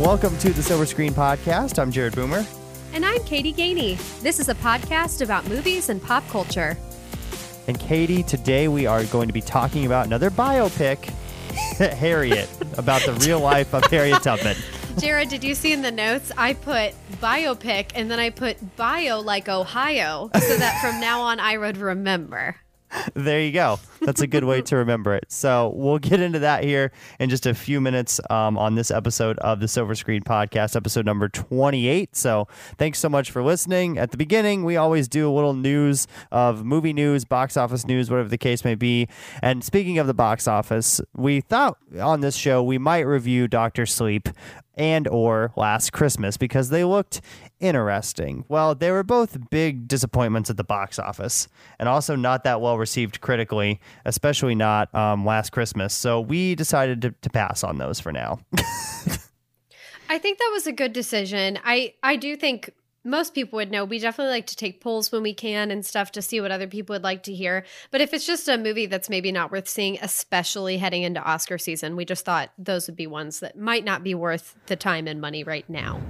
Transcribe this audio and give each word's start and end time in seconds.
Welcome 0.00 0.38
to 0.38 0.50
the 0.50 0.62
Silver 0.62 0.86
Screen 0.86 1.12
Podcast. 1.12 1.78
I'm 1.78 1.92
Jared 1.92 2.14
Boomer. 2.14 2.46
And 2.94 3.04
I'm 3.04 3.22
Katie 3.24 3.52
Gainey. 3.52 3.98
This 4.22 4.40
is 4.40 4.48
a 4.48 4.54
podcast 4.54 5.20
about 5.20 5.46
movies 5.46 5.90
and 5.90 6.02
pop 6.02 6.26
culture. 6.28 6.78
And 7.68 7.78
Katie, 7.78 8.22
today 8.22 8.66
we 8.68 8.86
are 8.86 9.04
going 9.04 9.26
to 9.26 9.34
be 9.34 9.42
talking 9.42 9.84
about 9.84 10.06
another 10.06 10.30
biopic, 10.30 11.04
Harriet, 11.92 12.48
about 12.78 13.02
the 13.02 13.12
real 13.26 13.40
life 13.40 13.74
of 13.74 13.84
Harriet 13.90 14.22
Tubman. 14.22 14.56
Jared, 14.98 15.28
did 15.28 15.44
you 15.44 15.54
see 15.54 15.74
in 15.74 15.82
the 15.82 15.92
notes? 15.92 16.32
I 16.34 16.54
put 16.54 16.94
biopic 17.20 17.90
and 17.94 18.10
then 18.10 18.18
I 18.18 18.30
put 18.30 18.76
bio 18.76 19.20
like 19.20 19.50
Ohio 19.50 20.30
so 20.32 20.56
that 20.56 20.80
from 20.80 20.98
now 20.98 21.20
on 21.20 21.40
I 21.40 21.58
would 21.58 21.76
remember. 21.76 22.56
there 23.12 23.42
you 23.42 23.52
go. 23.52 23.78
That's 24.00 24.20
a 24.20 24.26
good 24.26 24.44
way 24.44 24.62
to 24.62 24.76
remember 24.76 25.14
it. 25.14 25.26
So 25.28 25.72
we'll 25.74 25.98
get 25.98 26.20
into 26.20 26.38
that 26.40 26.64
here 26.64 26.92
in 27.18 27.30
just 27.30 27.46
a 27.46 27.54
few 27.54 27.80
minutes 27.80 28.20
um, 28.30 28.56
on 28.56 28.74
this 28.74 28.90
episode 28.90 29.38
of 29.38 29.60
the 29.60 29.68
Silver 29.68 29.94
Screen 29.94 30.22
Podcast, 30.22 30.76
episode 30.76 31.06
number 31.06 31.28
28. 31.28 32.16
So 32.16 32.48
thanks 32.78 32.98
so 32.98 33.08
much 33.08 33.30
for 33.30 33.42
listening. 33.42 33.98
At 33.98 34.10
the 34.10 34.16
beginning, 34.16 34.64
we 34.64 34.76
always 34.76 35.08
do 35.08 35.30
a 35.30 35.32
little 35.32 35.54
news 35.54 36.06
of 36.32 36.64
movie 36.64 36.92
news, 36.92 37.24
box 37.24 37.56
office 37.56 37.86
news, 37.86 38.10
whatever 38.10 38.28
the 38.28 38.38
case 38.38 38.64
may 38.64 38.74
be. 38.74 39.08
And 39.42 39.62
speaking 39.62 39.98
of 39.98 40.06
the 40.06 40.14
box 40.14 40.48
office, 40.48 41.00
we 41.14 41.40
thought 41.40 41.78
on 42.00 42.20
this 42.20 42.36
show 42.36 42.62
we 42.62 42.78
might 42.78 43.00
review 43.00 43.48
Doctor 43.48 43.86
Sleep 43.86 44.28
and 44.80 45.06
or 45.08 45.52
Last 45.56 45.92
Christmas 45.92 46.38
because 46.38 46.70
they 46.70 46.84
looked 46.84 47.20
interesting. 47.60 48.46
Well, 48.48 48.74
they 48.74 48.90
were 48.90 49.02
both 49.02 49.50
big 49.50 49.86
disappointments 49.86 50.48
at 50.48 50.56
the 50.56 50.64
box 50.64 50.98
office 50.98 51.48
and 51.78 51.88
also 51.88 52.16
not 52.16 52.44
that 52.44 52.62
well 52.62 52.78
received 52.78 53.20
critically, 53.20 53.80
especially 54.04 54.54
not 54.54 54.94
um, 54.94 55.24
Last 55.24 55.50
Christmas. 55.50 55.94
So 55.94 56.20
we 56.20 56.54
decided 56.54 57.02
to, 57.02 57.10
to 57.10 57.30
pass 57.30 57.64
on 57.64 57.78
those 57.78 58.00
for 58.00 58.12
now. 58.12 58.38
I 60.08 60.18
think 60.18 60.38
that 60.38 60.50
was 60.52 60.66
a 60.66 60.72
good 60.72 60.92
decision. 60.92 61.58
I 61.64 61.94
I 62.02 62.16
do 62.16 62.36
think 62.36 62.74
most 63.04 63.34
people 63.34 63.56
would 63.56 63.70
know 63.70 63.84
we 63.84 63.98
definitely 63.98 64.32
like 64.32 64.46
to 64.46 64.56
take 64.56 64.80
polls 64.80 65.10
when 65.10 65.22
we 65.22 65.32
can 65.32 65.70
and 65.70 65.86
stuff 65.86 66.12
to 66.12 66.22
see 66.22 66.40
what 66.40 66.50
other 66.50 66.66
people 66.66 66.94
would 66.94 67.04
like 67.04 67.22
to 67.22 67.34
hear. 67.34 67.64
But 67.90 68.00
if 68.00 68.12
it's 68.12 68.26
just 68.26 68.48
a 68.48 68.58
movie 68.58 68.86
that's 68.86 69.08
maybe 69.08 69.32
not 69.32 69.50
worth 69.50 69.68
seeing, 69.68 69.98
especially 70.02 70.76
heading 70.76 71.02
into 71.02 71.22
Oscar 71.22 71.58
season, 71.58 71.96
we 71.96 72.04
just 72.04 72.24
thought 72.24 72.50
those 72.58 72.86
would 72.88 72.96
be 72.96 73.06
ones 73.06 73.40
that 73.40 73.56
might 73.56 73.84
not 73.84 74.04
be 74.04 74.14
worth 74.14 74.54
the 74.66 74.76
time 74.76 75.06
and 75.06 75.20
money 75.20 75.44
right 75.44 75.68
now. 75.68 76.00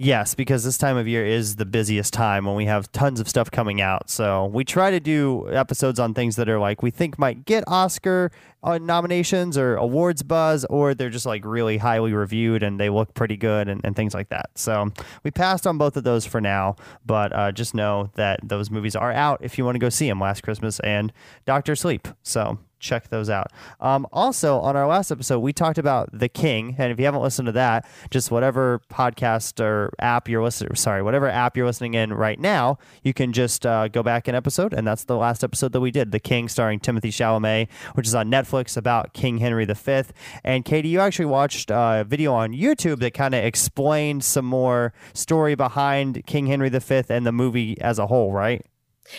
Yes, 0.00 0.36
because 0.36 0.62
this 0.62 0.78
time 0.78 0.96
of 0.96 1.08
year 1.08 1.26
is 1.26 1.56
the 1.56 1.66
busiest 1.66 2.12
time 2.12 2.44
when 2.44 2.54
we 2.54 2.66
have 2.66 2.90
tons 2.92 3.18
of 3.18 3.28
stuff 3.28 3.50
coming 3.50 3.80
out. 3.80 4.08
So 4.08 4.46
we 4.46 4.62
try 4.62 4.92
to 4.92 5.00
do 5.00 5.52
episodes 5.52 5.98
on 5.98 6.14
things 6.14 6.36
that 6.36 6.48
are 6.48 6.60
like 6.60 6.84
we 6.84 6.92
think 6.92 7.18
might 7.18 7.44
get 7.44 7.64
Oscar 7.66 8.30
uh, 8.62 8.78
nominations 8.78 9.58
or 9.58 9.74
awards 9.74 10.22
buzz, 10.22 10.64
or 10.66 10.94
they're 10.94 11.10
just 11.10 11.26
like 11.26 11.44
really 11.44 11.78
highly 11.78 12.12
reviewed 12.12 12.62
and 12.62 12.78
they 12.78 12.90
look 12.90 13.12
pretty 13.14 13.36
good 13.36 13.68
and, 13.68 13.80
and 13.84 13.96
things 13.96 14.14
like 14.14 14.28
that. 14.28 14.50
So 14.54 14.92
we 15.24 15.32
passed 15.32 15.66
on 15.66 15.78
both 15.78 15.96
of 15.96 16.04
those 16.04 16.24
for 16.24 16.40
now, 16.40 16.76
but 17.04 17.32
uh, 17.32 17.50
just 17.50 17.74
know 17.74 18.10
that 18.14 18.38
those 18.44 18.70
movies 18.70 18.94
are 18.94 19.10
out 19.10 19.40
if 19.42 19.58
you 19.58 19.64
want 19.64 19.74
to 19.74 19.80
go 19.80 19.88
see 19.88 20.08
them 20.08 20.20
Last 20.20 20.44
Christmas 20.44 20.78
and 20.78 21.12
Doctor 21.44 21.74
Sleep. 21.74 22.06
So 22.22 22.60
check 22.78 23.08
those 23.08 23.30
out. 23.30 23.52
Um, 23.80 24.06
also, 24.12 24.58
on 24.60 24.76
our 24.76 24.86
last 24.86 25.10
episode, 25.10 25.40
we 25.40 25.52
talked 25.52 25.78
about 25.78 26.10
The 26.12 26.28
King, 26.28 26.76
and 26.78 26.92
if 26.92 26.98
you 26.98 27.04
haven't 27.04 27.22
listened 27.22 27.46
to 27.46 27.52
that, 27.52 27.86
just 28.10 28.30
whatever 28.30 28.80
podcast 28.90 29.60
or 29.60 29.92
app 29.98 30.28
you're 30.28 30.42
listening, 30.42 30.74
sorry, 30.74 31.02
whatever 31.02 31.28
app 31.28 31.56
you're 31.56 31.66
listening 31.66 31.94
in 31.94 32.12
right 32.12 32.38
now, 32.38 32.78
you 33.02 33.12
can 33.12 33.32
just 33.32 33.66
uh, 33.66 33.88
go 33.88 34.02
back 34.02 34.28
an 34.28 34.34
episode, 34.34 34.72
and 34.72 34.86
that's 34.86 35.04
the 35.04 35.16
last 35.16 35.42
episode 35.42 35.72
that 35.72 35.80
we 35.80 35.90
did, 35.90 36.12
The 36.12 36.20
King, 36.20 36.48
starring 36.48 36.80
Timothée 36.80 37.08
Chalamet, 37.08 37.68
which 37.94 38.06
is 38.06 38.14
on 38.14 38.30
Netflix 38.30 38.76
about 38.76 39.12
King 39.12 39.38
Henry 39.38 39.64
V. 39.64 40.02
And 40.44 40.64
Katie, 40.64 40.88
you 40.88 41.00
actually 41.00 41.26
watched 41.26 41.70
a 41.70 42.04
video 42.06 42.32
on 42.34 42.52
YouTube 42.52 43.00
that 43.00 43.14
kind 43.14 43.34
of 43.34 43.44
explained 43.44 44.24
some 44.24 44.44
more 44.44 44.92
story 45.14 45.54
behind 45.54 46.24
King 46.26 46.46
Henry 46.46 46.68
V 46.68 47.02
and 47.08 47.26
the 47.26 47.32
movie 47.32 47.80
as 47.80 47.98
a 47.98 48.06
whole, 48.06 48.32
right? 48.32 48.64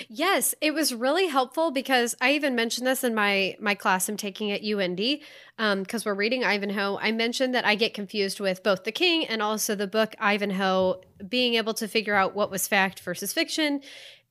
Yes, 0.08 0.56
it 0.62 0.74
was 0.74 0.94
really 0.94 1.28
helpful 1.28 1.72
because 1.72 2.16
I 2.22 2.34
even 2.34 2.56
mentioned 2.56 2.88
this 2.88 3.04
in 3.04 3.16
my 3.16 3.56
my 3.60 3.76
class 3.76 4.10
I'm 4.10 4.18
taking 4.18 4.52
at 4.52 4.64
UND 4.64 4.98
because 4.98 5.22
um, 5.58 6.04
we're 6.06 6.14
reading 6.14 6.44
Ivanhoe. 6.44 6.98
I 7.02 7.12
mentioned 7.12 7.54
that 7.56 7.66
I 7.66 7.76
get 7.76 7.94
confused 7.94 8.40
with 8.40 8.64
both 8.64 8.84
the 8.84 8.92
King 8.92 9.26
and 9.26 9.42
also 9.42 9.76
the 9.76 9.88
book 9.88 10.16
Ivanhoe, 10.20 11.02
being 11.28 11.56
able 11.56 11.74
to 11.76 11.88
figure 11.88 12.16
out 12.16 12.36
what 12.36 12.52
was 12.52 12.68
fact 12.68 13.00
versus 13.02 13.34
fiction. 13.34 13.82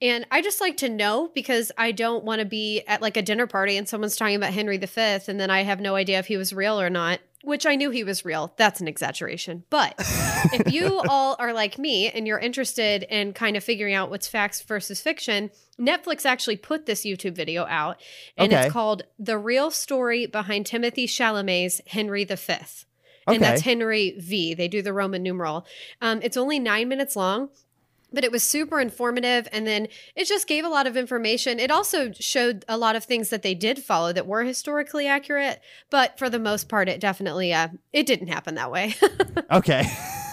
And 0.00 0.26
I 0.30 0.42
just 0.42 0.60
like 0.60 0.76
to 0.78 0.88
know 0.88 1.30
because 1.34 1.72
I 1.76 1.90
don't 1.90 2.24
want 2.24 2.38
to 2.38 2.44
be 2.44 2.82
at 2.86 3.02
like 3.02 3.16
a 3.16 3.22
dinner 3.22 3.48
party 3.48 3.76
and 3.76 3.88
someone's 3.88 4.16
talking 4.16 4.36
about 4.36 4.52
Henry 4.52 4.78
V 4.78 4.88
and 4.96 5.40
then 5.40 5.50
I 5.50 5.62
have 5.62 5.80
no 5.80 5.96
idea 5.96 6.20
if 6.20 6.26
he 6.26 6.36
was 6.36 6.52
real 6.52 6.80
or 6.80 6.88
not 6.88 7.18
which 7.44 7.66
I 7.66 7.76
knew 7.76 7.90
he 7.90 8.04
was 8.04 8.24
real. 8.24 8.52
That's 8.56 8.80
an 8.80 8.88
exaggeration. 8.88 9.64
But 9.70 9.94
if 10.52 10.72
you 10.72 11.00
all 11.08 11.36
are 11.38 11.52
like 11.52 11.78
me 11.78 12.10
and 12.10 12.26
you're 12.26 12.38
interested 12.38 13.04
in 13.04 13.32
kind 13.32 13.56
of 13.56 13.62
figuring 13.62 13.94
out 13.94 14.10
what's 14.10 14.28
facts 14.28 14.60
versus 14.62 15.00
fiction, 15.00 15.50
Netflix 15.78 16.26
actually 16.26 16.56
put 16.56 16.86
this 16.86 17.02
YouTube 17.02 17.34
video 17.34 17.64
out 17.66 18.00
and 18.36 18.52
okay. 18.52 18.64
it's 18.64 18.72
called 18.72 19.04
The 19.18 19.38
Real 19.38 19.70
Story 19.70 20.26
Behind 20.26 20.66
Timothée 20.66 21.04
Chalamet's 21.04 21.80
Henry 21.86 22.24
V. 22.24 22.54
And 23.26 23.42
that's 23.42 23.60
Henry 23.60 24.14
V. 24.18 24.54
They 24.54 24.68
do 24.68 24.80
the 24.80 24.92
Roman 24.94 25.22
numeral. 25.22 25.66
Um, 26.00 26.20
it's 26.22 26.36
only 26.36 26.58
nine 26.58 26.88
minutes 26.88 27.14
long 27.14 27.50
but 28.12 28.24
it 28.24 28.32
was 28.32 28.42
super 28.42 28.80
informative 28.80 29.48
and 29.52 29.66
then 29.66 29.88
it 30.16 30.26
just 30.26 30.46
gave 30.46 30.64
a 30.64 30.68
lot 30.68 30.86
of 30.86 30.96
information. 30.96 31.58
It 31.58 31.70
also 31.70 32.12
showed 32.12 32.64
a 32.68 32.76
lot 32.76 32.96
of 32.96 33.04
things 33.04 33.30
that 33.30 33.42
they 33.42 33.54
did 33.54 33.78
follow 33.78 34.12
that 34.12 34.26
were 34.26 34.44
historically 34.44 35.06
accurate 35.06 35.60
but 35.90 36.18
for 36.18 36.28
the 36.30 36.38
most 36.38 36.68
part 36.68 36.88
it 36.88 37.00
definitely 37.00 37.52
uh 37.52 37.68
it 37.92 38.06
didn't 38.06 38.28
happen 38.28 38.54
that 38.56 38.70
way. 38.70 38.94
Okay 39.50 39.84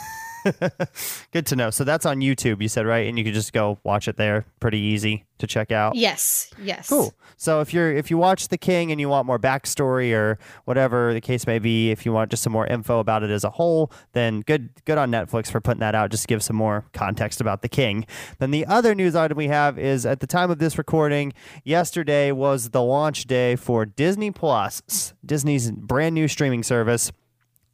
Good 1.31 1.45
to 1.47 1.56
know. 1.56 1.69
So 1.69 1.83
that's 1.83 2.06
on 2.06 2.19
YouTube, 2.19 2.61
you 2.61 2.67
said, 2.67 2.85
right? 2.85 3.07
And 3.07 3.17
you 3.17 3.23
could 3.23 3.33
just 3.33 3.53
go 3.53 3.79
watch 3.83 4.07
it 4.07 4.17
there. 4.17 4.45
Pretty 4.59 4.79
easy 4.79 5.25
to 5.39 5.47
check 5.47 5.72
out. 5.72 5.95
Yes. 5.95 6.51
Yes. 6.61 6.88
Cool. 6.89 7.13
So 7.38 7.61
if 7.61 7.73
you're 7.73 7.91
if 7.91 8.09
you 8.09 8.17
watch 8.17 8.47
The 8.47 8.57
King 8.57 8.91
and 8.91 9.01
you 9.01 9.09
want 9.09 9.25
more 9.28 9.39
backstory 9.39 10.13
or 10.13 10.38
whatever 10.63 11.13
the 11.13 11.22
case 11.22 11.45
may 11.45 11.59
be, 11.59 11.91
if 11.91 12.05
you 12.05 12.13
want 12.13 12.31
just 12.31 12.44
some 12.44 12.53
more 12.53 12.66
info 12.67 13.00
about 13.00 13.23
it 13.23 13.29
as 13.29 13.44
a 13.44 13.50
whole, 13.50 13.91
then 14.13 14.41
good 14.41 14.69
good 14.85 14.97
on 14.97 15.11
Netflix 15.11 15.51
for 15.51 15.59
putting 15.59 15.81
that 15.81 15.95
out. 15.95 16.11
Just 16.11 16.28
give 16.28 16.41
some 16.44 16.55
more 16.55 16.85
context 16.94 17.41
about 17.41 17.61
The 17.61 17.69
King. 17.69 18.05
Then 18.39 18.51
the 18.51 18.66
other 18.66 18.95
news 18.95 19.16
item 19.16 19.38
we 19.38 19.47
have 19.47 19.78
is 19.78 20.05
at 20.05 20.19
the 20.19 20.28
time 20.28 20.50
of 20.50 20.59
this 20.59 20.78
recording, 20.78 21.34
yesterday 21.63 22.31
was 22.31 22.69
the 22.69 22.84
launch 22.84 23.25
day 23.25 23.55
for 23.55 23.85
Disney 23.85 24.31
Plus, 24.31 25.13
Disney's 25.25 25.72
brand 25.72 26.16
new 26.16 26.28
streaming 26.28 26.63
service 26.63 27.11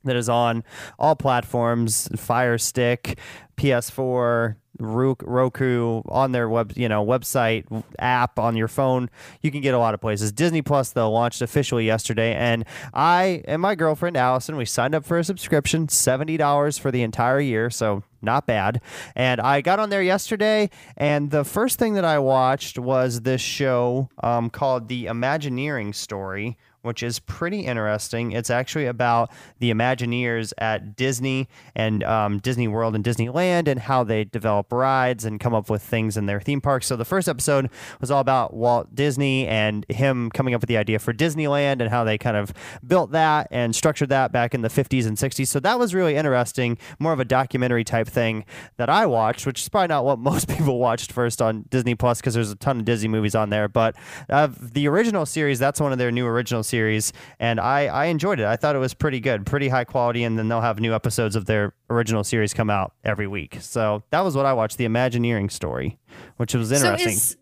that 0.03 0.15
is 0.15 0.29
on 0.29 0.63
all 0.99 1.15
platforms 1.15 2.09
Fire 2.15 2.57
Stick, 2.57 3.17
PS4, 3.57 4.55
Roku 4.81 6.01
on 6.07 6.31
their 6.31 6.49
web, 6.49 6.73
you 6.75 6.89
know, 6.89 7.05
website 7.05 7.65
app 7.99 8.39
on 8.39 8.55
your 8.55 8.67
phone. 8.67 9.09
You 9.41 9.51
can 9.51 9.61
get 9.61 9.73
a 9.73 9.77
lot 9.77 9.93
of 9.93 10.01
places. 10.01 10.31
Disney 10.31 10.61
Plus 10.61 10.91
though 10.91 11.11
launched 11.11 11.41
officially 11.41 11.85
yesterday, 11.85 12.33
and 12.33 12.65
I 12.93 13.43
and 13.45 13.61
my 13.61 13.75
girlfriend 13.75 14.17
Allison 14.17 14.55
we 14.55 14.65
signed 14.65 14.95
up 14.95 15.05
for 15.05 15.17
a 15.19 15.23
subscription, 15.23 15.87
seventy 15.89 16.37
dollars 16.37 16.77
for 16.77 16.91
the 16.91 17.03
entire 17.03 17.39
year, 17.39 17.69
so 17.69 18.03
not 18.21 18.45
bad. 18.47 18.81
And 19.15 19.41
I 19.41 19.61
got 19.61 19.79
on 19.79 19.89
there 19.89 20.03
yesterday, 20.03 20.69
and 20.97 21.31
the 21.31 21.43
first 21.43 21.79
thing 21.79 21.93
that 21.95 22.05
I 22.05 22.19
watched 22.19 22.79
was 22.79 23.21
this 23.21 23.41
show 23.41 24.09
um, 24.23 24.49
called 24.49 24.87
The 24.87 25.07
Imagineering 25.07 25.93
Story, 25.93 26.57
which 26.81 27.03
is 27.03 27.19
pretty 27.19 27.61
interesting. 27.61 28.31
It's 28.31 28.49
actually 28.49 28.85
about 28.85 29.31
the 29.59 29.71
Imagineers 29.71 30.53
at 30.57 30.95
Disney 30.95 31.47
and 31.75 32.03
um, 32.03 32.39
Disney 32.39 32.67
World 32.67 32.95
and 32.95 33.03
Disneyland 33.03 33.67
and 33.67 33.79
how 33.79 34.03
they 34.03 34.23
develop 34.23 34.71
rides 34.71 35.25
and 35.25 35.39
come 35.39 35.53
up 35.53 35.69
with 35.69 35.81
things 35.81 36.17
in 36.17 36.25
their 36.25 36.39
theme 36.39 36.61
parks. 36.61 36.87
So 36.87 36.95
the 36.95 37.05
first 37.05 37.27
episode 37.27 37.69
was 37.99 38.11
all 38.11 38.19
about 38.19 38.53
Walt 38.53 38.95
Disney 38.95 39.47
and 39.47 39.85
him 39.89 40.29
coming 40.31 40.53
up 40.53 40.61
with 40.61 40.67
the 40.67 40.77
idea 40.77 40.99
for 40.99 41.13
Disneyland 41.13 41.81
and 41.81 41.89
how 41.89 42.03
they 42.03 42.17
kind 42.17 42.37
of 42.37 42.53
built 42.85 43.11
that 43.11 43.47
and 43.51 43.75
structured 43.75 44.09
that 44.09 44.31
back 44.31 44.53
in 44.53 44.61
the 44.61 44.69
50s 44.69 45.05
and 45.05 45.17
60s. 45.17 45.47
So 45.47 45.59
that 45.59 45.77
was 45.79 45.93
really 45.93 46.15
interesting, 46.15 46.77
more 46.99 47.13
of 47.13 47.19
a 47.19 47.25
documentary 47.25 47.83
type 47.83 48.07
thing 48.07 48.45
that 48.77 48.89
I 48.89 49.05
watched, 49.05 49.45
which 49.45 49.61
is 49.61 49.69
probably 49.69 49.87
not 49.87 50.05
what 50.05 50.19
most 50.31 50.47
people 50.47 50.79
watched 50.79 51.11
first 51.11 51.41
on 51.41 51.65
Disney 51.69 51.95
Plus 51.95 52.19
because 52.19 52.33
there's 52.33 52.51
a 52.51 52.55
ton 52.55 52.79
of 52.79 52.85
Disney 52.85 53.07
movies 53.07 53.35
on 53.35 53.49
there. 53.49 53.67
But 53.67 53.95
uh, 54.29 54.49
the 54.59 54.87
original 54.87 55.25
series, 55.25 55.59
that's 55.59 55.79
one 55.79 55.91
of 55.91 55.97
their 55.97 56.11
new 56.11 56.25
original 56.25 56.63
series, 56.71 57.13
and 57.39 57.59
I, 57.59 57.85
I 57.85 58.05
enjoyed 58.05 58.39
it. 58.39 58.45
I 58.45 58.55
thought 58.55 58.75
it 58.75 58.79
was 58.79 58.93
pretty 58.93 59.19
good, 59.19 59.45
pretty 59.45 59.67
high 59.67 59.83
quality, 59.83 60.23
and 60.23 60.39
then 60.39 60.47
they'll 60.47 60.61
have 60.61 60.79
new 60.79 60.95
episodes 60.95 61.35
of 61.35 61.45
their 61.45 61.73
original 61.89 62.23
series 62.23 62.53
come 62.53 62.69
out 62.69 62.93
every 63.03 63.27
week. 63.27 63.57
So 63.61 64.03
that 64.09 64.21
was 64.21 64.35
what 64.35 64.45
I 64.45 64.53
watched, 64.53 64.77
the 64.77 64.85
Imagineering 64.85 65.49
story, 65.49 65.99
which 66.37 66.55
was 66.55 66.71
interesting. 66.71 67.09
So 67.09 67.13
is, 67.13 67.37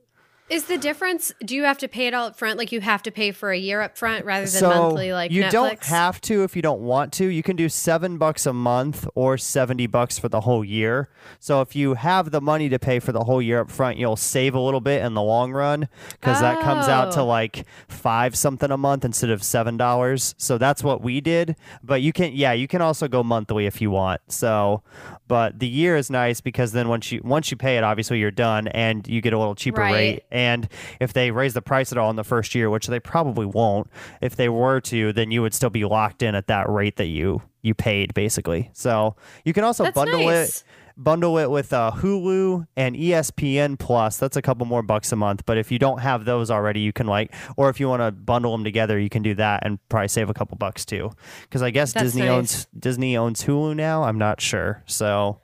Is 0.50 0.66
the 0.66 0.80
difference? 0.80 1.32
Do 1.46 1.56
you 1.56 1.64
have 1.66 1.78
to 1.78 1.88
pay 1.88 2.08
it 2.08 2.14
all 2.16 2.26
up 2.28 2.36
front? 2.38 2.58
Like 2.58 2.72
you 2.72 2.82
have 2.82 3.04
to 3.04 3.12
pay 3.12 3.32
for 3.32 3.52
a 3.52 3.58
year 3.58 3.82
up 3.82 3.96
front 3.98 4.26
rather 4.26 4.46
than 4.48 4.60
so 4.60 4.70
monthly, 4.70 5.14
like 5.14 5.30
you 5.32 5.44
Netflix? 5.44 5.52
don't 5.52 5.84
have 5.86 6.20
to 6.22 6.44
if 6.44 6.56
you 6.56 6.64
don't 6.64 6.82
want 6.82 7.14
to. 7.14 7.26
You 7.28 7.44
can 7.44 7.56
do 7.56 7.70
seven 7.70 8.18
bucks 8.18 8.48
a 8.48 8.54
month 8.54 9.08
or 9.14 9.38
seventy 9.38 9.86
bucks 9.86 10.18
for 10.18 10.28
the 10.28 10.42
whole 10.42 10.66
year. 10.66 11.10
So 11.40 11.62
if 11.62 11.76
you 11.76 11.94
have 11.94 12.32
the 12.32 12.42
money 12.42 12.68
to 12.70 12.80
pay 12.80 12.98
for 13.00 13.12
the 13.12 13.26
whole 13.26 13.42
year 13.44 13.60
up 13.60 13.70
front, 13.70 13.98
you'll 14.00 14.16
save 14.16 14.56
a 14.56 14.60
little 14.60 14.82
bit 14.82 15.04
in 15.04 15.14
the 15.14 15.22
long 15.22 15.52
run 15.52 15.88
because 16.12 16.40
that 16.42 16.60
comes 16.62 16.88
out 16.88 17.12
to 17.14 17.20
Oh. 17.20 17.26
like 17.28 17.66
five 17.88 18.36
something 18.36 18.72
a 18.72 18.78
month 18.78 19.06
instead 19.06 19.30
of 19.30 19.44
seven 19.44 19.78
dollars. 19.78 20.34
So 20.40 20.58
that's 20.58 20.84
what 20.84 21.02
we 21.04 21.22
did. 21.22 21.56
But 21.84 22.02
you 22.02 22.12
can, 22.12 22.34
yeah, 22.34 22.54
you 22.54 22.68
can 22.68 22.82
also 22.82 23.08
go 23.08 23.22
monthly 23.24 23.68
if 23.68 23.82
you 23.82 23.92
want. 23.92 24.22
So, 24.30 24.82
but 25.28 25.60
the 25.60 25.68
year 25.68 25.96
is 25.96 26.10
nice 26.10 26.42
because 26.42 26.72
then 26.72 26.88
once 26.90 27.12
you 27.12 27.22
once 27.24 27.52
you 27.52 27.58
pay 27.58 27.78
it, 27.78 27.84
obviously 27.84 28.18
you're 28.18 28.32
done 28.32 28.68
and 28.70 29.08
you 29.08 29.22
get 29.22 29.34
a 29.34 29.38
little 29.38 29.54
cheaper 29.54 29.82
Right. 29.82 29.94
rate. 29.94 30.24
And 30.40 30.70
if 31.02 31.12
they 31.12 31.32
raise 31.32 31.54
the 31.54 31.62
price 31.62 31.92
at 31.92 31.98
all 31.98 32.10
in 32.10 32.16
the 32.16 32.24
first 32.24 32.56
year, 32.56 32.70
which 32.70 32.88
they 32.88 33.00
probably 33.02 33.46
won't, 33.46 33.90
if 34.22 34.38
they 34.38 34.48
were 34.48 34.80
to, 34.82 35.12
then 35.12 35.32
you 35.32 35.42
would 35.42 35.54
still 35.54 35.70
be 35.70 35.84
locked 35.84 36.24
in 36.24 36.34
at 36.34 36.48
that 36.48 36.70
rate 36.70 36.96
that 36.96 37.08
you 37.08 37.42
you 37.62 37.74
paid 37.74 38.14
basically. 38.14 38.70
So 38.72 39.18
you 39.44 39.52
can 39.52 39.66
also 39.66 39.84
That's 39.84 39.96
bundle 39.96 40.24
nice. 40.24 40.62
it 40.62 40.64
bundle 40.96 41.38
it 41.38 41.50
with 41.50 41.74
uh, 41.74 41.92
Hulu 41.96 42.68
and 42.78 42.96
ESPN 42.96 43.78
Plus. 43.78 44.18
That's 44.18 44.38
a 44.38 44.42
couple 44.42 44.66
more 44.66 44.82
bucks 44.82 45.12
a 45.12 45.16
month. 45.18 45.46
But 45.46 45.58
if 45.58 45.72
you 45.72 45.80
don't 45.80 46.00
have 46.00 46.26
those 46.26 46.52
already, 46.52 46.82
you 46.82 46.94
can 46.94 47.08
like, 47.08 47.34
or 47.58 47.70
if 47.70 47.80
you 47.80 47.88
want 47.90 48.02
to 48.02 48.12
bundle 48.12 48.52
them 48.52 48.64
together, 48.64 48.98
you 48.98 49.10
can 49.10 49.24
do 49.24 49.34
that 49.36 49.66
and 49.66 49.80
probably 49.90 50.10
save 50.10 50.30
a 50.30 50.34
couple 50.34 50.58
bucks 50.58 50.86
too. 50.86 51.12
Because 51.44 51.62
I 51.62 51.70
guess 51.72 51.94
That's 51.94 52.06
Disney 52.06 52.22
nice. 52.24 52.32
owns 52.32 52.68
Disney 52.78 53.18
owns 53.18 53.44
Hulu 53.44 53.76
now. 53.76 54.04
I'm 54.04 54.18
not 54.18 54.40
sure. 54.40 54.84
So. 54.86 55.42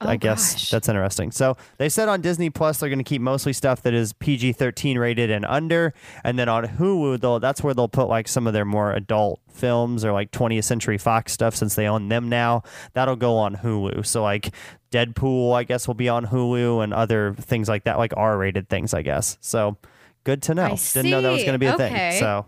I 0.00 0.14
Oh, 0.14 0.16
guess 0.16 0.52
gosh. 0.52 0.70
that's 0.70 0.88
interesting. 0.88 1.32
So 1.32 1.56
they 1.78 1.88
said 1.88 2.08
on 2.08 2.20
Disney 2.20 2.50
Plus 2.50 2.78
they're 2.78 2.88
going 2.88 2.98
to 3.00 3.04
keep 3.04 3.20
mostly 3.20 3.52
stuff 3.52 3.82
that 3.82 3.94
is 3.94 4.12
PG 4.12 4.52
thirteen 4.52 4.96
rated 4.98 5.30
and 5.30 5.44
under, 5.44 5.92
and 6.22 6.38
then 6.38 6.48
on 6.48 6.64
Hulu 6.66 7.20
though 7.20 7.38
that's 7.40 7.62
where 7.62 7.74
they'll 7.74 7.88
put 7.88 8.08
like 8.08 8.28
some 8.28 8.46
of 8.46 8.52
their 8.52 8.64
more 8.64 8.92
adult 8.92 9.40
films 9.52 10.04
or 10.04 10.12
like 10.12 10.30
20th 10.30 10.62
Century 10.64 10.98
Fox 10.98 11.32
stuff 11.32 11.56
since 11.56 11.74
they 11.74 11.86
own 11.88 12.08
them 12.08 12.28
now. 12.28 12.62
That'll 12.92 13.16
go 13.16 13.36
on 13.38 13.56
Hulu. 13.56 14.06
So 14.06 14.22
like 14.22 14.54
Deadpool, 14.92 15.54
I 15.54 15.64
guess 15.64 15.86
will 15.88 15.94
be 15.94 16.08
on 16.08 16.26
Hulu 16.26 16.82
and 16.84 16.94
other 16.94 17.34
things 17.34 17.68
like 17.68 17.84
that, 17.84 17.98
like 17.98 18.12
R 18.16 18.38
rated 18.38 18.68
things, 18.68 18.94
I 18.94 19.02
guess. 19.02 19.36
So 19.40 19.76
good 20.24 20.42
to 20.42 20.54
know. 20.54 20.64
I 20.64 20.78
Didn't 20.94 21.10
know 21.10 21.22
that 21.22 21.30
was 21.30 21.42
going 21.42 21.54
to 21.54 21.58
be 21.58 21.66
a 21.66 21.74
Okay. 21.74 21.88
thing. 21.90 22.20
So 22.20 22.46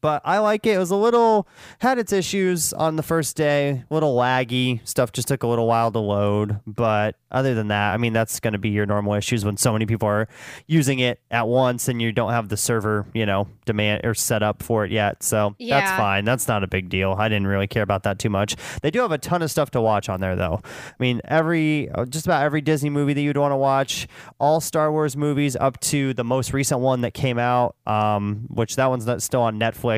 but 0.00 0.22
I 0.24 0.38
like 0.38 0.66
it. 0.66 0.76
It 0.76 0.78
was 0.78 0.90
a 0.90 0.96
little 0.96 1.46
had 1.80 1.98
its 1.98 2.12
issues 2.12 2.72
on 2.72 2.96
the 2.96 3.02
first 3.02 3.36
day, 3.36 3.84
a 3.90 3.94
little 3.94 4.16
laggy. 4.16 4.86
Stuff 4.86 5.12
just 5.12 5.28
took 5.28 5.42
a 5.42 5.46
little 5.46 5.66
while 5.66 5.90
to 5.92 5.98
load, 5.98 6.60
but 6.66 7.16
other 7.30 7.54
than 7.54 7.68
that, 7.68 7.94
I 7.94 7.96
mean 7.96 8.12
that's 8.12 8.40
going 8.40 8.52
to 8.52 8.58
be 8.58 8.70
your 8.70 8.86
normal 8.86 9.14
issues 9.14 9.44
when 9.44 9.56
so 9.56 9.72
many 9.72 9.86
people 9.86 10.08
are 10.08 10.28
using 10.66 10.98
it 10.98 11.20
at 11.30 11.46
once 11.46 11.88
and 11.88 12.00
you 12.00 12.12
don't 12.12 12.32
have 12.32 12.48
the 12.48 12.56
server, 12.56 13.06
you 13.14 13.26
know, 13.26 13.48
demand 13.66 14.04
or 14.04 14.14
set 14.14 14.42
up 14.42 14.62
for 14.62 14.84
it 14.84 14.90
yet. 14.90 15.22
So 15.22 15.54
yeah. 15.58 15.80
that's 15.80 15.96
fine. 15.96 16.24
That's 16.24 16.48
not 16.48 16.64
a 16.64 16.66
big 16.66 16.88
deal. 16.88 17.14
I 17.18 17.28
didn't 17.28 17.46
really 17.46 17.66
care 17.66 17.82
about 17.82 18.02
that 18.04 18.18
too 18.18 18.30
much. 18.30 18.56
They 18.82 18.90
do 18.90 19.00
have 19.00 19.12
a 19.12 19.18
ton 19.18 19.42
of 19.42 19.50
stuff 19.50 19.70
to 19.72 19.80
watch 19.80 20.08
on 20.08 20.20
there 20.20 20.36
though. 20.36 20.60
I 20.64 20.94
mean, 20.98 21.20
every 21.24 21.90
uh, 21.90 22.04
just 22.04 22.26
about 22.26 22.42
every 22.42 22.60
Disney 22.60 22.90
movie 22.90 23.12
that 23.12 23.20
you'd 23.20 23.36
want 23.36 23.52
to 23.52 23.56
watch, 23.56 24.08
all 24.38 24.60
Star 24.60 24.90
Wars 24.90 25.16
movies 25.16 25.56
up 25.56 25.78
to 25.80 26.14
the 26.14 26.24
most 26.24 26.52
recent 26.52 26.80
one 26.80 27.02
that 27.02 27.14
came 27.14 27.38
out, 27.38 27.76
um, 27.86 28.46
which 28.48 28.76
that 28.76 28.86
one's 28.86 29.06
not 29.06 29.22
still 29.22 29.42
on 29.42 29.58
Netflix, 29.58 29.89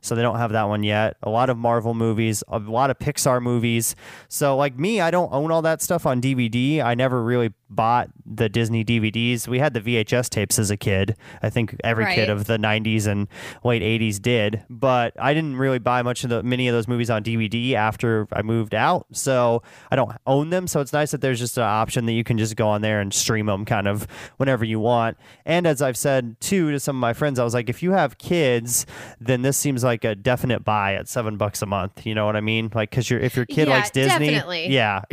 so 0.00 0.14
they 0.14 0.22
don't 0.22 0.38
have 0.38 0.52
that 0.52 0.64
one 0.64 0.82
yet. 0.82 1.16
A 1.22 1.30
lot 1.30 1.50
of 1.50 1.56
Marvel 1.56 1.94
movies, 1.94 2.42
a 2.48 2.58
lot 2.58 2.90
of 2.90 2.98
Pixar 2.98 3.40
movies. 3.40 3.94
So 4.28 4.56
like 4.56 4.78
me, 4.78 5.00
I 5.00 5.10
don't 5.10 5.32
own 5.32 5.50
all 5.50 5.62
that 5.62 5.82
stuff 5.82 6.06
on 6.06 6.20
DVD. 6.20 6.82
I 6.82 6.94
never 6.94 7.22
really 7.22 7.52
bought 7.70 8.08
the 8.24 8.48
Disney 8.48 8.84
DVDs. 8.84 9.46
We 9.48 9.58
had 9.58 9.74
the 9.74 9.80
VHS 9.80 10.28
tapes 10.30 10.58
as 10.58 10.70
a 10.70 10.76
kid. 10.76 11.16
I 11.42 11.50
think 11.50 11.76
every 11.84 12.06
kid 12.14 12.30
of 12.30 12.46
the 12.46 12.56
90s 12.58 13.06
and 13.06 13.28
late 13.64 13.82
80s 13.82 14.20
did, 14.20 14.64
but 14.70 15.14
I 15.20 15.34
didn't 15.34 15.56
really 15.56 15.78
buy 15.78 16.02
much 16.02 16.24
of 16.24 16.30
the 16.30 16.42
many 16.42 16.68
of 16.68 16.74
those 16.74 16.88
movies 16.88 17.10
on 17.10 17.22
DVD 17.22 17.74
after 17.74 18.26
I 18.32 18.42
moved 18.42 18.74
out. 18.74 19.06
So 19.12 19.62
I 19.90 19.96
don't 19.96 20.12
own 20.26 20.50
them. 20.50 20.66
So 20.66 20.80
it's 20.80 20.92
nice 20.92 21.10
that 21.10 21.20
there's 21.20 21.38
just 21.38 21.56
an 21.58 21.64
option 21.64 22.06
that 22.06 22.12
you 22.12 22.24
can 22.24 22.38
just 22.38 22.56
go 22.56 22.68
on 22.68 22.80
there 22.82 23.00
and 23.00 23.12
stream 23.12 23.46
them 23.46 23.64
kind 23.64 23.86
of 23.86 24.06
whenever 24.38 24.64
you 24.64 24.80
want. 24.80 25.16
And 25.44 25.66
as 25.66 25.82
I've 25.82 25.96
said 25.96 26.40
too 26.40 26.70
to 26.70 26.80
some 26.80 26.96
of 26.96 27.00
my 27.00 27.12
friends, 27.12 27.38
I 27.38 27.44
was 27.44 27.54
like, 27.54 27.68
if 27.68 27.82
you 27.82 27.92
have 27.92 28.18
kids, 28.18 28.86
then 29.20 29.42
this 29.42 29.56
seems 29.56 29.84
like 29.84 30.04
a 30.04 30.14
definite 30.14 30.64
buy 30.64 30.94
at 30.94 31.08
seven 31.08 31.36
bucks 31.36 31.62
a 31.62 31.66
month. 31.66 32.06
You 32.06 32.14
know 32.14 32.26
what 32.26 32.36
I 32.36 32.40
mean? 32.40 32.70
Like, 32.74 32.90
cause 32.90 33.10
you're, 33.10 33.20
if 33.20 33.36
your 33.36 33.46
kid 33.46 33.68
Yeah, 33.68 33.74
likes 33.74 33.90
Disney, 33.90 34.30
definitely. 34.30 34.68
yeah. 34.68 35.02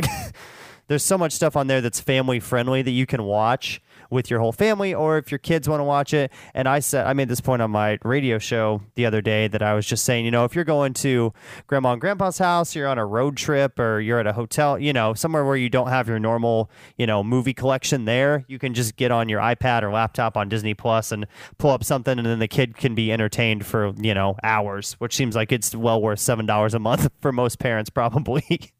there's 0.88 1.02
so 1.02 1.18
much 1.18 1.32
stuff 1.32 1.56
on 1.56 1.66
there 1.66 1.80
that's 1.80 2.00
family 2.00 2.40
friendly 2.40 2.82
that 2.82 2.90
you 2.90 3.06
can 3.06 3.22
watch 3.22 3.80
with 4.10 4.30
your 4.30 4.38
whole 4.38 4.52
family 4.52 4.94
or 4.94 5.18
if 5.18 5.32
your 5.32 5.38
kids 5.38 5.68
want 5.68 5.80
to 5.80 5.84
watch 5.84 6.14
it 6.14 6.30
and 6.54 6.68
i 6.68 6.78
said 6.78 7.06
i 7.06 7.12
made 7.12 7.28
this 7.28 7.40
point 7.40 7.60
on 7.60 7.70
my 7.70 7.98
radio 8.04 8.38
show 8.38 8.80
the 8.94 9.04
other 9.04 9.20
day 9.20 9.48
that 9.48 9.62
i 9.62 9.74
was 9.74 9.84
just 9.84 10.04
saying 10.04 10.24
you 10.24 10.30
know 10.30 10.44
if 10.44 10.54
you're 10.54 10.64
going 10.64 10.92
to 10.92 11.32
grandma 11.66 11.92
and 11.92 12.00
grandpa's 12.00 12.38
house 12.38 12.76
you're 12.76 12.86
on 12.86 12.98
a 12.98 13.06
road 13.06 13.36
trip 13.36 13.78
or 13.78 14.00
you're 14.00 14.20
at 14.20 14.26
a 14.26 14.32
hotel 14.32 14.78
you 14.78 14.92
know 14.92 15.12
somewhere 15.12 15.44
where 15.44 15.56
you 15.56 15.68
don't 15.68 15.88
have 15.88 16.06
your 16.08 16.18
normal 16.18 16.70
you 16.96 17.06
know 17.06 17.24
movie 17.24 17.54
collection 17.54 18.04
there 18.04 18.44
you 18.46 18.58
can 18.58 18.74
just 18.74 18.96
get 18.96 19.10
on 19.10 19.28
your 19.28 19.40
ipad 19.40 19.82
or 19.82 19.90
laptop 19.90 20.36
on 20.36 20.48
disney 20.48 20.74
plus 20.74 21.10
and 21.10 21.26
pull 21.58 21.70
up 21.70 21.82
something 21.82 22.18
and 22.18 22.26
then 22.26 22.38
the 22.38 22.48
kid 22.48 22.76
can 22.76 22.94
be 22.94 23.10
entertained 23.10 23.66
for 23.66 23.92
you 23.96 24.14
know 24.14 24.36
hours 24.44 24.92
which 24.94 25.16
seems 25.16 25.34
like 25.34 25.50
it's 25.50 25.74
well 25.74 26.00
worth 26.00 26.20
seven 26.20 26.46
dollars 26.46 26.74
a 26.74 26.78
month 26.78 27.10
for 27.20 27.32
most 27.32 27.58
parents 27.58 27.90
probably 27.90 28.72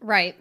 Right. 0.00 0.36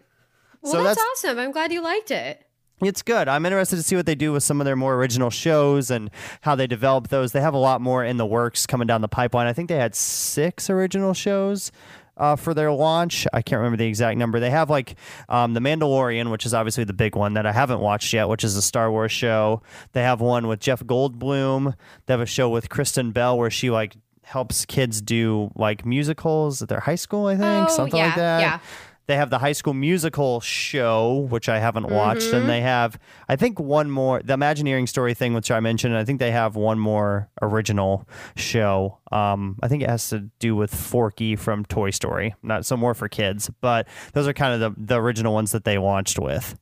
Well, 0.61 0.71
So 0.73 0.83
that's, 0.83 0.97
that's- 0.99 1.07
awesome. 1.25 1.39
I'm 1.39 1.51
glad 1.51 1.71
you 1.71 1.81
liked 1.81 2.11
it. 2.11 2.43
It's 2.79 3.01
good. 3.01 3.27
I'm 3.27 3.43
interested 3.43 3.77
to 3.77 3.81
see 3.83 3.95
what 3.95 4.05
they 4.05 4.13
do 4.13 4.31
with 4.31 4.43
some 4.43 4.61
of 4.61 4.65
their 4.65 4.75
more 4.75 4.93
original 4.95 5.31
shows 5.31 5.89
and 5.89 6.11
how 6.41 6.53
they 6.53 6.67
develop 6.67 7.07
those. 7.07 7.31
They 7.31 7.41
have 7.41 7.55
a 7.55 7.57
lot 7.59 7.81
more 7.81 8.03
in 8.05 8.17
the 8.17 8.25
works 8.25 8.67
coming 8.67 8.85
down 8.85 9.01
the 9.01 9.07
pipeline. 9.07 9.47
I 9.47 9.53
think 9.53 9.67
they 9.67 9.77
had 9.77 9.95
six 9.95 10.69
original 10.69 11.15
shows 11.15 11.71
uh, 12.17 12.35
for 12.35 12.53
their 12.53 12.71
launch. 12.71 13.25
I 13.33 13.41
can't 13.41 13.57
remember 13.61 13.77
the 13.77 13.87
exact 13.87 14.19
number. 14.19 14.39
They 14.39 14.51
have 14.51 14.69
like 14.69 14.95
um, 15.27 15.55
The 15.55 15.59
Mandalorian, 15.59 16.29
which 16.29 16.45
is 16.45 16.53
obviously 16.53 16.83
the 16.83 16.93
big 16.93 17.15
one 17.15 17.33
that 17.33 17.47
I 17.47 17.51
haven't 17.51 17.79
watched 17.79 18.13
yet, 18.13 18.29
which 18.29 18.43
is 18.43 18.55
a 18.55 18.61
Star 18.61 18.91
Wars 18.91 19.11
show. 19.11 19.63
They 19.93 20.03
have 20.03 20.21
one 20.21 20.45
with 20.45 20.59
Jeff 20.59 20.83
Goldblum. 20.83 21.73
They 22.05 22.13
have 22.13 22.21
a 22.21 22.27
show 22.27 22.47
with 22.47 22.69
Kristen 22.69 23.11
Bell 23.11 23.39
where 23.39 23.49
she 23.49 23.71
like 23.71 23.95
helps 24.23 24.65
kids 24.65 25.01
do 25.01 25.49
like 25.55 25.83
musicals 25.83 26.61
at 26.61 26.69
their 26.69 26.81
high 26.81 26.95
school, 26.95 27.25
I 27.25 27.37
think, 27.37 27.69
Oh, 27.71 27.75
something 27.75 27.99
like 27.99 28.15
that. 28.15 28.41
yeah. 28.41 28.59
They 29.07 29.15
have 29.15 29.29
the 29.29 29.39
High 29.39 29.53
School 29.53 29.73
Musical 29.73 30.41
show, 30.41 31.27
which 31.29 31.47
I 31.49 31.59
haven't 31.59 31.89
watched, 31.89 32.27
Mm-hmm. 32.27 32.35
and 32.35 32.49
they 32.49 32.61
have, 32.61 32.99
I 33.29 33.35
think, 33.37 33.59
one 33.59 33.89
more 33.89 34.21
the 34.23 34.33
Imagineering 34.33 34.85
story 34.87 35.13
thing, 35.13 35.33
which 35.33 35.49
I 35.49 35.59
mentioned. 35.61 35.93
And 35.93 36.01
I 36.01 36.05
think 36.05 36.19
they 36.19 36.31
have 36.31 36.55
one 36.55 36.77
more 36.77 37.29
original 37.41 38.07
show. 38.35 38.99
Um, 39.11 39.57
I 39.63 39.67
think 39.69 39.81
it 39.83 39.89
has 39.89 40.09
to 40.09 40.29
do 40.39 40.55
with 40.55 40.73
Forky 40.75 41.35
from 41.35 41.63
Toy 41.65 41.89
Story, 41.91 42.35
not 42.43 42.65
so 42.65 42.75
more 42.75 42.93
for 42.93 43.07
kids, 43.07 43.49
but 43.61 43.87
those 44.13 44.27
are 44.27 44.33
kind 44.33 44.61
of 44.61 44.75
the 44.75 44.81
the 44.95 45.01
original 45.01 45.33
ones 45.33 45.51
that 45.53 45.63
they 45.63 45.77
launched 45.77 46.19
with. 46.19 46.57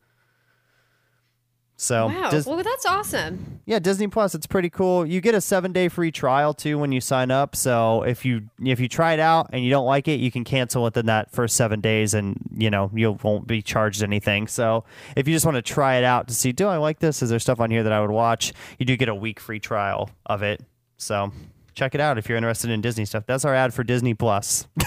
So 1.78 2.08
Wow. 2.08 2.30
Dis- 2.30 2.46
well, 2.46 2.56
that's 2.64 2.86
awesome. 2.86 3.60
yeah, 3.66 3.80
Disney 3.80 4.08
Plus, 4.08 4.34
it's 4.34 4.48
pretty 4.48 4.70
cool. 4.70 5.06
You 5.06 5.20
get 5.20 5.36
a 5.36 5.42
seven 5.42 5.74
day 5.74 5.90
free 5.90 6.10
trial 6.12 6.54
too 6.54 6.80
when 6.80 6.94
you 6.94 7.02
sign 7.02 7.32
up. 7.32 7.54
So 7.56 8.04
if 8.04 8.24
you 8.24 8.44
if 8.64 8.80
you 8.80 8.88
try 8.88 9.12
it 9.14 9.20
out 9.20 9.50
and 9.52 9.62
you 9.64 9.70
don't 9.70 9.86
like 9.86 10.08
it, 10.08 10.20
you 10.22 10.32
can 10.32 10.46
cancel 10.46 10.84
within 10.84 11.08
that 11.08 11.32
first 11.32 11.58
seven 11.58 11.82
days, 11.82 12.14
and 12.14 12.40
you 12.56 12.70
know 12.70 12.90
you 12.94 13.18
won't 13.24 13.46
be 13.46 13.62
charged 13.62 14.04
anything. 14.04 14.48
So 14.48 14.86
if 15.18 15.28
you 15.28 15.34
just 15.34 15.46
want 15.46 15.56
to 15.56 15.62
try 15.62 15.96
it 15.96 16.04
out 16.06 16.30
to 16.30 16.34
see, 16.34 16.54
do 16.54 16.68
I 16.68 16.78
like 16.78 17.00
this? 17.00 17.22
Is 17.22 17.30
there 17.30 17.40
stuff 17.40 17.60
on 17.60 17.70
here 17.72 17.84
that 17.84 17.92
I 17.92 18.00
would 18.00 18.12
watch? 18.12 18.54
You 18.80 18.86
do 18.86 18.96
get 18.96 19.10
a 19.10 19.16
week 19.16 19.42
free 19.42 19.60
trial 19.60 20.10
of 20.26 20.44
it. 20.44 20.62
So 20.98 21.34
check 21.74 21.94
it 21.94 22.00
out 22.00 22.18
if 22.18 22.30
you're 22.30 22.38
interested 22.38 22.70
in 22.70 22.80
Disney 22.80 23.04
stuff. 23.04 23.26
That's 23.26 23.44
our 23.44 23.54
ad 23.54 23.74
for 23.74 23.84
Disney 23.84 24.14
Plus. 24.14 24.66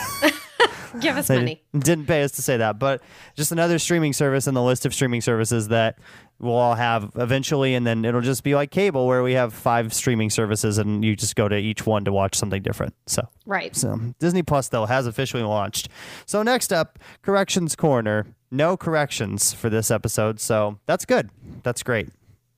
Give 1.00 1.16
us 1.18 1.28
money. 1.28 1.62
Didn't 1.78 2.06
pay 2.06 2.22
us 2.22 2.32
to 2.32 2.42
say 2.42 2.56
that, 2.56 2.78
but 2.78 3.02
just 3.36 3.52
another 3.52 3.78
streaming 3.78 4.14
service 4.14 4.46
in 4.46 4.54
the 4.54 4.62
list 4.62 4.86
of 4.86 4.94
streaming 4.94 5.20
services 5.20 5.68
that 5.68 5.98
we'll 6.40 6.54
all 6.54 6.74
have 6.74 7.10
eventually, 7.16 7.74
and 7.74 7.86
then 7.86 8.04
it'll 8.04 8.20
just 8.20 8.44
be 8.44 8.54
like 8.54 8.70
cable, 8.70 9.06
where 9.06 9.22
we 9.22 9.32
have 9.32 9.52
five 9.52 9.92
streaming 9.92 10.30
services, 10.30 10.78
and 10.78 11.04
you 11.04 11.16
just 11.16 11.34
go 11.36 11.48
to 11.48 11.56
each 11.56 11.84
one 11.86 12.04
to 12.04 12.12
watch 12.12 12.36
something 12.36 12.62
different. 12.62 12.94
So, 13.06 13.22
Right. 13.46 13.74
so 13.74 13.98
Disney 14.18 14.42
Plus 14.42 14.68
though 14.68 14.86
has 14.86 15.06
officially 15.06 15.42
launched. 15.42 15.88
So 16.26 16.42
next 16.42 16.72
up, 16.72 16.98
corrections 17.22 17.74
corner. 17.76 18.26
No 18.50 18.76
corrections 18.76 19.52
for 19.52 19.68
this 19.68 19.90
episode, 19.90 20.40
so 20.40 20.78
that's 20.86 21.04
good. 21.04 21.30
That's 21.64 21.82
great. 21.82 22.08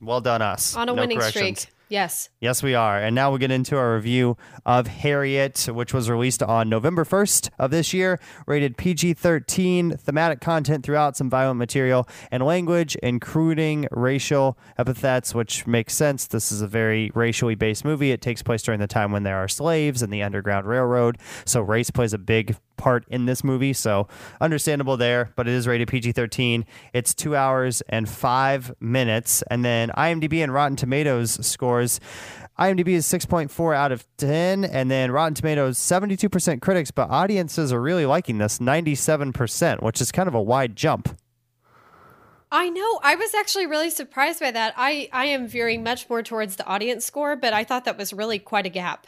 Well 0.00 0.20
done, 0.20 0.40
us. 0.40 0.76
On 0.76 0.88
a 0.88 0.94
No 0.94 1.00
winning 1.00 1.20
streak. 1.20 1.66
Yes. 1.90 2.28
Yes, 2.40 2.62
we 2.62 2.76
are. 2.76 3.00
And 3.00 3.16
now 3.16 3.30
we'll 3.30 3.40
get 3.40 3.50
into 3.50 3.76
our 3.76 3.96
review 3.96 4.36
of 4.64 4.86
Harriet, 4.86 5.68
which 5.68 5.92
was 5.92 6.08
released 6.08 6.40
on 6.40 6.68
November 6.68 7.04
1st 7.04 7.50
of 7.58 7.72
this 7.72 7.92
year, 7.92 8.20
rated 8.46 8.76
PG 8.76 9.14
13, 9.14 9.96
thematic 9.96 10.40
content 10.40 10.84
throughout, 10.86 11.16
some 11.16 11.28
violent 11.28 11.58
material, 11.58 12.08
and 12.30 12.44
language, 12.44 12.94
including 13.02 13.88
racial 13.90 14.56
epithets, 14.78 15.34
which 15.34 15.66
makes 15.66 15.92
sense. 15.92 16.28
This 16.28 16.52
is 16.52 16.62
a 16.62 16.68
very 16.68 17.10
racially 17.16 17.56
based 17.56 17.84
movie. 17.84 18.12
It 18.12 18.22
takes 18.22 18.40
place 18.40 18.62
during 18.62 18.78
the 18.78 18.86
time 18.86 19.10
when 19.10 19.24
there 19.24 19.38
are 19.38 19.48
slaves 19.48 20.00
in 20.00 20.10
the 20.10 20.22
Underground 20.22 20.66
Railroad. 20.66 21.18
So 21.44 21.60
race 21.60 21.90
plays 21.90 22.12
a 22.12 22.18
big 22.18 22.56
part 22.80 23.04
in 23.08 23.26
this 23.26 23.44
movie. 23.44 23.74
So 23.74 24.08
understandable 24.40 24.96
there, 24.96 25.30
but 25.36 25.46
it 25.46 25.52
is 25.52 25.68
rated 25.68 25.86
PG 25.86 26.12
13. 26.12 26.64
It's 26.92 27.14
two 27.14 27.36
hours 27.36 27.82
and 27.82 28.08
five 28.08 28.72
minutes. 28.80 29.42
And 29.50 29.64
then 29.64 29.90
IMDb 29.90 30.42
and 30.42 30.52
Rotten 30.52 30.76
Tomatoes 30.76 31.46
scores. 31.46 32.00
IMDb 32.58 32.88
is 32.88 33.06
6.4 33.06 33.76
out 33.76 33.92
of 33.92 34.06
10, 34.18 34.64
and 34.64 34.90
then 34.90 35.10
Rotten 35.12 35.34
Tomatoes 35.34 35.78
72% 35.78 36.60
critics, 36.60 36.90
but 36.90 37.08
audiences 37.08 37.72
are 37.72 37.80
really 37.80 38.04
liking 38.04 38.38
this 38.38 38.58
97%, 38.58 39.82
which 39.82 40.00
is 40.00 40.12
kind 40.12 40.28
of 40.28 40.34
a 40.34 40.42
wide 40.42 40.76
jump. 40.76 41.16
I 42.52 42.68
know. 42.68 43.00
I 43.02 43.14
was 43.14 43.32
actually 43.34 43.66
really 43.66 43.90
surprised 43.90 44.40
by 44.40 44.50
that. 44.50 44.74
I, 44.76 45.08
I 45.12 45.26
am 45.26 45.46
veering 45.46 45.82
much 45.82 46.10
more 46.10 46.22
towards 46.22 46.56
the 46.56 46.66
audience 46.66 47.06
score, 47.06 47.36
but 47.36 47.52
I 47.52 47.64
thought 47.64 47.84
that 47.84 47.96
was 47.96 48.12
really 48.12 48.38
quite 48.38 48.66
a 48.66 48.70
gap 48.70 49.06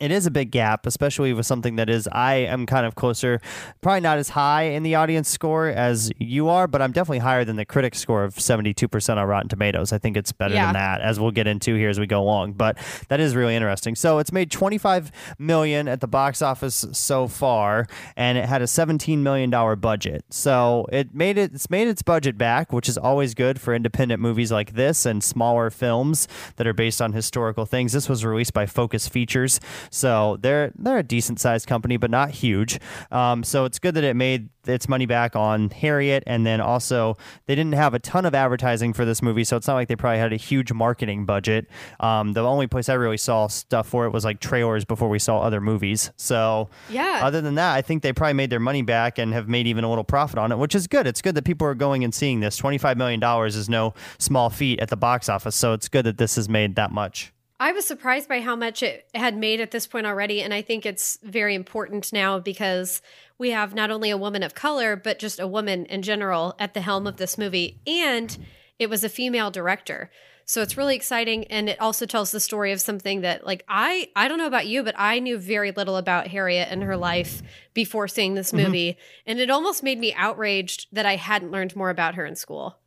it 0.00 0.10
is 0.10 0.26
a 0.26 0.30
big 0.30 0.50
gap, 0.50 0.86
especially 0.86 1.32
with 1.34 1.44
something 1.44 1.76
that 1.76 1.90
is 1.90 2.08
I 2.10 2.34
am 2.36 2.64
kind 2.64 2.86
of 2.86 2.94
closer, 2.94 3.40
probably 3.82 4.00
not 4.00 4.16
as 4.16 4.30
high 4.30 4.62
in 4.62 4.82
the 4.82 4.94
audience 4.94 5.28
score 5.28 5.68
as 5.68 6.10
you 6.18 6.48
are, 6.48 6.66
but 6.66 6.80
I'm 6.80 6.92
definitely 6.92 7.18
higher 7.18 7.44
than 7.44 7.56
the 7.56 7.66
critic 7.66 7.94
score 7.94 8.24
of 8.24 8.34
72% 8.34 9.16
on 9.16 9.28
Rotten 9.28 9.48
Tomatoes. 9.48 9.92
I 9.92 9.98
think 9.98 10.16
it's 10.16 10.32
better 10.32 10.54
yeah. 10.54 10.66
than 10.66 10.72
that, 10.74 11.02
as 11.02 11.20
we'll 11.20 11.30
get 11.30 11.46
into 11.46 11.74
here 11.74 11.90
as 11.90 12.00
we 12.00 12.06
go 12.06 12.20
along. 12.22 12.54
But 12.54 12.78
that 13.08 13.20
is 13.20 13.36
really 13.36 13.54
interesting. 13.54 13.94
So 13.94 14.18
it's 14.18 14.32
made 14.32 14.50
25 14.50 15.12
million 15.38 15.86
at 15.86 16.00
the 16.00 16.08
box 16.08 16.40
office 16.40 16.86
so 16.92 17.28
far, 17.28 17.86
and 18.16 18.38
it 18.38 18.46
had 18.46 18.62
a 18.62 18.66
17 18.66 19.22
million 19.22 19.50
dollar 19.50 19.76
budget. 19.76 20.24
So 20.30 20.86
it 20.90 21.14
made 21.14 21.36
it. 21.36 21.52
It's 21.52 21.68
made 21.68 21.88
its 21.88 22.02
budget 22.02 22.38
back, 22.38 22.72
which 22.72 22.88
is 22.88 22.96
always 22.96 23.34
good 23.34 23.60
for 23.60 23.74
independent 23.74 24.22
movies 24.22 24.50
like 24.50 24.72
this 24.72 25.04
and 25.04 25.22
smaller 25.22 25.68
films 25.68 26.26
that 26.56 26.66
are 26.66 26.72
based 26.72 27.02
on 27.02 27.12
historical 27.12 27.66
things. 27.66 27.92
This 27.92 28.08
was 28.08 28.24
released 28.24 28.54
by 28.54 28.64
Focus 28.64 29.08
Features. 29.08 29.60
So 29.90 30.38
they're 30.40 30.72
they're 30.76 30.98
a 30.98 31.02
decent 31.02 31.40
sized 31.40 31.66
company, 31.66 31.96
but 31.96 32.10
not 32.10 32.30
huge. 32.30 32.78
Um, 33.10 33.42
so 33.44 33.64
it's 33.64 33.78
good 33.78 33.94
that 33.94 34.04
it 34.04 34.14
made 34.14 34.48
its 34.66 34.88
money 34.88 35.06
back 35.06 35.34
on 35.34 35.70
Harriet, 35.70 36.22
and 36.26 36.46
then 36.46 36.60
also 36.60 37.16
they 37.46 37.54
didn't 37.54 37.74
have 37.74 37.92
a 37.94 37.98
ton 37.98 38.24
of 38.24 38.34
advertising 38.34 38.92
for 38.92 39.04
this 39.04 39.20
movie, 39.22 39.42
so 39.42 39.56
it's 39.56 39.66
not 39.66 39.74
like 39.74 39.88
they 39.88 39.96
probably 39.96 40.18
had 40.18 40.32
a 40.32 40.36
huge 40.36 40.72
marketing 40.72 41.24
budget. 41.24 41.66
Um, 41.98 42.34
the 42.34 42.42
only 42.42 42.66
place 42.66 42.88
I 42.88 42.94
really 42.94 43.16
saw 43.16 43.48
stuff 43.48 43.88
for 43.88 44.06
it 44.06 44.10
was 44.10 44.24
like 44.24 44.38
trailers 44.38 44.84
before 44.84 45.08
we 45.08 45.18
saw 45.18 45.40
other 45.40 45.60
movies. 45.60 46.10
So 46.16 46.68
yeah, 46.88 47.20
other 47.22 47.40
than 47.40 47.56
that, 47.56 47.74
I 47.74 47.82
think 47.82 48.02
they 48.02 48.12
probably 48.12 48.34
made 48.34 48.50
their 48.50 48.60
money 48.60 48.82
back 48.82 49.18
and 49.18 49.32
have 49.32 49.48
made 49.48 49.66
even 49.66 49.82
a 49.82 49.88
little 49.88 50.04
profit 50.04 50.38
on 50.38 50.52
it, 50.52 50.58
which 50.58 50.74
is 50.74 50.86
good. 50.86 51.06
It's 51.06 51.22
good 51.22 51.34
that 51.34 51.44
people 51.44 51.66
are 51.66 51.74
going 51.74 52.04
and 52.04 52.14
seeing 52.14 52.40
this. 52.40 52.56
Twenty 52.56 52.78
five 52.78 52.96
million 52.96 53.18
dollars 53.18 53.56
is 53.56 53.68
no 53.68 53.94
small 54.18 54.50
feat 54.50 54.78
at 54.78 54.88
the 54.88 54.96
box 54.96 55.28
office, 55.28 55.56
so 55.56 55.72
it's 55.72 55.88
good 55.88 56.06
that 56.06 56.18
this 56.18 56.36
has 56.36 56.48
made 56.48 56.76
that 56.76 56.92
much. 56.92 57.32
I 57.60 57.72
was 57.72 57.86
surprised 57.86 58.26
by 58.26 58.40
how 58.40 58.56
much 58.56 58.82
it 58.82 59.06
had 59.14 59.36
made 59.36 59.60
at 59.60 59.70
this 59.70 59.86
point 59.86 60.06
already. 60.06 60.40
And 60.40 60.54
I 60.54 60.62
think 60.62 60.86
it's 60.86 61.18
very 61.22 61.54
important 61.54 62.10
now 62.10 62.38
because 62.38 63.02
we 63.36 63.50
have 63.50 63.74
not 63.74 63.90
only 63.90 64.08
a 64.08 64.16
woman 64.16 64.42
of 64.42 64.54
color, 64.54 64.96
but 64.96 65.18
just 65.18 65.38
a 65.38 65.46
woman 65.46 65.84
in 65.84 66.00
general 66.00 66.56
at 66.58 66.72
the 66.72 66.80
helm 66.80 67.06
of 67.06 67.18
this 67.18 67.36
movie. 67.36 67.78
And 67.86 68.36
it 68.78 68.88
was 68.88 69.04
a 69.04 69.10
female 69.10 69.50
director. 69.50 70.10
So 70.46 70.62
it's 70.62 70.78
really 70.78 70.96
exciting. 70.96 71.44
And 71.44 71.68
it 71.68 71.78
also 71.80 72.06
tells 72.06 72.32
the 72.32 72.40
story 72.40 72.72
of 72.72 72.80
something 72.80 73.20
that, 73.20 73.44
like, 73.44 73.62
I, 73.68 74.08
I 74.16 74.26
don't 74.26 74.38
know 74.38 74.46
about 74.46 74.66
you, 74.66 74.82
but 74.82 74.94
I 74.96 75.18
knew 75.18 75.36
very 75.36 75.70
little 75.70 75.98
about 75.98 76.28
Harriet 76.28 76.68
and 76.70 76.82
her 76.82 76.96
life 76.96 77.42
before 77.74 78.08
seeing 78.08 78.34
this 78.34 78.52
mm-hmm. 78.52 78.64
movie. 78.66 78.92
Mm-hmm. 78.92 79.30
And 79.30 79.38
it 79.38 79.50
almost 79.50 79.82
made 79.82 79.98
me 79.98 80.14
outraged 80.14 80.86
that 80.92 81.04
I 81.04 81.16
hadn't 81.16 81.52
learned 81.52 81.76
more 81.76 81.90
about 81.90 82.14
her 82.14 82.24
in 82.24 82.36
school. 82.36 82.78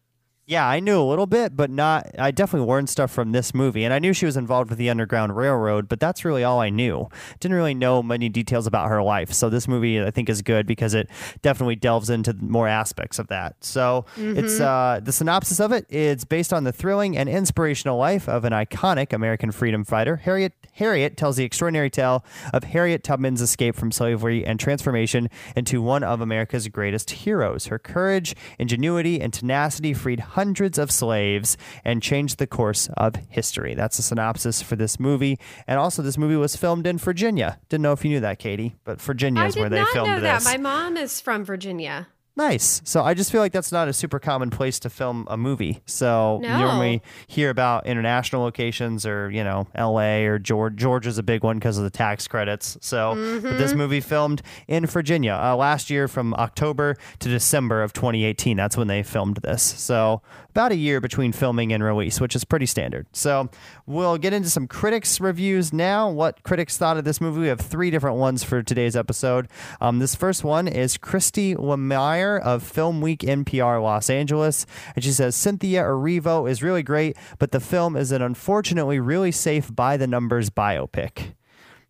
Yeah, 0.46 0.68
I 0.68 0.82
knew 0.82 1.00
a 1.00 1.04
little 1.04 1.26
bit, 1.26 1.56
but 1.56 1.70
not. 1.70 2.10
I 2.20 2.32
definitely 2.32 2.68
learned 2.68 2.90
stuff 2.90 3.12
from 3.12 3.32
this 3.32 3.54
movie, 3.54 3.86
and 3.86 3.94
I 3.94 4.00
knew 4.00 4.12
she 4.12 4.26
was 4.26 4.36
involved 4.36 4.70
with 4.70 4.78
the 4.78 4.90
Underground 4.90 5.38
Railroad, 5.38 5.88
but 5.88 6.02
that's 6.02 6.26
really 6.26 6.44
all 6.44 6.60
I 6.60 6.70
knew. 6.70 7.08
Didn't 7.40 7.56
really 7.56 7.74
know 7.74 8.04
many 8.04 8.28
details 8.28 8.68
about 8.68 8.90
her 8.90 9.02
life. 9.02 9.32
So 9.32 9.50
this 9.50 9.70
movie, 9.70 10.02
I 10.02 10.12
think, 10.12 10.30
is 10.30 10.42
good 10.42 10.68
because 10.68 10.96
it 10.96 11.10
definitely 11.42 11.78
delves 11.78 12.10
into 12.10 12.34
more 12.34 12.68
aspects 12.68 13.20
of 13.20 13.28
that. 13.28 13.56
So 13.64 14.06
mm-hmm. 14.18 14.38
it's 14.38 14.60
uh, 14.60 15.00
the 15.02 15.14
synopsis 15.14 15.62
of 15.62 15.72
it. 15.72 15.86
It's 15.90 16.26
based 16.26 16.52
on 16.52 16.66
the 16.66 16.74
thrilling 16.74 17.18
and 17.18 17.30
inspirational 17.30 17.98
life 17.98 18.28
of 18.28 18.44
an 18.44 18.52
iconic 18.52 19.14
American 19.14 19.52
freedom 19.52 19.86
fighter, 19.86 20.18
Harriet. 20.18 20.52
Harriet 20.74 21.16
tells 21.16 21.38
the 21.38 21.44
extraordinary 21.46 21.90
tale 21.90 22.26
of 22.52 22.64
Harriet 22.64 23.04
Tubman's 23.04 23.42
escape 23.42 23.76
from 23.76 23.92
slavery 23.92 24.44
and 24.44 24.60
transformation 24.60 25.30
into 25.56 25.82
one 25.82 26.04
of 26.04 26.20
America's 26.20 26.68
greatest 26.68 27.12
heroes. 27.12 27.68
Her 27.68 27.78
courage, 27.78 28.36
ingenuity, 28.58 29.22
and 29.22 29.32
tenacity 29.32 29.94
freed 29.94 30.20
hundreds 30.34 30.78
of 30.78 30.92
slaves 30.92 31.58
and 31.84 32.02
changed 32.02 32.38
the 32.38 32.48
course 32.48 32.90
of 32.98 33.16
history. 33.30 33.74
That's 33.74 33.98
a 34.00 34.04
synopsis 34.04 34.62
for 34.62 34.76
this 34.76 35.00
movie. 35.00 35.40
And 35.68 35.80
also, 35.80 36.02
this 36.02 36.18
movie 36.18 36.36
was 36.36 36.56
filmed 36.56 36.86
in 36.86 36.98
Virginia. 36.98 37.60
Didn't 37.70 37.84
know 37.84 37.94
if 37.94 38.04
you 38.04 38.12
knew 38.12 38.20
that, 38.20 38.40
Katie, 38.40 38.76
but 38.84 39.02
Virginia 39.02 39.44
is 39.44 39.56
where 39.56 39.70
they 39.70 39.84
filmed 39.86 40.10
know 40.10 40.20
this. 40.20 40.44
That. 40.44 40.58
My 40.58 40.62
mom 40.62 40.98
is 40.98 41.22
from 41.22 41.44
Virginia. 41.44 42.08
Nice. 42.36 42.82
So 42.84 43.04
I 43.04 43.14
just 43.14 43.32
feel 43.32 43.42
like 43.42 43.52
that's 43.52 43.72
not 43.72 43.88
a 43.88 43.94
super 43.94 44.18
common 44.18 44.50
place 44.50 44.80
to 44.80 44.90
film 44.90 45.28
a 45.30 45.38
movie. 45.38 45.82
So 45.86 46.40
no. 46.42 46.48
you 46.48 46.64
normally 46.66 47.04
hear 47.28 47.52
about 47.52 47.86
international 47.86 48.42
locations 48.42 49.06
or, 49.06 49.30
you 49.30 49.44
know, 49.44 49.68
LA 49.78 50.24
or 50.26 50.40
Georgia. 50.40 50.76
Georgia's 50.76 51.18
a 51.20 51.24
big 51.24 51.44
one 51.44 51.60
because 51.60 51.78
of 51.78 51.84
the 51.84 51.92
tax 51.92 52.28
credits. 52.28 52.78
So 52.82 53.14
mm-hmm. 53.14 53.58
this 53.58 53.74
movie 53.74 54.02
filmed 54.02 54.42
in 54.68 54.88
Virginia 54.88 55.34
uh, 55.34 55.56
last 55.56 55.92
year 55.92 56.08
from 56.08 56.34
October 56.34 56.96
to 57.20 57.30
December 57.30 57.84
of 57.84 57.94
2018. 57.94 58.58
That's 58.58 58.78
when 58.78 58.88
they 58.88 59.04
filmed 59.04 59.38
this. 59.38 59.62
So 59.62 60.24
about 60.54 60.72
a 60.72 60.76
year 60.76 61.02
between 61.02 61.32
filming 61.32 61.74
and 61.74 61.84
release, 61.84 62.22
which 62.22 62.36
is 62.36 62.44
pretty 62.44 62.68
standard. 62.68 63.08
So 63.12 63.50
we'll 63.88 64.20
get 64.20 64.34
into 64.34 64.52
some 64.52 64.68
critics' 64.68 65.20
reviews 65.20 65.74
now. 65.74 66.12
What 66.12 66.44
critics 66.44 66.78
thought 66.78 66.96
of 66.96 67.06
this 67.06 67.20
movie? 67.20 67.40
We 67.40 67.48
have 67.48 67.60
three 67.60 67.90
different 67.90 68.18
ones 68.18 68.44
for 68.44 68.62
today's 68.62 68.96
episode. 68.96 69.48
Um, 69.82 69.98
this 69.98 70.14
first 70.14 70.44
one 70.44 70.68
is 70.68 70.96
Christy 70.96 71.56
Lemire 71.56 72.40
of 72.40 72.62
Film 72.62 73.02
Week 73.02 73.22
NPR 73.22 73.82
Los 73.82 74.12
Angeles. 74.12 74.68
And 74.94 75.04
she 75.04 75.12
says 75.12 75.36
Cynthia 75.36 75.82
Erivo 75.82 76.48
is 76.48 76.62
really 76.62 76.84
great, 76.84 77.18
but 77.40 77.52
the 77.52 77.60
film 77.60 77.96
is 77.96 78.12
an 78.12 78.22
unfortunately 78.22 79.00
really 79.00 79.32
safe 79.32 79.76
by 79.76 79.98
the 79.98 80.06
numbers 80.06 80.52
biopic. 80.52 81.34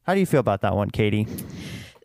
How 0.03 0.13
do 0.13 0.21
you 0.21 0.25
feel 0.25 0.39
about 0.39 0.61
that 0.61 0.73
one, 0.73 0.89
Katie? 0.89 1.27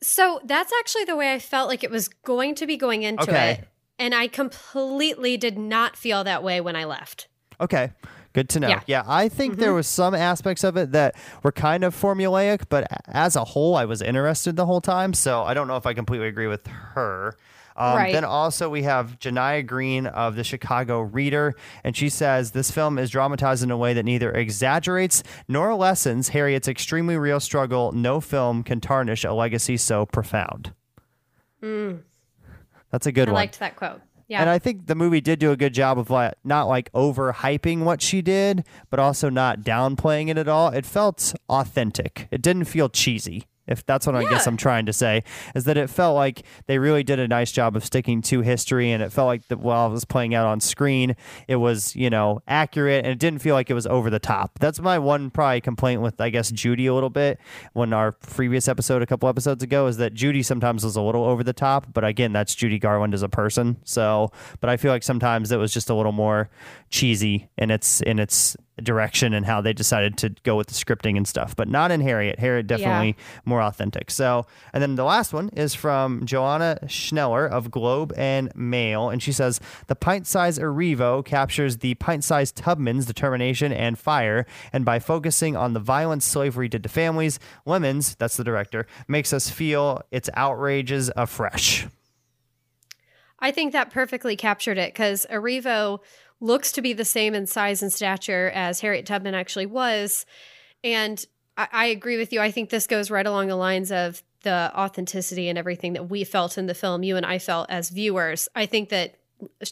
So 0.03 0.41
that's 0.45 0.73
actually 0.81 1.05
the 1.05 1.15
way 1.15 1.33
I 1.33 1.39
felt 1.39 1.69
like 1.69 1.85
it 1.85 1.91
was 1.93 2.09
going 2.09 2.57
to 2.57 2.67
be 2.67 2.77
going 2.77 3.05
into 3.05 3.23
okay. 3.23 3.53
it. 3.53 3.69
And 3.99 4.15
I 4.15 4.29
completely 4.29 5.37
did 5.37 5.59
not 5.59 5.97
feel 5.97 6.25
that 6.25 6.43
way 6.43 6.61
when 6.61 6.77
I 6.77 6.85
left. 6.85 7.29
Okay. 7.61 7.91
Good 8.33 8.49
to 8.51 8.61
know. 8.61 8.69
Yeah, 8.69 8.81
yeah 8.87 9.03
I 9.07 9.29
think 9.29 9.55
mm-hmm. 9.55 9.63
there 9.63 9.75
was 9.75 9.87
some 9.87 10.15
aspects 10.15 10.63
of 10.63 10.77
it 10.77 10.93
that 10.93 11.17
were 11.43 11.51
kind 11.51 11.83
of 11.83 11.95
formulaic, 11.95 12.65
but 12.69 12.87
as 13.09 13.35
a 13.35 13.45
whole, 13.45 13.75
I 13.75 13.85
was 13.85 14.03
interested 14.03 14.55
the 14.55 14.67
whole 14.67 14.81
time. 14.81 15.15
So 15.15 15.43
I 15.43 15.55
don't 15.55 15.67
know 15.67 15.77
if 15.77 15.87
I 15.87 15.95
completely 15.95 16.29
agree 16.29 16.47
with 16.47 16.67
her. 16.67 17.37
Um, 17.79 17.97
right. 17.97 18.13
Then 18.13 18.25
also 18.25 18.69
we 18.69 18.83
have 18.83 19.21
Janiyah 19.21 19.65
Green 19.67 20.07
of 20.07 20.35
the 20.35 20.43
Chicago 20.43 21.01
Reader, 21.01 21.55
and 21.85 21.97
she 21.97 22.09
says 22.09 22.51
this 22.51 22.73
film 22.73 22.99
is 22.99 23.09
dramatized 23.09 23.63
in 23.63 23.71
a 23.71 23.77
way 23.77 23.95
that 23.95 24.05
neither 24.05 24.33
exaggerates 24.33 25.23
nor 25.47 25.75
lessens 25.77 26.31
Harriet's 26.31 26.67
extremely 26.67 27.17
real 27.17 27.39
struggle. 27.39 27.93
No 27.93 28.21
film 28.21 28.65
can 28.65 28.81
tarnish 28.81 29.25
a 29.25 29.33
legacy 29.33 29.77
so 29.77 30.07
profound. 30.07 30.75
Mm. 31.63 32.03
That's 32.91 33.07
a 33.07 33.13
good 33.13 33.29
I 33.29 33.33
one. 33.33 33.39
I 33.39 33.43
liked 33.43 33.59
that 33.61 33.77
quote. 33.77 34.01
Yeah. 34.29 34.43
And 34.43 34.51
I 34.51 34.59
think 34.59 34.87
the 34.87 34.95
movie 34.95 35.23
did 35.23 35.39
do 35.39 35.53
a 35.53 35.57
good 35.57 35.73
job 35.73 35.99
of 35.99 36.11
like 36.11 36.35
not 36.45 36.69
like 36.69 36.93
overhyping 36.93 37.85
what 37.85 38.03
she 38.03 38.21
did, 38.21 38.65
but 38.91 39.01
also 39.01 39.31
not 39.31 39.61
downplaying 39.61 40.29
it 40.29 40.37
at 40.37 40.49
all. 40.49 40.69
It 40.69 40.85
felt 40.85 41.35
authentic. 41.49 42.29
It 42.31 42.43
didn't 42.43 42.65
feel 42.65 42.91
cheesy 42.91 43.47
if 43.69 43.85
that's 43.87 44.07
what 44.07 44.15
yeah. 44.15 44.27
I 44.27 44.31
guess 44.31 44.47
I'm 44.47 44.57
trying 44.57 44.87
to 44.87 44.93
say, 44.93 45.23
is 45.55 45.65
that 45.65 45.77
it 45.77 45.89
felt 45.91 46.17
like 46.17 46.43
they 46.67 46.79
really 46.79 47.05
did 47.05 47.19
a 47.19 47.29
nice 47.29 47.53
job 47.53 47.77
of 47.77 47.85
sticking 47.85 48.23
to 48.23 48.41
history, 48.41 48.91
and 48.91 49.03
it 49.03 49.13
felt 49.13 49.27
like 49.27 49.47
that 49.49 49.59
while 49.59 49.89
it 49.89 49.93
was 49.93 50.05
playing 50.05 50.35
out 50.35 50.47
on 50.47 50.61
screen, 50.61 51.15
it 51.47 51.57
was 51.57 51.95
you 51.95 52.11
know 52.11 52.43
accurate, 52.49 53.05
and 53.05 53.13
it 53.13 53.19
didn't 53.19 53.41
feel 53.41 53.55
like 53.55 53.71
it 53.71 53.75
was 53.75 53.87
over 53.87 54.11
the 54.11 54.19
top. 54.19 54.59
That's 54.59 54.81
my 54.81 54.99
one 54.99 55.31
probably 55.31 55.61
complaint 55.61 56.03
with 56.03 56.21
I 56.21 56.31
guess 56.31 56.51
Judy 56.51 56.87
a 56.87 56.95
little 56.95 57.11
bit 57.11 57.39
when 57.73 57.93
our 57.93 58.13
previous 58.13 58.69
episode 58.69 59.03
a 59.03 59.07
couple 59.07 59.29
episodes 59.29 59.63
ago 59.63 59.87
is 59.87 59.99
that 59.99 60.15
Judy 60.15 60.43
sometimes 60.43 60.85
was 60.85 60.97
a 60.97 61.03
little 61.03 61.25
over 61.25 61.45
the 61.45 61.53
top, 61.53 61.87
but 61.93 62.05
again 62.05 62.33
that's 62.33 62.55
Judy 62.55 62.79
Garland 62.79 63.15
as 63.15 63.23
a 63.23 63.29
person. 63.29 63.77
So, 63.85 64.33
but 64.61 64.71
I 64.71 64.77
feel 64.77 64.93
like 64.93 65.03
sometimes 65.03 65.53
it 65.53 65.57
was 65.57 65.73
just 65.73 65.91
a 65.91 65.95
little 65.95 66.13
more 66.13 66.51
cheesy 66.91 67.49
in 67.59 67.71
its 67.71 68.01
in 68.01 68.19
its 68.19 68.57
direction 68.83 69.33
and 69.35 69.47
how 69.47 69.61
they 69.61 69.73
decided 69.73 70.17
to 70.19 70.31
go 70.43 70.57
with 70.57 70.69
the 70.69 70.75
scripting 70.75 71.17
and 71.17 71.27
stuff, 71.27 71.57
but 71.57 71.69
not 71.69 71.91
in 71.91 72.01
Harriet. 72.01 72.39
Harriet 72.39 72.67
definitely 72.67 73.17
yeah. 73.19 73.41
more 73.45 73.63
authentic. 73.63 74.11
So, 74.11 74.47
and 74.73 74.83
then 74.83 74.95
the 74.95 75.05
last 75.05 75.33
one 75.33 75.49
is 75.51 75.75
from 75.75 76.25
Joanna 76.27 76.79
Schneller 76.85 77.49
of 77.49 77.71
Globe 77.71 78.13
and 78.17 78.55
Mail, 78.55 79.11
and 79.11 79.23
she 79.23 79.33
says 79.33 79.61
the 79.87 79.97
pint-sized 79.97 80.61
Erivo 80.61 81.25
captures 81.25 81.79
the 81.79 81.95
pint-sized 81.95 82.57
Tubman's 82.57 83.07
determination 83.07 83.73
and 83.73 83.99
fire, 83.99 84.47
and 84.73 84.85
by 84.85 84.99
focusing 84.99 85.57
on 85.57 85.73
the 85.73 85.81
violence 85.81 86.25
slavery 86.25 86.69
did 86.69 86.83
to 86.83 86.89
families, 86.89 87.39
Lemmons, 87.67 88.17
that's 88.17 88.37
the 88.37 88.45
director, 88.45 88.87
makes 89.07 89.33
us 89.33 89.51
feel 89.51 90.03
its 90.11 90.31
outrages 90.35 91.11
afresh. 91.17 91.87
I 93.41 93.53
think 93.53 93.73
that 93.73 93.91
perfectly 93.91 94.35
captured 94.35 94.79
it 94.79 94.93
because 94.93 95.25
Erivo 95.31 96.01
looks 96.41 96.73
to 96.73 96.83
be 96.83 96.93
the 96.93 97.05
same 97.05 97.35
in 97.35 97.47
size 97.47 97.83
and 97.83 97.93
stature 97.93 98.51
as 98.55 98.81
Harriet 98.81 99.07
Tubman 99.07 99.35
actually 99.35 99.67
was. 99.67 100.25
And 100.85 101.25
I, 101.57 101.69
I 101.73 101.87
agree 101.87 102.17
with 102.17 102.33
you. 102.33 102.41
I 102.41 102.51
think 102.51 102.71
this 102.71 102.87
goes 102.87 103.11
right 103.11 103.27
along 103.27 103.49
the 103.49 103.57
lines 103.57 103.91
of 103.91 104.23
the 104.43 104.73
authenticity 104.75 105.49
and 105.49 105.59
everything 105.59 105.95
that 105.95 106.09
we 106.09 106.25
felt 106.25 106.59
in 106.59 106.67
the 106.67 106.75
film, 106.75 107.03
you 107.03 107.17
and 107.17 107.27
I 107.27 107.39
felt 107.39 107.69
as 107.71 107.91
viewers. 107.91 108.49
I 108.55 108.67
think 108.67 108.89
that 108.91 109.17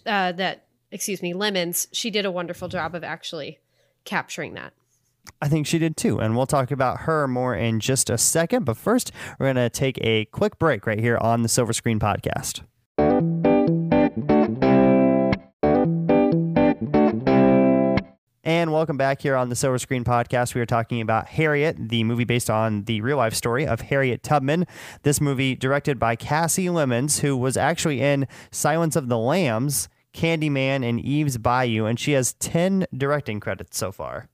uh, 0.04 0.32
that 0.32 0.66
excuse 0.90 1.22
me, 1.22 1.34
Lemmons, 1.34 1.88
she 1.92 2.10
did 2.10 2.24
a 2.24 2.30
wonderful 2.30 2.68
job 2.68 2.94
of 2.94 3.04
actually 3.04 3.58
capturing 4.04 4.54
that. 4.54 4.72
I 5.42 5.48
think 5.48 5.66
she 5.66 5.78
did 5.78 5.96
too. 5.96 6.18
And 6.18 6.36
we'll 6.36 6.46
talk 6.46 6.70
about 6.70 7.00
her 7.00 7.26
more 7.28 7.54
in 7.54 7.80
just 7.80 8.10
a 8.10 8.18
second. 8.18 8.64
But 8.64 8.76
first, 8.76 9.12
we're 9.38 9.46
going 9.46 9.56
to 9.56 9.70
take 9.70 9.98
a 10.00 10.26
quick 10.26 10.58
break 10.58 10.86
right 10.86 11.00
here 11.00 11.18
on 11.18 11.42
the 11.42 11.48
Silver 11.48 11.72
Screen 11.72 11.98
Podcast. 11.98 12.62
And 18.46 18.72
welcome 18.72 18.96
back 18.96 19.22
here 19.22 19.34
on 19.34 19.48
the 19.48 19.56
Silver 19.56 19.76
Screen 19.76 20.04
Podcast. 20.04 20.54
We 20.54 20.60
are 20.60 20.66
talking 20.66 21.00
about 21.00 21.26
Harriet, 21.26 21.88
the 21.88 22.04
movie 22.04 22.22
based 22.22 22.48
on 22.48 22.84
the 22.84 23.00
real 23.00 23.16
life 23.16 23.34
story 23.34 23.66
of 23.66 23.80
Harriet 23.80 24.22
Tubman. 24.22 24.66
This 25.02 25.20
movie, 25.20 25.56
directed 25.56 25.98
by 25.98 26.14
Cassie 26.14 26.68
Lemmons, 26.68 27.18
who 27.18 27.36
was 27.36 27.56
actually 27.56 28.00
in 28.00 28.28
Silence 28.52 28.94
of 28.94 29.08
the 29.08 29.18
Lambs, 29.18 29.88
Candyman, 30.14 30.88
and 30.88 31.00
Eve's 31.00 31.38
Bayou, 31.38 31.86
and 31.86 31.98
she 31.98 32.12
has 32.12 32.34
10 32.34 32.86
directing 32.96 33.40
credits 33.40 33.76
so 33.76 33.90
far. 33.90 34.28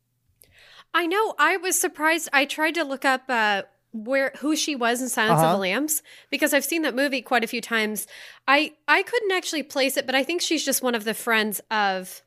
I 0.92 1.06
know. 1.06 1.34
I 1.38 1.56
was 1.56 1.80
surprised. 1.80 2.28
I 2.34 2.44
tried 2.44 2.74
to 2.74 2.84
look 2.84 3.06
up 3.06 3.22
uh, 3.30 3.62
where 3.92 4.32
who 4.40 4.54
she 4.56 4.76
was 4.76 5.00
in 5.00 5.08
Silence 5.08 5.38
Uh-huh. 5.40 5.46
of 5.46 5.56
the 5.56 5.58
Lambs 5.62 6.02
because 6.28 6.52
I've 6.52 6.66
seen 6.66 6.82
that 6.82 6.94
movie 6.94 7.22
quite 7.22 7.44
a 7.44 7.48
few 7.48 7.62
times. 7.62 8.06
I 8.46 8.74
I 8.86 9.04
couldn't 9.04 9.32
actually 9.32 9.62
place 9.62 9.96
it, 9.96 10.04
but 10.04 10.14
I 10.14 10.22
think 10.22 10.42
she's 10.42 10.66
just 10.66 10.82
one 10.82 10.94
of 10.94 11.04
the 11.04 11.14
friends 11.14 11.62
of 11.70 12.20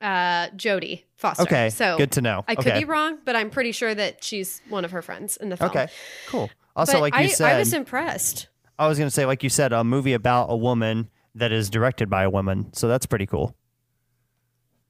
uh, 0.00 0.48
Jodie 0.50 1.04
Foster. 1.16 1.42
Okay, 1.42 1.70
so 1.70 1.96
good 1.96 2.12
to 2.12 2.20
know. 2.20 2.44
I 2.48 2.54
could 2.54 2.66
Okay. 2.68 2.78
be 2.80 2.84
wrong, 2.84 3.18
but 3.24 3.34
I'm 3.36 3.50
pretty 3.50 3.72
sure 3.72 3.94
that 3.94 4.22
she's 4.22 4.60
one 4.68 4.84
of 4.84 4.90
her 4.92 5.02
friends 5.02 5.36
in 5.36 5.48
the 5.48 5.56
film. 5.56 5.70
Okay, 5.70 5.88
cool. 6.26 6.50
Also, 6.76 6.92
But 6.92 7.00
like 7.00 7.14
you 7.14 7.20
I, 7.20 7.26
said, 7.26 7.54
I 7.54 7.58
was 7.58 7.72
impressed. 7.72 8.48
I 8.78 8.86
was 8.86 8.98
going 8.98 9.08
to 9.08 9.10
say, 9.14 9.26
like 9.26 9.42
you 9.42 9.48
said, 9.50 9.72
a 9.72 9.82
movie 9.82 10.12
about 10.12 10.46
a 10.50 10.56
woman 10.56 11.10
that 11.34 11.50
is 11.50 11.68
directed 11.70 12.08
by 12.08 12.22
a 12.22 12.30
woman. 12.30 12.72
So 12.72 12.86
that's 12.88 13.06
pretty 13.06 13.26
cool. 13.26 13.56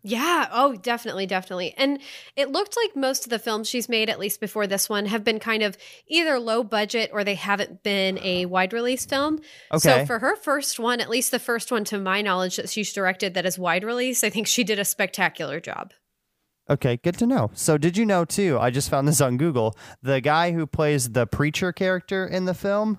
Yeah. 0.02 0.48
Oh, 0.52 0.74
definitely, 0.76 1.26
definitely. 1.26 1.74
And 1.76 1.98
it 2.36 2.50
looked 2.50 2.76
like 2.76 2.94
most 2.94 3.24
of 3.24 3.30
the 3.30 3.38
films 3.38 3.68
she's 3.68 3.88
made, 3.88 4.08
at 4.08 4.18
least 4.20 4.40
before 4.40 4.66
this 4.66 4.88
one, 4.88 5.06
have 5.06 5.24
been 5.24 5.38
kind 5.40 5.62
of 5.62 5.76
either 6.06 6.38
low 6.38 6.62
budget 6.62 7.10
or 7.12 7.24
they 7.24 7.34
haven't 7.34 7.82
been 7.82 8.18
a 8.20 8.46
wide 8.46 8.72
release 8.72 9.04
film. 9.04 9.40
Okay. 9.72 9.78
So 9.80 10.06
for 10.06 10.20
her 10.20 10.36
first 10.36 10.78
one, 10.78 11.00
at 11.00 11.10
least 11.10 11.30
the 11.32 11.40
first 11.40 11.72
one 11.72 11.84
to 11.84 11.98
my 11.98 12.22
knowledge 12.22 12.56
that 12.56 12.68
she's 12.68 12.92
directed 12.92 13.34
that 13.34 13.44
is 13.44 13.58
wide 13.58 13.82
release, 13.84 14.22
I 14.22 14.30
think 14.30 14.46
she 14.46 14.62
did 14.64 14.78
a 14.78 14.84
spectacular 14.84 15.58
job. 15.60 15.92
Okay, 16.70 16.98
good 16.98 17.16
to 17.18 17.26
know. 17.26 17.50
So, 17.54 17.78
did 17.78 17.96
you 17.96 18.04
know 18.04 18.26
too? 18.26 18.58
I 18.60 18.70
just 18.70 18.90
found 18.90 19.08
this 19.08 19.22
on 19.22 19.38
Google. 19.38 19.74
The 20.02 20.20
guy 20.20 20.52
who 20.52 20.66
plays 20.66 21.10
the 21.12 21.26
preacher 21.26 21.72
character 21.72 22.26
in 22.26 22.44
the 22.44 22.54
film, 22.54 22.98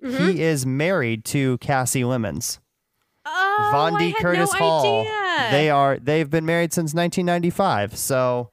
Mm-hmm. 0.00 0.28
he 0.28 0.42
is 0.42 0.64
married 0.64 1.24
to 1.24 1.58
Cassie 1.58 2.04
Lemmons. 2.04 2.60
Oh, 3.30 3.70
Vondie 3.74 4.14
Curtis 4.16 4.52
no 4.54 4.58
Hall. 4.58 5.00
idea. 5.02 5.50
They 5.50 5.70
are. 5.70 5.98
They've 5.98 6.28
been 6.28 6.46
married 6.46 6.72
since 6.72 6.94
1995. 6.94 7.96
So 7.96 8.50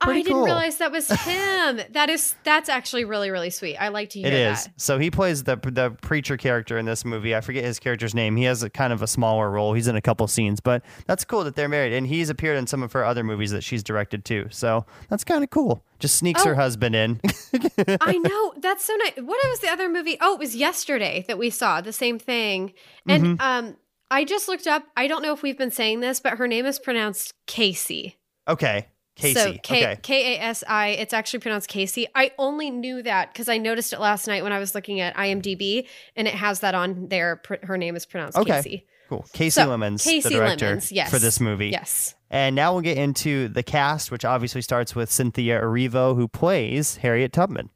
pretty 0.00 0.20
I 0.20 0.22
didn't 0.24 0.34
cool. 0.36 0.44
realize 0.44 0.76
that 0.78 0.92
was 0.92 1.08
him. 1.24 1.80
that 1.92 2.10
is 2.10 2.34
that's 2.44 2.68
actually 2.68 3.04
really 3.06 3.30
really 3.30 3.48
sweet. 3.50 3.76
I 3.76 3.88
like 3.88 4.10
to 4.10 4.18
hear 4.18 4.28
It 4.28 4.34
is. 4.34 4.64
that. 4.64 4.72
So 4.80 4.98
he 4.98 5.10
plays 5.10 5.44
the 5.44 5.56
the 5.56 5.96
preacher 6.02 6.36
character 6.36 6.76
in 6.76 6.84
this 6.84 7.04
movie. 7.04 7.34
I 7.34 7.40
forget 7.40 7.64
his 7.64 7.78
character's 7.78 8.14
name. 8.14 8.36
He 8.36 8.44
has 8.44 8.62
a 8.62 8.68
kind 8.68 8.92
of 8.92 9.00
a 9.00 9.06
smaller 9.06 9.50
role. 9.50 9.72
He's 9.72 9.88
in 9.88 9.96
a 9.96 10.02
couple 10.02 10.26
scenes, 10.28 10.60
but 10.60 10.82
that's 11.06 11.24
cool 11.24 11.44
that 11.44 11.54
they're 11.56 11.68
married. 11.68 11.94
And 11.94 12.06
he's 12.06 12.28
appeared 12.28 12.58
in 12.58 12.66
some 12.66 12.82
of 12.82 12.92
her 12.92 13.04
other 13.04 13.24
movies 13.24 13.52
that 13.52 13.64
she's 13.64 13.82
directed 13.82 14.24
too. 14.26 14.48
So 14.50 14.84
that's 15.08 15.24
kind 15.24 15.42
of 15.42 15.48
cool. 15.50 15.82
Just 15.98 16.16
sneaks 16.16 16.44
her 16.44 16.52
Oh. 16.52 16.56
husband 16.56 16.94
in. 16.94 17.20
I 18.02 18.18
know. 18.22 18.52
That's 18.58 18.84
so 18.84 18.94
nice. 18.96 19.14
What 19.16 19.40
was 19.48 19.60
the 19.60 19.68
other 19.70 19.88
movie? 19.88 20.18
Oh, 20.20 20.34
it 20.34 20.38
was 20.38 20.54
yesterday 20.54 21.24
that 21.26 21.38
we 21.38 21.48
saw 21.48 21.80
the 21.80 21.92
same 21.94 22.18
thing. 22.18 22.74
And 23.08 23.38
Mm-hmm. 23.38 23.40
um 23.40 23.76
I 24.10 24.24
just 24.24 24.48
looked 24.48 24.66
up. 24.66 24.84
I 24.96 25.06
don't 25.08 25.22
know 25.22 25.32
if 25.32 25.42
we've 25.42 25.58
been 25.58 25.70
saying 25.70 26.00
this, 26.00 26.20
but 26.20 26.34
her 26.38 26.46
name 26.46 26.66
is 26.66 26.78
pronounced 26.78 27.32
Casey. 27.46 28.16
okay, 28.48 28.86
Casey. 29.16 29.34
So 29.40 29.52
K 29.62 29.82
okay. 29.84 29.98
K 30.02 30.36
A 30.36 30.40
S 30.40 30.62
I. 30.68 30.88
It's 30.88 31.12
actually 31.14 31.40
pronounced 31.40 31.68
Casey. 31.68 32.06
I 32.14 32.32
only 32.38 32.70
knew 32.70 33.02
that 33.02 33.32
because 33.32 33.48
I 33.48 33.58
noticed 33.58 33.92
it 33.92 34.00
last 34.00 34.26
night 34.26 34.42
when 34.42 34.52
I 34.52 34.58
was 34.58 34.74
looking 34.74 35.00
at 35.00 35.16
IMDb, 35.16 35.86
and 36.14 36.28
it 36.28 36.34
has 36.34 36.60
that 36.60 36.74
on 36.74 37.08
there. 37.08 37.36
Pr- 37.36 37.54
Her 37.64 37.76
name 37.78 37.96
is 37.96 38.06
pronounced 38.06 38.36
Casey. 38.36 38.50
Okay. 38.50 38.62
Casey. 38.62 38.86
Cool. 39.08 39.24
Casey 39.32 39.60
So, 39.60 39.68
Lemmons, 39.68 40.02
Casey 40.02 40.28
the 40.30 40.34
director 40.34 40.66
Lemmons, 40.66 40.90
yes. 40.90 41.10
for 41.10 41.20
this 41.20 41.38
movie. 41.38 41.68
Yes. 41.68 42.16
And 42.28 42.56
now 42.56 42.72
we'll 42.72 42.82
get 42.82 42.98
into 42.98 43.46
the 43.46 43.62
cast, 43.62 44.10
which 44.10 44.24
obviously 44.24 44.62
starts 44.62 44.96
with 44.96 45.12
Cynthia 45.12 45.60
Erivo, 45.60 46.16
who 46.16 46.26
plays 46.26 46.96
Harriet 46.96 47.32
Tubman. 47.32 47.70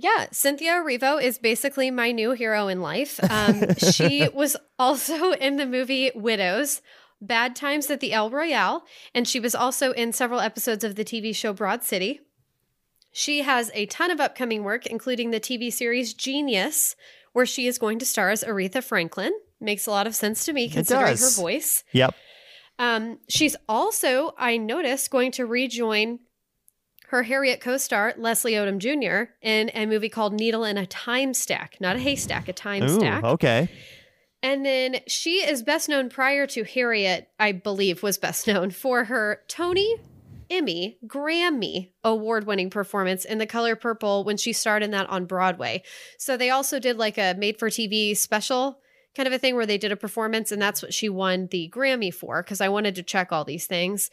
Yeah, 0.00 0.26
Cynthia 0.30 0.74
Erivo 0.74 1.20
is 1.20 1.38
basically 1.38 1.90
my 1.90 2.12
new 2.12 2.30
hero 2.30 2.68
in 2.68 2.80
life. 2.80 3.18
Um, 3.28 3.74
she 3.74 4.28
was 4.32 4.56
also 4.78 5.32
in 5.32 5.56
the 5.56 5.66
movie 5.66 6.12
Widows, 6.14 6.80
Bad 7.20 7.56
Times 7.56 7.90
at 7.90 7.98
the 7.98 8.12
El 8.12 8.30
Royale, 8.30 8.84
and 9.12 9.26
she 9.26 9.40
was 9.40 9.56
also 9.56 9.90
in 9.90 10.12
several 10.12 10.38
episodes 10.38 10.84
of 10.84 10.94
the 10.94 11.04
TV 11.04 11.34
show 11.34 11.52
Broad 11.52 11.82
City. 11.82 12.20
She 13.10 13.42
has 13.42 13.72
a 13.74 13.86
ton 13.86 14.12
of 14.12 14.20
upcoming 14.20 14.62
work, 14.62 14.86
including 14.86 15.32
the 15.32 15.40
TV 15.40 15.72
series 15.72 16.14
Genius, 16.14 16.94
where 17.32 17.46
she 17.46 17.66
is 17.66 17.76
going 17.76 17.98
to 17.98 18.06
star 18.06 18.30
as 18.30 18.44
Aretha 18.44 18.84
Franklin. 18.84 19.32
Makes 19.60 19.88
a 19.88 19.90
lot 19.90 20.06
of 20.06 20.14
sense 20.14 20.44
to 20.44 20.52
me 20.52 20.68
considering 20.68 21.16
her 21.16 21.30
voice. 21.30 21.82
Yep. 21.92 22.14
Um, 22.78 23.18
she's 23.28 23.56
also, 23.68 24.32
I 24.38 24.58
noticed, 24.58 25.10
going 25.10 25.32
to 25.32 25.44
rejoin 25.44 26.20
her 27.08 27.22
Harriet 27.22 27.60
co-star 27.60 28.14
Leslie 28.16 28.52
Odom 28.52 28.78
Jr. 28.78 29.32
in 29.40 29.70
a 29.74 29.86
movie 29.86 30.08
called 30.08 30.34
Needle 30.34 30.64
in 30.64 30.76
a 30.76 30.86
Time 30.86 31.32
Stack, 31.32 31.76
not 31.80 31.96
a 31.96 31.98
haystack, 31.98 32.48
a 32.48 32.52
time 32.52 32.84
Ooh, 32.84 32.88
stack. 32.88 33.24
okay. 33.24 33.68
And 34.42 34.64
then 34.64 35.00
she 35.06 35.38
is 35.38 35.62
best 35.62 35.88
known 35.88 36.10
prior 36.10 36.46
to 36.48 36.64
Harriet, 36.64 37.28
I 37.40 37.52
believe, 37.52 38.02
was 38.02 38.18
best 38.18 38.46
known 38.46 38.70
for 38.70 39.04
her 39.04 39.40
Tony, 39.48 39.96
Emmy, 40.50 40.98
Grammy 41.06 41.90
award 42.04 42.46
winning 42.46 42.70
performance 42.70 43.24
in 43.24 43.38
The 43.38 43.46
Color 43.46 43.74
Purple 43.74 44.24
when 44.24 44.36
she 44.36 44.52
starred 44.52 44.82
in 44.82 44.92
that 44.92 45.08
on 45.08 45.24
Broadway. 45.24 45.82
So 46.18 46.36
they 46.36 46.50
also 46.50 46.78
did 46.78 46.98
like 46.98 47.18
a 47.18 47.34
made 47.36 47.58
for 47.58 47.68
TV 47.68 48.16
special 48.16 48.80
kind 49.16 49.26
of 49.26 49.32
a 49.32 49.38
thing 49.38 49.56
where 49.56 49.66
they 49.66 49.78
did 49.78 49.90
a 49.90 49.96
performance, 49.96 50.52
and 50.52 50.62
that's 50.62 50.82
what 50.82 50.94
she 50.94 51.08
won 51.08 51.48
the 51.50 51.68
Grammy 51.74 52.14
for 52.14 52.42
because 52.42 52.60
I 52.60 52.68
wanted 52.68 52.94
to 52.96 53.02
check 53.02 53.32
all 53.32 53.44
these 53.44 53.66
things. 53.66 54.10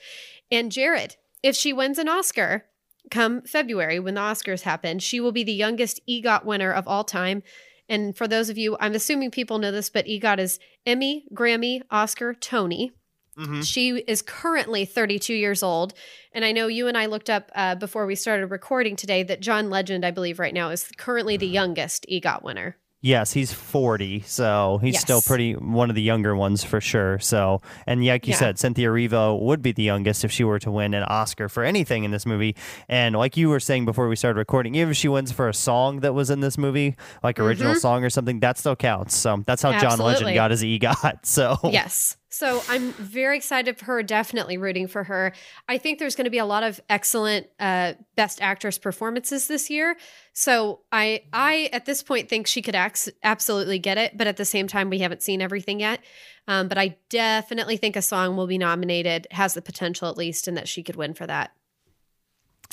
And 0.50 0.72
Jared, 0.72 1.18
if 1.44 1.56
she 1.56 1.74
wins 1.74 2.00
an 2.00 2.10
Oscar 2.10 2.66
come 3.12 3.42
February 3.42 4.00
when 4.00 4.16
the 4.16 4.22
Oscars 4.22 4.62
happen, 4.62 5.00
she 5.00 5.20
will 5.20 5.32
be 5.32 5.44
the 5.44 5.54
youngest 5.54 6.00
EGOT 6.08 6.46
winner 6.46 6.72
of 6.72 6.88
all 6.88 7.04
time. 7.04 7.44
And 7.88 8.16
for 8.18 8.28
those 8.28 8.50
of 8.50 8.58
you, 8.58 8.78
I'm 8.80 8.96
assuming 8.96 9.32
people 9.32 9.60
know 9.60 9.72
this, 9.72 9.90
but 9.90 10.08
EGOT 10.08 10.40
is 10.40 10.60
Emmy, 10.86 11.26
Grammy, 11.34 11.82
Oscar, 11.92 12.34
Tony. 12.34 12.92
Mhm. 13.38 13.64
She 13.66 13.90
is 14.08 14.22
currently 14.22 14.86
32 14.86 15.34
years 15.34 15.62
old. 15.62 15.94
And 16.32 16.46
I 16.46 16.52
know 16.52 16.68
you 16.68 16.88
and 16.88 16.98
I 16.98 17.06
looked 17.06 17.30
up 17.30 17.52
uh, 17.54 17.76
before 17.76 18.06
we 18.06 18.16
started 18.16 18.48
recording 18.48 18.96
today 18.96 19.24
that 19.24 19.42
John 19.42 19.70
Legend, 19.70 20.06
I 20.06 20.12
believe, 20.12 20.40
right 20.40 20.54
now 20.54 20.70
is 20.70 20.90
currently 20.98 21.36
the 21.38 21.48
youngest 21.48 22.06
EGOT 22.10 22.44
winner. 22.44 22.78
Yes, 23.06 23.34
he's 23.34 23.54
40, 23.54 24.22
so 24.26 24.80
he's 24.82 24.96
Yes. 24.96 25.02
still 25.04 25.22
pretty 25.22 25.54
one 25.54 25.92
of 25.92 25.96
the 25.96 26.02
younger 26.02 26.36
ones 26.36 26.64
for 26.64 26.82
sure. 26.82 27.20
So, 27.20 27.62
and 27.86 28.04
like 28.04 28.26
you 28.26 28.32
Yeah. 28.32 28.38
said, 28.40 28.58
Cynthia 28.58 28.88
Erivo 28.90 29.40
would 29.42 29.62
be 29.62 29.72
the 29.72 29.84
youngest 29.84 30.24
if 30.26 30.32
she 30.32 30.44
were 30.44 30.58
to 30.58 30.72
win 30.72 30.96
an 30.96 31.04
Oscar 31.04 31.48
for 31.48 31.64
anything 31.64 32.04
in 32.04 32.10
this 32.10 32.26
movie. 32.26 32.56
And 32.90 33.16
like 33.16 33.38
you 33.38 33.50
were 33.50 33.60
saying 33.60 33.86
before 33.86 34.08
we 34.08 34.16
started 34.16 34.40
recording, 34.40 34.74
even 34.74 34.90
if 34.90 34.98
she 34.98 35.08
wins 35.08 35.32
for 35.32 35.48
a 35.48 35.54
song 35.54 36.00
that 36.00 36.16
was 36.16 36.32
in 36.32 36.40
this 36.40 36.58
movie, 36.58 36.96
like 37.22 37.40
original 37.40 37.76
song 37.76 38.04
or 38.04 38.10
something, 38.10 38.40
that 38.40 38.58
still 38.58 38.76
counts. 38.76 39.16
So 39.16 39.44
that's 39.46 39.62
how 39.62 39.72
John 39.78 40.00
Legend 40.00 40.06
Mm-hmm. 40.06 40.10
Absolutely. 40.10 40.34
got 40.34 40.50
his 40.52 40.64
EGOT. 40.64 41.26
So 41.28 41.60
Yes. 41.72 42.18
So 42.36 42.62
I'm 42.68 42.92
very 42.92 43.38
excited 43.38 43.78
for 43.78 43.86
her, 43.86 44.04
definitely 44.04 44.58
rooting 44.58 44.90
for 44.90 45.06
her. 45.06 45.32
I 45.70 45.78
think 45.78 46.00
there's 46.00 46.18
going 46.18 46.26
to 46.26 46.30
be 46.30 46.38
a 46.38 46.46
lot 46.46 46.64
of 46.64 46.82
excellent 46.90 47.48
uh, 47.62 47.94
best 48.18 48.42
actress 48.42 48.78
performances 48.78 49.48
this 49.48 49.70
year. 49.70 49.96
So 50.34 50.82
I 50.92 51.22
I 51.32 51.70
at 51.72 51.86
this 51.86 52.04
point 52.04 52.28
think 52.28 52.46
she 52.46 52.62
could 52.62 52.76
ax- 52.76 53.08
absolutely 53.24 53.80
get 53.80 53.98
it, 53.98 54.18
but 54.18 54.28
at 54.28 54.36
the 54.36 54.44
same 54.44 54.68
time 54.68 54.90
we 54.90 55.00
haven't 55.00 55.22
seen 55.22 55.42
everything 55.42 55.80
yet. 55.80 56.02
Um, 56.46 56.68
but 56.68 56.78
I 56.78 56.98
definitely 57.08 57.78
think 57.78 57.96
a 57.96 58.02
song 58.02 58.36
will 58.36 58.48
be 58.48 58.58
nominated, 58.58 59.28
has 59.32 59.54
the 59.54 59.62
potential 59.62 60.10
at 60.10 60.18
least, 60.18 60.50
and 60.50 60.58
that 60.58 60.68
she 60.68 60.84
could 60.84 60.98
win 60.98 61.14
for 61.14 61.26
that. 61.26 61.52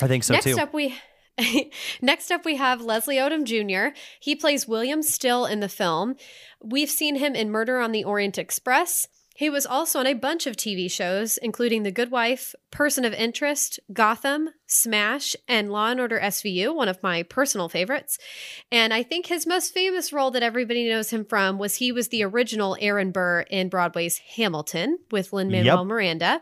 I 0.01 0.07
think 0.09 0.25
so 0.25 0.33
Next 0.33 0.43
too. 0.43 0.57
up, 0.57 0.73
we 0.73 0.93
next 2.01 2.31
up 2.31 2.43
we 2.43 2.57
have 2.57 2.81
Leslie 2.81 3.15
Odom 3.15 3.45
Jr. 3.45 3.97
He 4.19 4.35
plays 4.35 4.67
William 4.67 5.01
Still 5.01 5.45
in 5.45 5.61
the 5.61 5.69
film. 5.69 6.17
We've 6.61 6.89
seen 6.89 7.15
him 7.15 7.33
in 7.33 7.49
Murder 7.49 7.79
on 7.79 7.93
the 7.93 8.03
Orient 8.03 8.37
Express. 8.37 9.07
He 9.35 9.49
was 9.49 9.65
also 9.65 9.99
on 9.99 10.05
a 10.05 10.13
bunch 10.13 10.45
of 10.45 10.55
TV 10.55 10.89
shows, 10.89 11.37
including 11.37 11.81
The 11.81 11.91
Good 11.91 12.11
Wife, 12.11 12.53
Person 12.69 13.03
of 13.03 13.13
Interest, 13.13 13.79
Gotham, 13.91 14.49
Smash, 14.67 15.35
and 15.47 15.71
Law 15.71 15.89
and 15.89 15.99
Order 15.99 16.19
SVU, 16.19 16.75
one 16.75 16.87
of 16.87 17.01
my 17.01 17.23
personal 17.23 17.67
favorites. 17.67 18.19
And 18.71 18.93
I 18.93 19.01
think 19.01 19.25
his 19.25 19.47
most 19.47 19.73
famous 19.73 20.13
role 20.13 20.29
that 20.31 20.43
everybody 20.43 20.87
knows 20.87 21.09
him 21.09 21.25
from 21.25 21.57
was 21.57 21.75
he 21.77 21.91
was 21.91 22.09
the 22.09 22.23
original 22.23 22.77
Aaron 22.79 23.11
Burr 23.11 23.41
in 23.49 23.69
Broadway's 23.69 24.19
Hamilton 24.19 24.99
with 25.09 25.33
Lin 25.33 25.49
Manuel 25.49 25.79
Yep. 25.79 25.87
Miranda. 25.87 26.41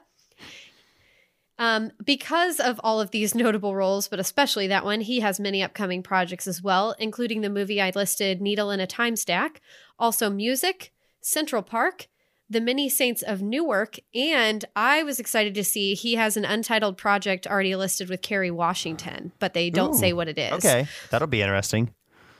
Um, 1.58 1.92
because 2.04 2.60
of 2.60 2.82
all 2.84 3.00
of 3.00 3.12
these 3.12 3.36
notable 3.36 3.74
roles, 3.74 4.10
but 4.10 4.20
especially 4.20 4.68
that 4.68 4.84
one, 4.84 5.00
he 5.00 5.22
has 5.22 5.40
many 5.40 5.64
upcoming 5.64 6.04
projects 6.04 6.46
as 6.46 6.62
well, 6.62 6.94
including 7.00 7.40
the 7.40 7.50
movie 7.50 7.80
I 7.80 7.92
listed, 7.96 8.42
Needle 8.42 8.72
in 8.72 8.82
a 8.82 8.88
Time 8.88 9.16
Stack, 9.16 9.62
also 9.98 10.30
music, 10.30 10.92
Central 11.22 11.62
Park, 11.62 12.08
The 12.52 12.60
Many 12.60 12.90
Saints 12.90 13.22
of 13.22 13.42
Newark, 13.42 13.98
and 14.14 14.66
I 14.76 15.04
was 15.04 15.22
excited 15.22 15.56
to 15.56 15.64
see 15.64 15.94
he 15.94 16.16
has 16.16 16.36
an 16.36 16.44
untitled 16.44 16.98
project 16.98 17.48
already 17.48 17.78
listed 17.78 18.10
with 18.10 18.22
Kerry 18.22 18.52
Washington, 18.52 19.32
but 19.40 19.54
they 19.54 19.70
don't 19.70 19.96
Ooh, 19.96 19.98
say 19.98 20.12
what 20.12 20.28
it 20.28 20.38
is. 20.38 20.52
Okay, 20.52 20.86
that'll 21.12 21.30
be 21.30 21.42
interesting. 21.42 21.94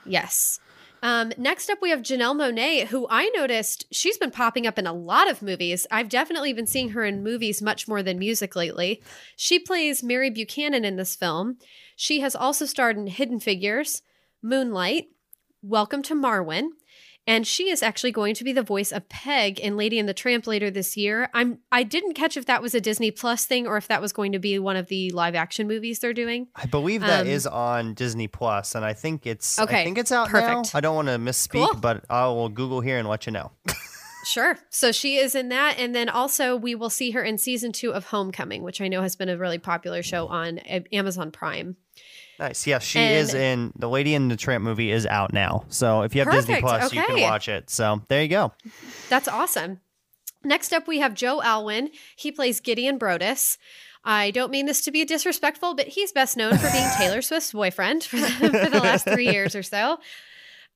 Yes. 0.06 0.60
Um, 1.02 1.32
next 1.38 1.70
up, 1.70 1.78
we 1.82 1.92
have 1.92 2.02
Janelle 2.02 2.36
Monáe, 2.36 2.88
who 2.88 3.08
I 3.10 3.32
noticed 3.38 3.86
she's 3.90 4.18
been 4.18 4.32
popping 4.32 4.68
up 4.68 4.78
in 4.78 4.86
a 4.86 4.92
lot 4.92 5.32
of 5.32 5.42
movies. 5.42 5.88
I've 5.90 6.10
definitely 6.10 6.52
been 6.52 6.68
seeing 6.68 6.90
her 6.90 7.06
in 7.06 7.24
movies 7.24 7.62
much 7.62 7.88
more 7.88 8.04
than 8.04 8.20
music 8.20 8.54
lately. 8.54 9.02
She 9.38 9.60
plays 9.60 10.04
Mary 10.04 10.30
Buchanan 10.30 10.84
in 10.84 10.98
this 10.98 11.16
film. 11.16 11.58
She 11.96 12.20
has 12.20 12.36
also 12.36 12.66
starred 12.66 12.98
in 12.98 13.08
Hidden 13.08 13.40
Figures, 13.40 14.02
Moonlight, 14.44 15.06
Welcome 15.64 16.02
to 16.04 16.16
Marwen, 16.16 16.72
and 17.28 17.46
she 17.46 17.70
is 17.70 17.84
actually 17.84 18.12
going 18.12 18.34
to 18.36 18.44
be 18.44 18.52
the 18.54 18.64
voice 18.64 18.92
of 18.92 19.08
Peg 19.10 19.60
in 19.60 19.78
Lady 19.78 20.00
and 20.00 20.10
the 20.10 20.14
Tramp 20.14 20.48
later 20.48 20.72
this 20.72 20.98
year. 20.98 21.30
I'm 21.34 21.60
I 21.72 21.84
didn't 21.84 22.14
catch 22.14 22.36
if 22.38 22.46
that 22.48 22.62
was 22.62 22.74
a 22.76 22.82
Disney 22.82 23.12
Plus 23.12 23.46
thing 23.46 23.68
or 23.68 23.78
if 23.78 23.88
that 23.88 24.02
was 24.02 24.12
going 24.14 24.32
to 24.32 24.40
be 24.40 24.58
one 24.60 24.76
of 24.76 24.88
the 24.88 25.12
live 25.12 25.36
action 25.36 25.68
movies 25.68 26.00
they're 26.00 26.14
doing. 26.14 26.48
I 26.56 26.66
believe 26.66 27.02
that 27.02 27.22
Um, 27.22 27.28
is 27.28 27.46
on 27.48 27.94
Disney 27.94 28.28
Plus, 28.28 28.76
and 28.76 28.84
I 28.84 28.94
think 28.94 29.26
it's 29.28 29.60
Okay, 29.60 29.82
I 29.82 29.84
think 29.84 29.98
it's 29.98 30.12
out 30.12 30.30
perfect. 30.30 30.74
now. 30.74 30.78
I 30.78 30.82
don't 30.82 30.96
want 30.96 31.08
to 31.10 31.18
misspeak, 31.18 31.72
Cool. 31.72 31.80
but 31.80 32.04
I 32.10 32.26
will 32.28 32.50
Google 32.50 32.82
here 32.82 32.98
and 32.98 33.08
let 33.08 33.26
you 33.26 33.32
know. 33.32 33.52
Sure. 34.24 34.56
So 34.70 34.92
she 34.92 35.16
is 35.18 35.34
in 35.34 35.50
that. 35.50 35.80
And 35.80 35.96
then 35.96 36.08
also, 36.08 36.56
we 36.56 36.76
will 36.76 36.92
see 36.92 37.10
her 37.10 37.24
in 37.24 37.40
season 37.40 37.72
two 37.72 37.92
of 37.92 38.06
Homecoming, 38.06 38.62
which 38.62 38.80
I 38.80 38.88
know 38.88 39.02
has 39.02 39.16
been 39.16 39.30
a 39.30 39.36
really 39.36 39.58
popular 39.58 40.04
show 40.04 40.28
on 40.28 40.60
Amazon 40.60 41.32
Prime. 41.32 41.76
Nice. 42.40 42.66
Yes, 42.66 42.84
she 42.84 43.00
And- 43.00 43.16
is 43.16 43.34
in 43.34 43.72
the 43.76 43.88
Lady 43.90 44.16
in 44.16 44.28
the 44.30 44.36
Tramp 44.36 44.64
movie 44.64 44.92
is 44.92 45.06
out 45.06 45.32
now. 45.34 45.66
So 45.70 46.02
if 46.02 46.16
you 46.16 46.24
have 46.24 46.32
Disney 46.34 46.56
Perfect, 46.62 46.68
Plus, 46.90 46.94
you 46.94 47.04
can 47.04 47.22
watch 47.22 47.48
it. 47.48 47.70
So 47.70 48.02
there 48.08 48.22
you 48.22 48.30
go. 48.30 48.54
That's 49.10 49.28
awesome. 49.28 49.80
Next 50.44 50.74
up, 50.74 50.88
we 50.88 51.00
have 51.00 51.14
Joe 51.14 51.42
Alwyn. 51.44 51.92
He 52.16 52.32
plays 52.32 52.60
Gideon 52.60 52.98
Brodess. 52.98 53.58
I 54.04 54.32
don't 54.32 54.50
mean 54.52 54.66
this 54.66 54.82
to 54.86 54.92
be 54.92 55.06
disrespectful, 55.06 55.76
but 55.76 55.90
he's 55.90 56.12
best 56.12 56.36
known 56.36 56.58
for 56.58 56.72
being 56.72 56.88
Taylor 56.98 57.22
Swift's 57.22 57.52
boyfriend 57.54 58.04
for 58.04 58.16
the, 58.16 58.28
for 58.28 58.70
the 58.72 58.80
last 58.82 59.08
three 59.08 59.30
years 59.32 59.56
or 59.56 59.62
so. 59.62 60.00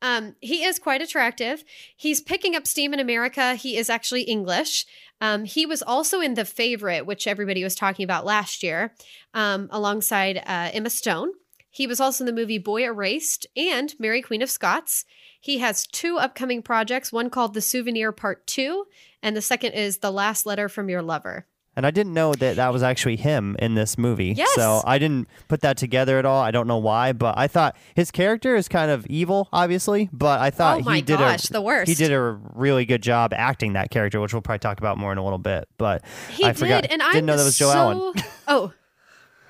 Um, 0.03 0.35
he 0.41 0.63
is 0.63 0.77
quite 0.77 1.01
attractive. 1.01 1.63
He's 1.95 2.21
picking 2.21 2.55
up 2.55 2.67
steam 2.67 2.93
in 2.93 2.99
America. 2.99 3.55
He 3.55 3.77
is 3.77 3.89
actually 3.89 4.23
English. 4.23 4.85
Um, 5.21 5.45
he 5.45 5.65
was 5.65 5.81
also 5.81 6.19
in 6.21 6.35
The 6.35 6.45
Favorite, 6.45 7.07
which 7.07 7.25
everybody 7.25 7.63
was 7.63 7.73
talking 7.73 8.03
about 8.03 8.25
last 8.25 8.61
year, 8.61 8.93
um, 9.33 9.69
alongside 9.71 10.37
uh, 10.45 10.69
Emma 10.73 10.91
Stone. 10.91 11.29
He 11.75 11.87
was 11.87 11.99
also 11.99 12.21
in 12.23 12.25
the 12.25 12.31
movie 12.31 12.57
Boy 12.57 12.85
Erased 12.85 13.45
and 13.57 13.93
Mary 13.99 14.21
Queen 14.21 14.41
of 14.41 14.49
Scots. 14.49 15.03
He 15.41 15.57
has 15.57 15.85
two 15.85 16.17
upcoming 16.17 16.61
projects, 16.61 17.11
one 17.11 17.29
called 17.29 17.53
The 17.53 17.59
Souvenir 17.59 18.13
Part 18.13 18.47
2, 18.47 18.85
and 19.21 19.35
the 19.35 19.41
second 19.41 19.73
is 19.73 19.97
The 19.97 20.09
Last 20.09 20.45
Letter 20.45 20.69
from 20.69 20.87
Your 20.87 21.01
Lover. 21.01 21.47
And 21.75 21.85
I 21.85 21.91
didn't 21.91 22.13
know 22.13 22.33
that 22.33 22.55
that 22.55 22.71
was 22.71 22.81
actually 22.81 23.17
him 23.17 23.57
in 23.59 23.75
this 23.75 23.97
movie. 23.97 24.31
Yes. 24.37 24.53
So 24.55 24.81
I 24.85 24.97
didn't 24.97 25.27
put 25.49 25.59
that 25.61 25.75
together 25.75 26.17
at 26.17 26.25
all. 26.25 26.41
I 26.41 26.51
don't 26.51 26.67
know 26.67 26.77
why, 26.77 27.11
but 27.11 27.37
I 27.37 27.47
thought 27.49 27.75
his 27.93 28.09
character 28.09 28.55
is 28.55 28.69
kind 28.69 28.89
of 28.89 29.05
evil, 29.07 29.49
obviously. 29.51 30.09
But 30.13 30.39
I 30.39 30.51
thought 30.51 30.79
oh 30.79 30.83
my 30.85 30.95
he 30.95 31.01
did 31.01 31.19
gosh, 31.19 31.49
a 31.49 31.51
the 31.51 31.61
worst. 31.61 31.89
he 31.89 31.95
did 31.95 32.13
a 32.13 32.21
really 32.53 32.85
good 32.85 33.03
job 33.03 33.33
acting 33.33 33.73
that 33.73 33.91
character, 33.91 34.21
which 34.21 34.33
we'll 34.33 34.41
probably 34.41 34.59
talk 34.59 34.79
about 34.79 34.97
more 34.97 35.11
in 35.11 35.17
a 35.17 35.23
little 35.25 35.37
bit. 35.37 35.67
But 35.77 36.05
He 36.29 36.45
I 36.45 36.53
did, 36.53 36.57
forgot. 36.57 36.85
and 36.89 37.01
I 37.03 37.11
didn't 37.11 37.25
know 37.25 37.35
that 37.35 37.43
was 37.43 37.57
Joe 37.57 37.71
so, 37.73 37.77
Allen. 37.77 38.13
oh, 38.47 38.73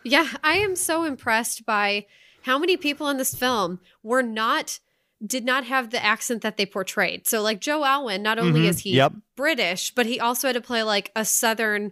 yeah, 0.06 0.30
I 0.44 0.56
am 0.58 0.76
so 0.78 1.04
impressed 1.04 1.66
by 1.66 2.06
how 2.44 2.58
many 2.58 2.78
people 2.78 3.10
in 3.10 3.18
this 3.18 3.36
film 3.36 3.80
were 4.04 4.24
not 4.24 4.80
did 5.26 5.46
not 5.46 5.64
have 5.64 5.90
the 5.90 6.04
accent 6.04 6.42
that 6.44 6.58
they 6.58 6.66
portrayed. 6.66 7.26
So, 7.28 7.42
like 7.42 7.60
Joe 7.60 7.84
Alwyn, 7.84 8.22
not 8.22 8.38
only 8.38 8.62
Mhm, 8.62 8.68
is 8.70 8.80
he 8.80 8.92
yep. 8.96 9.14
British, 9.36 9.92
but 9.96 10.06
he 10.06 10.20
also 10.20 10.48
had 10.50 10.54
to 10.54 10.62
play 10.62 10.84
like 10.84 11.12
a 11.16 11.26
Southern 11.26 11.92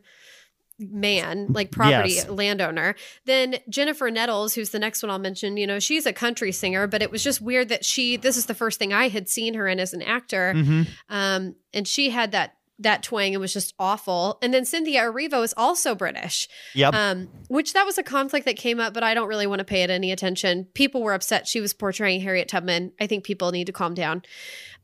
man, 0.80 1.48
like 1.50 1.72
property 1.72 2.14
Yes. 2.16 2.28
landowner. 2.30 2.96
Then 3.26 3.60
Jennifer 3.70 4.10
Nettles, 4.10 4.56
who's 4.56 4.72
the 4.72 4.80
next 4.80 5.02
one 5.04 5.10
I'll 5.10 5.20
mention, 5.20 5.56
you 5.56 5.68
know, 5.68 5.80
she's 5.80 6.06
a 6.06 6.14
country 6.14 6.52
singer, 6.52 6.88
but 6.88 7.02
it 7.02 7.12
was 7.12 7.24
just 7.24 7.42
weird 7.42 7.70
that 7.70 7.86
she 7.86 8.18
this 8.18 8.38
is 8.38 8.48
the 8.48 8.54
first 8.56 8.80
thing 8.80 8.92
I 8.92 9.08
had 9.08 9.30
seen 9.30 9.54
her 9.54 9.68
in 9.68 9.80
as 9.80 9.94
an 9.94 10.02
actor. 10.02 10.54
Mhm. 10.56 10.88
Um, 11.10 11.56
and 11.74 11.88
she 11.88 12.10
had 12.10 12.32
that 12.32 12.56
that 12.80 13.04
twang 13.04 13.34
and 13.34 13.40
was 13.42 13.54
just 13.54 13.74
awful. 13.80 14.40
And 14.42 14.54
then 14.54 14.66
Cynthia 14.66 15.02
Erivo 15.04 15.44
is 15.44 15.54
also 15.56 15.94
British, 15.96 16.48
Yep. 16.74 16.94
um, 16.94 17.30
which 17.48 17.74
that 17.74 17.86
was 17.86 17.98
a 17.98 18.04
conflict 18.04 18.46
that 18.46 18.56
came 18.58 18.80
up, 18.80 18.94
but 18.94 19.04
I 19.04 19.14
don't 19.14 19.28
really 19.28 19.48
want 19.48 19.60
to 19.60 19.66
pay 19.66 19.84
it 19.84 19.90
any 19.90 20.12
attention. 20.12 20.68
People 20.74 21.02
were 21.04 21.14
upset 21.14 21.48
she 21.48 21.62
was 21.62 21.74
portraying 21.74 22.22
Harriet 22.22 22.48
Tubman. 22.48 22.92
I 23.00 23.08
think 23.08 23.24
people 23.24 23.52
need 23.52 23.66
to 23.68 23.74
calm 23.74 23.94
down. 23.94 24.24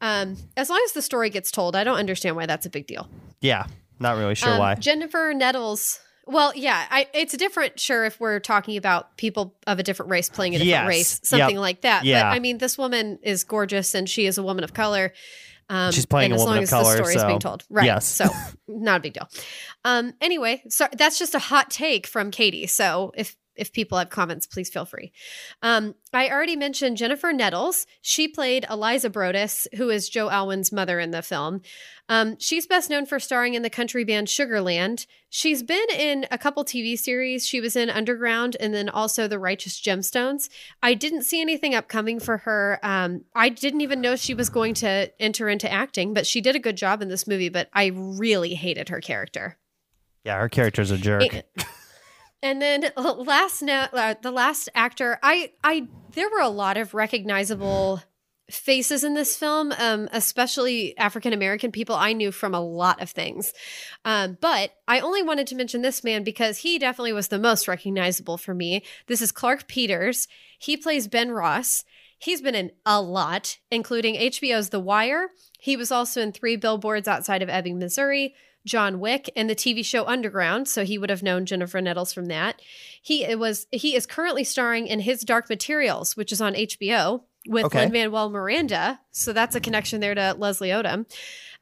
Um, 0.01 0.37
as 0.55 0.69
long 0.69 0.81
as 0.85 0.93
the 0.93 1.01
story 1.01 1.29
gets 1.29 1.51
told, 1.51 1.75
I 1.75 1.83
don't 1.83 1.97
understand 1.97 2.35
why 2.35 2.45
that's 2.45 2.65
a 2.65 2.69
big 2.69 2.87
deal. 2.87 3.09
yeah. 3.41 3.65
Not 4.01 4.15
really 4.15 4.35
sure 4.35 4.53
Um, 4.53 4.59
why. 4.59 4.75
Jennifer 4.75 5.33
Nettles. 5.35 5.99
Well, 6.25 6.53
yeah, 6.55 6.85
I, 6.89 7.07
it's 7.13 7.35
different, 7.35 7.79
sure, 7.81 8.05
if 8.05 8.17
we're 8.17 8.39
talking 8.39 8.77
about 8.77 9.17
people 9.17 9.55
of 9.67 9.77
a 9.77 9.83
different 9.83 10.09
race 10.09 10.29
playing 10.29 10.55
a 10.55 10.59
different 10.59 10.69
Yes. 10.69 10.87
race, 10.87 11.19
something 11.23 11.55
Yep. 11.55 11.59
like 11.59 11.81
that. 11.81 12.05
Yeah. 12.05 12.23
But 12.23 12.27
I 12.35 12.39
mean, 12.39 12.59
this 12.59 12.77
woman 12.77 13.19
is 13.23 13.43
gorgeous 13.43 13.93
and 13.93 14.07
she 14.07 14.25
is 14.25 14.37
a 14.37 14.43
woman 14.43 14.63
of 14.63 14.73
color. 14.73 15.11
Um, 15.69 15.91
She's 15.91 16.05
playing 16.05 16.31
a 16.31 16.35
as 16.35 16.39
woman 16.39 16.55
long 16.55 16.57
of 16.57 16.63
as 16.63 16.69
color, 16.71 16.91
the 16.91 16.97
story 16.97 17.15
is 17.15 17.21
so- 17.21 17.27
being 17.27 17.39
told, 17.39 17.63
right? 17.69 17.85
yes. 17.85 18.05
So 18.05 18.25
not 18.67 18.97
a 18.97 18.99
big 19.01 19.13
deal. 19.13 19.29
Um, 19.85 20.13
anyway, 20.19 20.63
so 20.67 20.87
that's 20.97 21.19
just 21.19 21.35
a 21.35 21.39
hot 21.39 21.69
take 21.69 22.07
from 22.07 22.31
Katie. 22.31 22.65
So 22.67 23.11
if 23.15 23.35
if 23.59 23.73
people 23.73 23.97
have 23.97 24.09
comments, 24.09 24.47
please 24.47 24.69
feel 24.69 24.85
free. 24.85 25.11
Um, 25.61 25.95
I 26.13 26.29
already 26.29 26.55
mentioned 26.55 26.97
Jennifer 26.97 27.31
Nettles. 27.31 27.85
She 28.01 28.27
played 28.27 28.65
Eliza 28.69 29.09
Brodess, 29.09 29.67
who 29.75 29.89
is 29.89 30.09
Joe 30.09 30.29
Alwyn's 30.29 30.71
mother 30.71 30.99
in 30.99 31.11
the 31.11 31.21
film. 31.21 31.61
Um, 32.07 32.37
she's 32.39 32.65
best 32.65 32.89
known 32.89 33.05
for 33.05 33.19
starring 33.19 33.53
in 33.53 33.61
the 33.61 33.69
country 33.69 34.03
band 34.03 34.27
Sugarland. 34.27 35.05
She's 35.29 35.61
been 35.61 35.85
in 35.95 36.25
a 36.31 36.39
couple 36.39 36.65
TV 36.65 36.97
series. 36.97 37.45
She 37.45 37.61
was 37.61 37.75
in 37.75 37.89
Underground 37.91 38.57
and 38.59 38.73
then 38.73 38.89
also 38.89 39.27
The 39.27 39.37
Righteous 39.37 39.79
Gemstones. 39.79 40.49
I 40.81 40.95
didn't 40.95 41.21
see 41.23 41.39
anything 41.39 41.75
upcoming 41.75 42.19
for 42.19 42.37
her. 42.37 42.79
Um, 42.81 43.25
I 43.35 43.49
didn't 43.49 43.81
even 43.81 44.01
know 44.01 44.15
she 44.15 44.33
was 44.33 44.49
going 44.49 44.73
to 44.75 45.11
enter 45.21 45.47
into 45.47 45.71
acting, 45.71 46.15
but 46.15 46.25
she 46.25 46.41
did 46.41 46.55
a 46.55 46.59
good 46.59 46.77
job 46.77 47.03
in 47.03 47.09
this 47.09 47.27
movie. 47.27 47.49
But 47.49 47.69
I 47.73 47.91
really 47.93 48.55
hated 48.55 48.89
her 48.89 49.01
character. 49.01 49.57
yeah, 50.23 50.39
her 50.39 50.49
character's 50.49 50.89
a 50.89 50.97
jerk. 50.97 51.23
And, 52.41 52.61
then 52.61 52.91
last 52.97 53.61
no, 53.61 53.87
uh, 53.93 54.15
the 54.21 54.31
last 54.31 54.69
actor, 54.75 55.19
I 55.21 55.51
I 55.63 55.87
there 56.13 56.29
were 56.29 56.41
a 56.41 56.49
lot 56.49 56.77
of 56.77 56.93
recognizable 56.93 58.01
faces 58.49 59.03
in 59.03 59.13
this 59.13 59.35
film, 59.35 59.71
um, 59.77 60.09
especially 60.11 60.97
African 60.97 61.33
American 61.33 61.71
people 61.71 61.95
I 61.95 62.13
knew 62.13 62.31
from 62.31 62.53
a 62.53 62.61
lot 62.61 63.01
of 63.01 63.11
things. 63.11 63.53
Um, 64.05 64.37
but 64.41 64.71
I 64.87 64.99
only 64.99 65.21
wanted 65.21 65.47
to 65.47 65.55
mention 65.55 65.81
this 65.81 66.03
man 66.03 66.23
because 66.23 66.59
he 66.59 66.79
definitely 66.79 67.13
was 67.13 67.27
the 67.27 67.39
most 67.39 67.67
recognizable 67.67 68.37
for 68.37 68.53
me. 68.53 68.83
This 69.07 69.21
is 69.21 69.31
Clarke 69.31 69.67
Peters. 69.67 70.27
He 70.57 70.77
plays 70.77 71.07
Ben 71.07 71.31
Ross. 71.31 71.83
He's 72.17 72.41
been 72.41 72.55
in 72.55 72.71
a 72.85 73.01
lot, 73.01 73.59
including 73.71 74.15
HBO's 74.15 74.69
The 74.69 74.79
Wire. 74.79 75.29
He 75.59 75.77
was 75.77 75.91
also 75.91 76.21
in 76.21 76.33
Three 76.33 76.57
Billboards 76.57 77.07
Outside 77.07 77.41
of 77.41 77.49
Ebbing, 77.49 77.79
Missouri, 77.79 78.35
John 78.65 78.99
Wick, 78.99 79.29
and 79.35 79.49
the 79.49 79.55
TV 79.55 79.83
show 79.83 80.05
Underground. 80.05 80.67
So 80.67 80.83
he 80.83 80.97
would 80.97 81.09
have 81.09 81.23
known 81.23 81.45
Jennifer 81.45 81.81
Nettles 81.81 82.13
from 82.13 82.25
that. 82.25 82.61
He 83.01 83.23
it 83.23 83.39
was 83.39 83.67
he 83.71 83.95
is 83.95 84.05
currently 84.05 84.43
starring 84.43 84.87
in 84.87 84.99
His 85.01 85.21
Dark 85.21 85.49
Materials, 85.49 86.15
which 86.17 86.31
is 86.31 86.41
on 86.41 86.53
HBO 86.53 87.23
with 87.47 87.65
Okay. 87.65 87.83
Lin 87.83 87.91
Manuel 87.91 88.29
Miranda. 88.29 88.99
So 89.11 89.33
that's 89.33 89.55
a 89.55 89.61
connection 89.61 90.01
there 90.01 90.15
to 90.15 90.35
Leslie 90.37 90.69
Odom. 90.69 91.05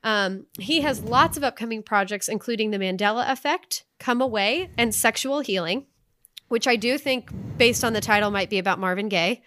Um, 0.04 0.46
he 0.60 0.82
has 0.82 1.02
lots 1.02 1.38
of 1.38 1.44
upcoming 1.44 1.84
projects, 1.84 2.28
including 2.28 2.72
The 2.72 2.78
Mandela 2.78 3.32
Effect, 3.32 3.84
Come 4.00 4.22
Away, 4.22 4.70
and 4.78 4.94
Sexual 4.94 5.42
Healing, 5.42 5.86
which 6.50 6.68
I 6.68 6.76
do 6.76 6.98
think, 6.98 7.30
based 7.58 7.84
on 7.84 7.94
the 7.94 8.02
title, 8.02 8.32
might 8.32 8.50
be 8.50 8.60
about 8.60 8.80
Marvin 8.80 9.10
Gaye. 9.10 9.42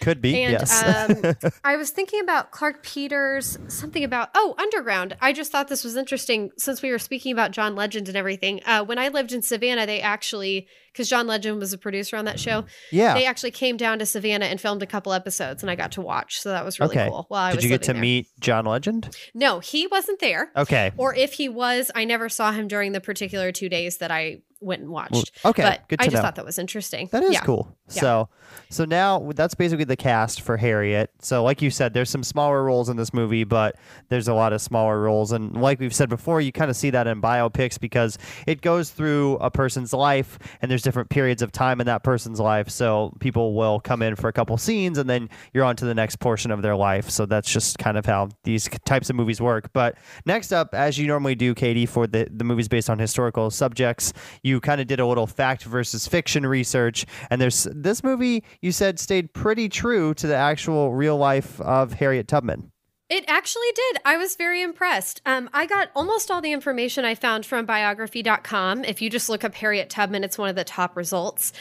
Could 0.00 0.20
be. 0.20 0.42
And 0.42 0.52
yes. 0.52 0.82
um, 0.82 1.50
I 1.64 1.76
was 1.76 1.90
thinking 1.90 2.20
about 2.20 2.50
Clarke 2.50 2.82
Peters, 2.82 3.58
something 3.68 4.04
about, 4.04 4.30
oh, 4.34 4.54
Underground. 4.58 5.16
I 5.20 5.32
just 5.32 5.52
thought 5.52 5.68
this 5.68 5.84
was 5.84 5.96
interesting 5.96 6.50
since 6.58 6.82
we 6.82 6.90
were 6.90 6.98
speaking 6.98 7.32
about 7.32 7.50
John 7.50 7.74
Legend 7.74 8.08
and 8.08 8.16
everything. 8.16 8.60
Uh, 8.64 8.84
when 8.84 8.98
I 8.98 9.08
lived 9.08 9.32
in 9.32 9.42
Savannah, 9.42 9.86
they 9.86 10.00
actually, 10.00 10.68
because 10.92 11.08
John 11.08 11.26
Legend 11.26 11.58
was 11.58 11.72
a 11.72 11.78
producer 11.78 12.16
on 12.16 12.24
that 12.26 12.40
show, 12.40 12.64
yeah. 12.90 13.14
they 13.14 13.26
actually 13.26 13.50
came 13.50 13.76
down 13.76 13.98
to 13.98 14.06
Savannah 14.06 14.46
and 14.46 14.60
filmed 14.60 14.82
a 14.82 14.86
couple 14.86 15.12
episodes 15.12 15.62
and 15.62 15.70
I 15.70 15.74
got 15.74 15.92
to 15.92 16.00
watch. 16.00 16.40
So 16.40 16.50
that 16.50 16.64
was 16.64 16.80
really 16.80 16.96
okay. 16.96 17.08
cool. 17.08 17.26
While 17.28 17.44
I 17.44 17.52
Did 17.52 17.64
you 17.64 17.68
get 17.68 17.82
to 17.84 17.92
there. 17.92 18.00
meet 18.00 18.28
John 18.40 18.66
Legend? 18.66 19.16
No, 19.34 19.60
he 19.60 19.86
wasn't 19.86 20.20
there. 20.20 20.50
Okay. 20.56 20.92
Or 20.96 21.14
if 21.14 21.34
he 21.34 21.48
was, 21.48 21.90
I 21.94 22.04
never 22.04 22.28
saw 22.28 22.52
him 22.52 22.68
during 22.68 22.92
the 22.92 23.00
particular 23.00 23.52
two 23.52 23.68
days 23.68 23.98
that 23.98 24.10
I 24.10 24.42
went 24.60 24.82
and 24.82 24.90
watched. 24.90 25.32
okay, 25.44 25.62
but 25.62 25.88
good 25.88 25.98
to 25.98 26.04
I 26.04 26.06
just 26.06 26.16
know. 26.16 26.22
thought 26.22 26.36
that 26.36 26.44
was 26.44 26.58
interesting. 26.58 27.08
That 27.12 27.22
is 27.22 27.34
yeah. 27.34 27.40
cool. 27.40 27.76
Yeah. 27.88 28.00
So, 28.00 28.28
so 28.70 28.84
now 28.84 29.30
that's 29.34 29.54
basically 29.54 29.84
the 29.84 29.96
cast 29.96 30.40
for 30.40 30.56
Harriet. 30.56 31.10
So, 31.20 31.44
like 31.44 31.62
you 31.62 31.70
said, 31.70 31.94
there's 31.94 32.10
some 32.10 32.22
smaller 32.22 32.64
roles 32.64 32.88
in 32.88 32.96
this 32.96 33.12
movie, 33.14 33.44
but 33.44 33.76
there's 34.08 34.28
a 34.28 34.34
lot 34.34 34.52
of 34.52 34.60
smaller 34.60 35.00
roles, 35.00 35.32
and 35.32 35.60
like 35.60 35.80
we've 35.80 35.94
said 35.94 36.08
before, 36.08 36.40
you 36.40 36.52
kind 36.52 36.70
of 36.70 36.76
see 36.76 36.90
that 36.90 37.06
in 37.06 37.20
biopics 37.20 37.78
because 37.78 38.18
it 38.46 38.60
goes 38.62 38.90
through 38.90 39.36
a 39.36 39.50
person's 39.50 39.92
life, 39.92 40.38
and 40.62 40.70
there's 40.70 40.82
different 40.82 41.10
periods 41.10 41.42
of 41.42 41.52
time 41.52 41.80
in 41.80 41.86
that 41.86 42.02
person's 42.02 42.40
life. 42.40 42.68
So, 42.68 43.14
people 43.20 43.54
will 43.54 43.80
come 43.80 44.02
in 44.02 44.16
for 44.16 44.28
a 44.28 44.32
couple 44.32 44.56
scenes, 44.58 44.98
and 44.98 45.08
then 45.08 45.28
you're 45.52 45.64
on 45.64 45.76
to 45.76 45.84
the 45.84 45.94
next 45.94 46.16
portion 46.16 46.50
of 46.50 46.62
their 46.62 46.76
life. 46.76 47.10
So 47.10 47.26
that's 47.26 47.50
just 47.50 47.78
kind 47.78 47.96
of 47.96 48.06
how 48.06 48.28
these 48.44 48.68
types 48.84 49.10
of 49.10 49.16
movies 49.16 49.40
work. 49.40 49.72
But 49.72 49.96
next 50.24 50.52
up, 50.52 50.74
as 50.74 50.98
you 50.98 51.06
normally 51.06 51.34
do, 51.34 51.54
Katie, 51.54 51.86
for 51.86 52.06
the 52.06 52.28
the 52.30 52.44
movies 52.44 52.68
based 52.68 52.90
on 52.90 52.98
historical 52.98 53.50
subjects, 53.50 54.12
you 54.42 54.55
kind 54.60 54.80
of 54.80 54.86
did 54.86 55.00
a 55.00 55.06
little 55.06 55.26
fact 55.26 55.64
versus 55.64 56.06
fiction 56.06 56.46
research, 56.46 57.06
and 57.30 57.40
there's 57.40 57.64
this 57.72 58.02
movie 58.02 58.44
you 58.60 58.72
said 58.72 58.98
stayed 58.98 59.32
pretty 59.32 59.68
true 59.68 60.14
to 60.14 60.26
the 60.26 60.36
actual 60.36 60.94
real 60.94 61.16
life 61.16 61.60
of 61.60 61.92
Harriet 61.94 62.28
Tubman. 62.28 62.72
It 63.08 63.24
actually 63.28 63.70
did. 63.72 63.98
I 64.04 64.16
was 64.16 64.34
very 64.34 64.62
impressed. 64.62 65.22
Um, 65.24 65.48
I 65.52 65.66
got 65.66 65.90
almost 65.94 66.28
all 66.28 66.40
the 66.40 66.50
information 66.50 67.04
I 67.04 67.14
found 67.14 67.46
from 67.46 67.64
biography.com. 67.64 68.84
If 68.84 69.00
you 69.00 69.08
just 69.08 69.28
look 69.28 69.44
up 69.44 69.54
Harriet 69.54 69.90
Tubman, 69.90 70.24
it's 70.24 70.36
one 70.36 70.48
of 70.48 70.56
the 70.56 70.64
top 70.64 70.96
results. 70.96 71.52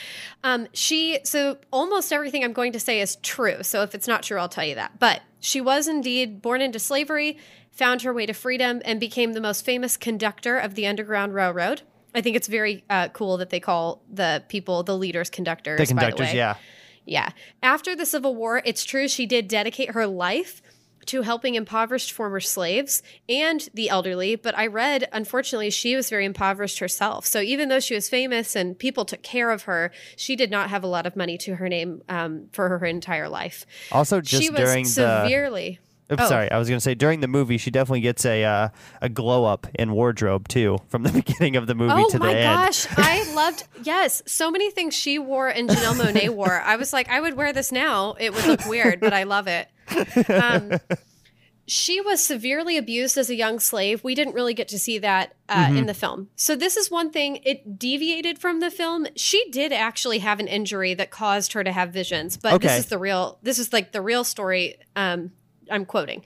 Um, 0.44 0.68
she, 0.74 1.20
so 1.24 1.60
almost 1.72 2.12
everything 2.12 2.44
I'm 2.44 2.54
going 2.54 2.72
to 2.72 2.80
say 2.80 3.00
is 3.00 3.18
true. 3.18 3.62
So 3.62 3.84
if 3.84 3.94
it's 3.94 4.08
not 4.08 4.24
true, 4.24 4.40
I'll 4.40 4.50
tell 4.50 4.66
you 4.66 4.74
that. 4.74 4.98
But 4.98 5.22
she 5.40 5.62
was 5.62 5.88
indeed 5.88 6.42
born 6.42 6.62
into 6.62 6.80
slavery, 6.80 7.38
found 7.72 8.02
her 8.02 8.14
way 8.14 8.26
to 8.26 8.34
freedom, 8.34 8.82
and 8.84 9.00
became 9.00 9.34
the 9.34 9.42
most 9.42 9.64
famous 9.64 9.98
conductor 9.98 10.58
of 10.58 10.74
the 10.74 10.88
Underground 10.88 11.36
Railroad. 11.36 11.84
I 12.16 12.22
think 12.22 12.36
it's 12.36 12.48
very 12.48 12.84
uh, 12.90 13.10
cool 13.10 13.38
that 13.38 13.50
they 13.50 13.60
call 13.60 14.02
the 14.12 14.44
people 14.48 14.84
the 14.84 14.98
leaders 14.98 15.30
conductors. 15.30 15.80
The 15.80 15.86
conductors, 15.86 16.20
by 16.20 16.26
the 16.26 16.32
way. 16.32 16.38
yeah. 16.38 16.56
Yeah. 17.06 17.30
After 17.62 17.96
the 17.96 18.06
Civil 18.06 18.36
War, 18.36 18.62
it's 18.66 18.84
true 18.84 19.08
she 19.08 19.26
did 19.26 19.48
dedicate 19.48 19.92
her 19.92 20.08
life 20.08 20.62
to 21.08 21.22
helping 21.22 21.56
impoverished 21.56 22.12
former 22.12 22.40
slaves 22.40 23.04
and 23.30 23.70
the 23.74 23.90
elderly. 23.90 24.36
But 24.36 24.58
I 24.58 24.68
read, 24.68 25.08
unfortunately, 25.12 25.70
she 25.70 25.96
was 25.96 26.10
very 26.10 26.26
impoverished 26.26 26.80
herself. 26.80 27.26
So 27.26 27.42
even 27.42 27.70
though 27.70 27.80
she 27.80 27.94
was 27.94 28.10
famous 28.10 28.56
and 28.56 28.78
people 28.78 29.06
took 29.06 29.22
care 29.22 29.52
of 29.52 29.64
her, 29.64 29.92
she 30.16 30.36
did 30.36 30.50
not 30.50 30.70
have 30.70 30.84
a 30.84 30.88
lot 30.88 31.06
of 31.06 31.16
money 31.16 31.38
to 31.40 31.56
her 31.56 31.70
name 31.70 32.02
um, 32.10 32.48
for 32.52 32.70
her 32.70 32.86
entire 32.86 33.30
life. 33.30 33.66
Also, 33.92 34.20
just 34.22 34.42
she 34.42 34.50
was 34.50 34.60
during 34.60 34.84
the 34.84 34.90
severely. 34.90 35.80
Oops, 36.12 36.22
Oh. 36.22 36.28
sorry, 36.30 36.52
I 36.52 36.60
was 36.60 36.68
going 36.70 36.78
to 36.78 36.82
say 36.84 36.94
during 36.94 37.22
the 37.22 37.28
movie, 37.28 37.58
she 37.58 37.72
definitely 37.72 38.02
gets 38.02 38.26
a 38.26 38.44
uh, 38.44 38.70
a 39.02 39.10
glow 39.10 39.46
up 39.46 39.66
in 39.74 39.92
wardrobe 39.94 40.48
too, 40.48 40.78
from 40.88 41.02
the 41.04 41.12
beginning 41.24 41.56
of 41.56 41.66
the 41.66 41.74
movie 41.74 41.94
Oh 41.96 42.10
to 42.10 42.20
the 42.20 42.26
end. 42.28 42.38
Oh 42.48 42.56
my 42.58 42.66
gosh, 42.66 42.86
I 42.98 43.34
loved 43.34 43.64
yes, 43.84 44.22
so 44.28 44.52
many 44.52 44.70
things 44.70 44.94
she 44.94 45.18
wore 45.18 45.48
and 45.48 45.68
Janelle 45.68 45.96
Monáe 45.96 46.30
wore. 46.30 46.62
I 46.62 46.76
was 46.76 46.94
like, 46.94 47.10
I 47.10 47.20
would 47.20 47.34
wear 47.36 47.54
this 47.54 47.72
now. 47.72 48.16
It 48.20 48.34
would 48.36 48.46
look 48.46 48.66
weird, 48.68 49.00
but 49.00 49.14
I 49.14 49.24
love 49.24 49.48
it. 49.48 49.68
Um, 50.30 50.74
she 51.68 52.00
was 52.00 52.24
severely 52.24 52.78
abused 52.78 53.18
as 53.18 53.32
a 53.32 53.36
young 53.36 53.60
slave. 53.60 54.04
We 54.04 54.14
didn't 54.14 54.36
really 54.36 54.54
get 54.54 54.68
to 54.68 54.78
see 54.78 55.00
that 55.00 55.34
uh, 55.50 55.66
Mm-hmm. 55.66 55.78
in 55.78 55.86
the 55.88 55.96
film. 55.96 56.30
So 56.36 56.56
this 56.56 56.78
is 56.78 56.92
one 56.92 57.10
thing. 57.10 57.40
It 57.44 57.80
deviated 57.80 58.38
from 58.38 58.60
the 58.60 58.70
film. 58.70 59.08
She 59.16 59.50
did 59.50 59.74
actually 59.74 60.20
have 60.20 60.40
an 60.40 60.48
injury 60.48 60.94
that 60.94 61.10
caused 61.10 61.54
her 61.54 61.64
to 61.64 61.72
have 61.72 61.90
visions, 61.92 62.38
but 62.38 62.54
Okay. 62.54 62.68
this 62.68 62.80
is 62.82 62.86
the 62.88 63.00
real. 63.00 63.40
This 63.42 63.58
is 63.58 63.74
like 63.74 63.92
the 63.92 64.02
real 64.02 64.24
story. 64.24 64.76
Um, 64.96 65.32
I'm 65.70 65.86
quoting. 65.86 66.24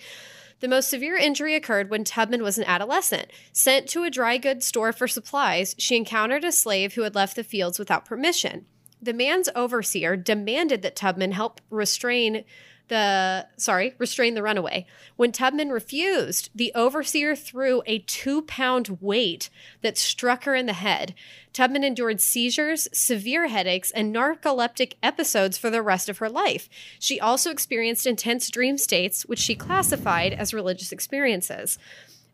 The 0.60 0.68
most 0.68 0.90
severe 0.90 1.16
injury 1.16 1.56
occurred 1.56 1.90
when 1.90 2.04
Tubman 2.04 2.44
was 2.44 2.58
an 2.58 2.66
adolescent. 2.66 3.32
Sent 3.54 3.88
to 3.90 4.04
a 4.04 4.10
dry 4.10 4.38
goods 4.38 4.68
store 4.68 4.92
for 4.92 5.08
supplies, 5.08 5.74
she 5.78 5.96
encountered 5.96 6.44
a 6.44 6.52
slave 6.52 6.96
who 6.96 7.04
had 7.04 7.16
left 7.16 7.36
the 7.36 7.44
fields 7.44 7.80
without 7.80 8.06
permission. 8.06 8.66
The 9.02 9.14
man's 9.14 9.48
overseer 9.56 10.18
demanded 10.18 10.82
that 10.82 10.98
Tubman 10.98 11.32
help 11.32 11.62
restrain 11.70 12.44
the 12.90 13.48
sorry, 13.58 13.96
restrain 13.98 14.34
the 14.34 14.44
runaway. 14.44 14.86
When 15.16 15.32
Tubman 15.32 15.70
refused, 15.70 16.50
the 16.54 16.72
overseer 16.76 17.36
threw 17.36 17.82
a 17.86 18.00
two 18.00 18.42
pound 18.42 18.98
weight 19.02 19.50
that 19.82 19.98
struck 19.98 20.44
her 20.44 20.54
in 20.54 20.66
the 20.66 20.74
head. 20.74 21.16
Tubman 21.54 21.84
endured 21.84 22.22
seizures, 22.22 22.88
severe 22.94 23.48
headaches, 23.48 23.90
and 23.92 24.14
narcoleptic 24.14 24.94
episodes 25.02 25.58
for 25.58 25.70
the 25.70 25.82
rest 25.82 26.10
of 26.10 26.20
her 26.20 26.30
life. 26.30 26.70
She 27.00 27.20
also 27.20 27.50
experienced 27.50 28.06
intense 28.06 28.50
dream 28.52 28.78
states, 28.78 29.26
which 29.26 29.40
she 29.40 29.56
classified 29.56 30.34
as 30.34 30.54
religious 30.54 30.92
experiences. 30.92 31.80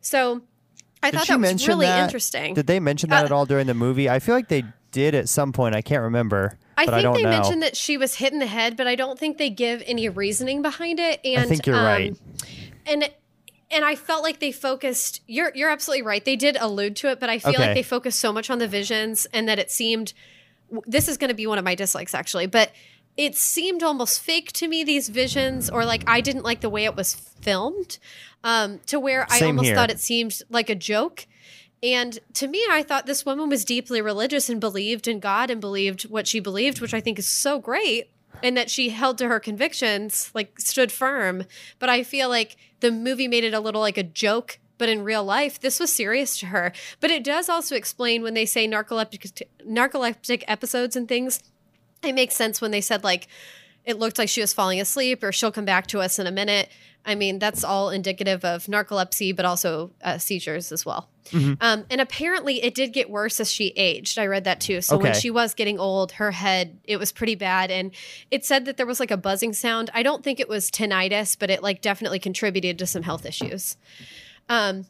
So 0.00 0.42
I 1.02 1.10
Did 1.10 1.18
thought 1.18 1.28
that 1.28 1.40
was 1.40 1.68
really 1.68 1.86
that? 1.86 2.04
interesting. 2.04 2.54
Did 2.54 2.66
they 2.66 2.80
mention 2.80 3.10
that 3.10 3.22
Uh, 3.22 3.26
at 3.26 3.32
all 3.32 3.46
during 3.46 3.66
the 3.66 3.74
movie? 3.74 4.08
I 4.08 4.18
feel 4.18 4.34
like 4.34 4.48
they 4.48 4.64
did 4.90 5.14
at 5.14 5.28
some 5.28 5.52
point. 5.52 5.74
I 5.74 5.82
can't 5.82 6.02
remember. 6.02 6.58
I 6.78 6.86
think 6.86 6.94
I 6.94 7.12
they 7.12 7.22
know. 7.22 7.30
mentioned 7.30 7.62
that 7.62 7.76
she 7.76 7.96
was 7.96 8.14
hit 8.16 8.32
in 8.32 8.38
the 8.38 8.46
head, 8.46 8.76
but 8.76 8.86
I 8.86 8.94
don't 8.94 9.18
think 9.18 9.38
they 9.38 9.50
give 9.50 9.82
any 9.86 10.08
reasoning 10.08 10.62
behind 10.62 11.00
it. 11.00 11.20
And 11.24 11.40
I 11.40 11.46
think 11.46 11.66
you're 11.66 11.76
um, 11.76 11.84
right. 11.84 12.16
And 12.86 13.10
and 13.70 13.84
I 13.84 13.94
felt 13.94 14.22
like 14.22 14.40
they 14.40 14.52
focused. 14.52 15.22
You're 15.26 15.52
you're 15.54 15.70
absolutely 15.70 16.02
right. 16.02 16.24
They 16.24 16.36
did 16.36 16.56
allude 16.60 16.96
to 16.96 17.10
it, 17.10 17.20
but 17.20 17.28
I 17.30 17.38
feel 17.38 17.50
Okay. 17.50 17.66
like 17.66 17.74
they 17.74 17.82
focused 17.82 18.20
so 18.20 18.32
much 18.32 18.50
on 18.50 18.58
the 18.58 18.68
visions 18.68 19.26
and 19.32 19.48
that 19.48 19.58
it 19.58 19.70
seemed. 19.70 20.12
This 20.86 21.08
is 21.08 21.16
going 21.16 21.28
to 21.28 21.34
be 21.34 21.46
one 21.46 21.58
of 21.58 21.64
my 21.64 21.74
dislikes 21.74 22.14
actually, 22.14 22.46
but 22.46 22.72
it 23.16 23.34
seemed 23.34 23.82
almost 23.82 24.20
fake 24.20 24.52
to 24.52 24.68
me 24.68 24.84
these 24.84 25.08
visions, 25.08 25.70
or 25.70 25.84
like 25.84 26.04
I 26.06 26.20
didn't 26.20 26.42
like 26.42 26.60
the 26.60 26.68
way 26.68 26.84
it 26.84 26.94
was 26.96 27.14
filmed, 27.14 27.98
um, 28.44 28.80
to 28.86 29.00
where 29.00 29.26
I 29.30 29.40
almost 29.40 29.66
here. 29.66 29.74
thought 29.74 29.90
it 29.90 30.00
seemed 30.00 30.42
like 30.50 30.68
a 30.68 30.74
joke. 30.74 31.26
And 31.86 32.18
to 32.34 32.48
me, 32.48 32.60
I 32.68 32.82
thought 32.82 33.06
this 33.06 33.24
woman 33.24 33.48
was 33.48 33.64
deeply 33.64 34.02
religious 34.02 34.48
and 34.48 34.60
believed 34.60 35.06
in 35.06 35.20
God 35.20 35.50
and 35.50 35.60
believed 35.60 36.02
what 36.10 36.26
she 36.26 36.40
believed, 36.40 36.80
which 36.80 36.92
I 36.92 37.00
think 37.00 37.16
is 37.16 37.28
so 37.28 37.60
great. 37.60 38.10
And 38.42 38.56
that 38.56 38.68
she 38.68 38.90
held 38.90 39.18
to 39.18 39.28
her 39.28 39.38
convictions, 39.38 40.30
like 40.34 40.58
stood 40.58 40.90
firm. 40.90 41.44
But 41.78 41.88
I 41.88 42.02
feel 42.02 42.28
like 42.28 42.56
the 42.80 42.90
movie 42.90 43.28
made 43.28 43.44
it 43.44 43.54
a 43.54 43.60
little 43.60 43.80
like 43.80 43.96
a 43.96 44.02
joke. 44.02 44.58
But 44.78 44.88
in 44.88 45.04
real 45.04 45.24
life, 45.24 45.60
this 45.60 45.78
was 45.78 45.92
serious 45.92 46.38
to 46.40 46.46
her. 46.46 46.72
But 47.00 47.12
it 47.12 47.22
does 47.22 47.48
also 47.48 47.76
explain 47.76 48.22
when 48.22 48.34
they 48.34 48.44
say 48.44 48.68
narcoleptic 48.68 49.42
narcoleptic 49.64 50.42
episodes 50.48 50.96
and 50.96 51.08
things. 51.08 51.40
It 52.02 52.14
makes 52.14 52.34
sense 52.34 52.60
when 52.60 52.72
they 52.72 52.82
said 52.82 53.04
like 53.04 53.28
it 53.86 53.98
looked 53.98 54.18
like 54.18 54.28
she 54.28 54.40
was 54.40 54.52
falling 54.52 54.80
asleep 54.80 55.22
or 55.22 55.32
she'll 55.32 55.52
come 55.52 55.64
back 55.64 55.86
to 55.88 56.00
us 56.00 56.18
in 56.18 56.26
a 56.26 56.32
minute. 56.32 56.68
I 57.04 57.14
mean, 57.14 57.38
that's 57.38 57.62
all 57.62 57.90
indicative 57.90 58.44
of 58.44 58.66
narcolepsy, 58.66 59.34
but 59.34 59.44
also 59.44 59.92
uh, 60.02 60.18
seizures 60.18 60.72
as 60.72 60.84
well. 60.84 61.08
Mm-hmm. 61.26 61.54
Um, 61.60 61.86
and 61.88 62.00
apparently, 62.00 62.62
it 62.64 62.74
did 62.74 62.92
get 62.92 63.08
worse 63.08 63.38
as 63.38 63.50
she 63.50 63.68
aged. 63.76 64.18
I 64.18 64.26
read 64.26 64.44
that 64.44 64.60
too. 64.60 64.80
So 64.80 64.98
when 64.98 65.14
she 65.14 65.30
was 65.30 65.54
getting 65.54 65.78
old, 65.78 66.12
her 66.12 66.32
head 66.32 66.78
it 66.84 66.98
was 66.98 67.12
pretty 67.12 67.36
bad, 67.36 67.70
and 67.70 67.92
it 68.30 68.44
said 68.44 68.64
that 68.64 68.76
there 68.76 68.86
was 68.86 69.00
like 69.00 69.10
a 69.10 69.16
buzzing 69.16 69.52
sound. 69.52 69.90
I 69.94 70.02
don't 70.02 70.22
think 70.22 70.40
it 70.40 70.48
was 70.48 70.70
tinnitus, 70.70 71.36
but 71.38 71.50
it 71.50 71.62
like 71.62 71.80
definitely 71.80 72.18
contributed 72.18 72.78
to 72.78 72.86
some 72.86 73.02
health 73.02 73.24
issues. 73.24 73.76
Um, 74.48 74.86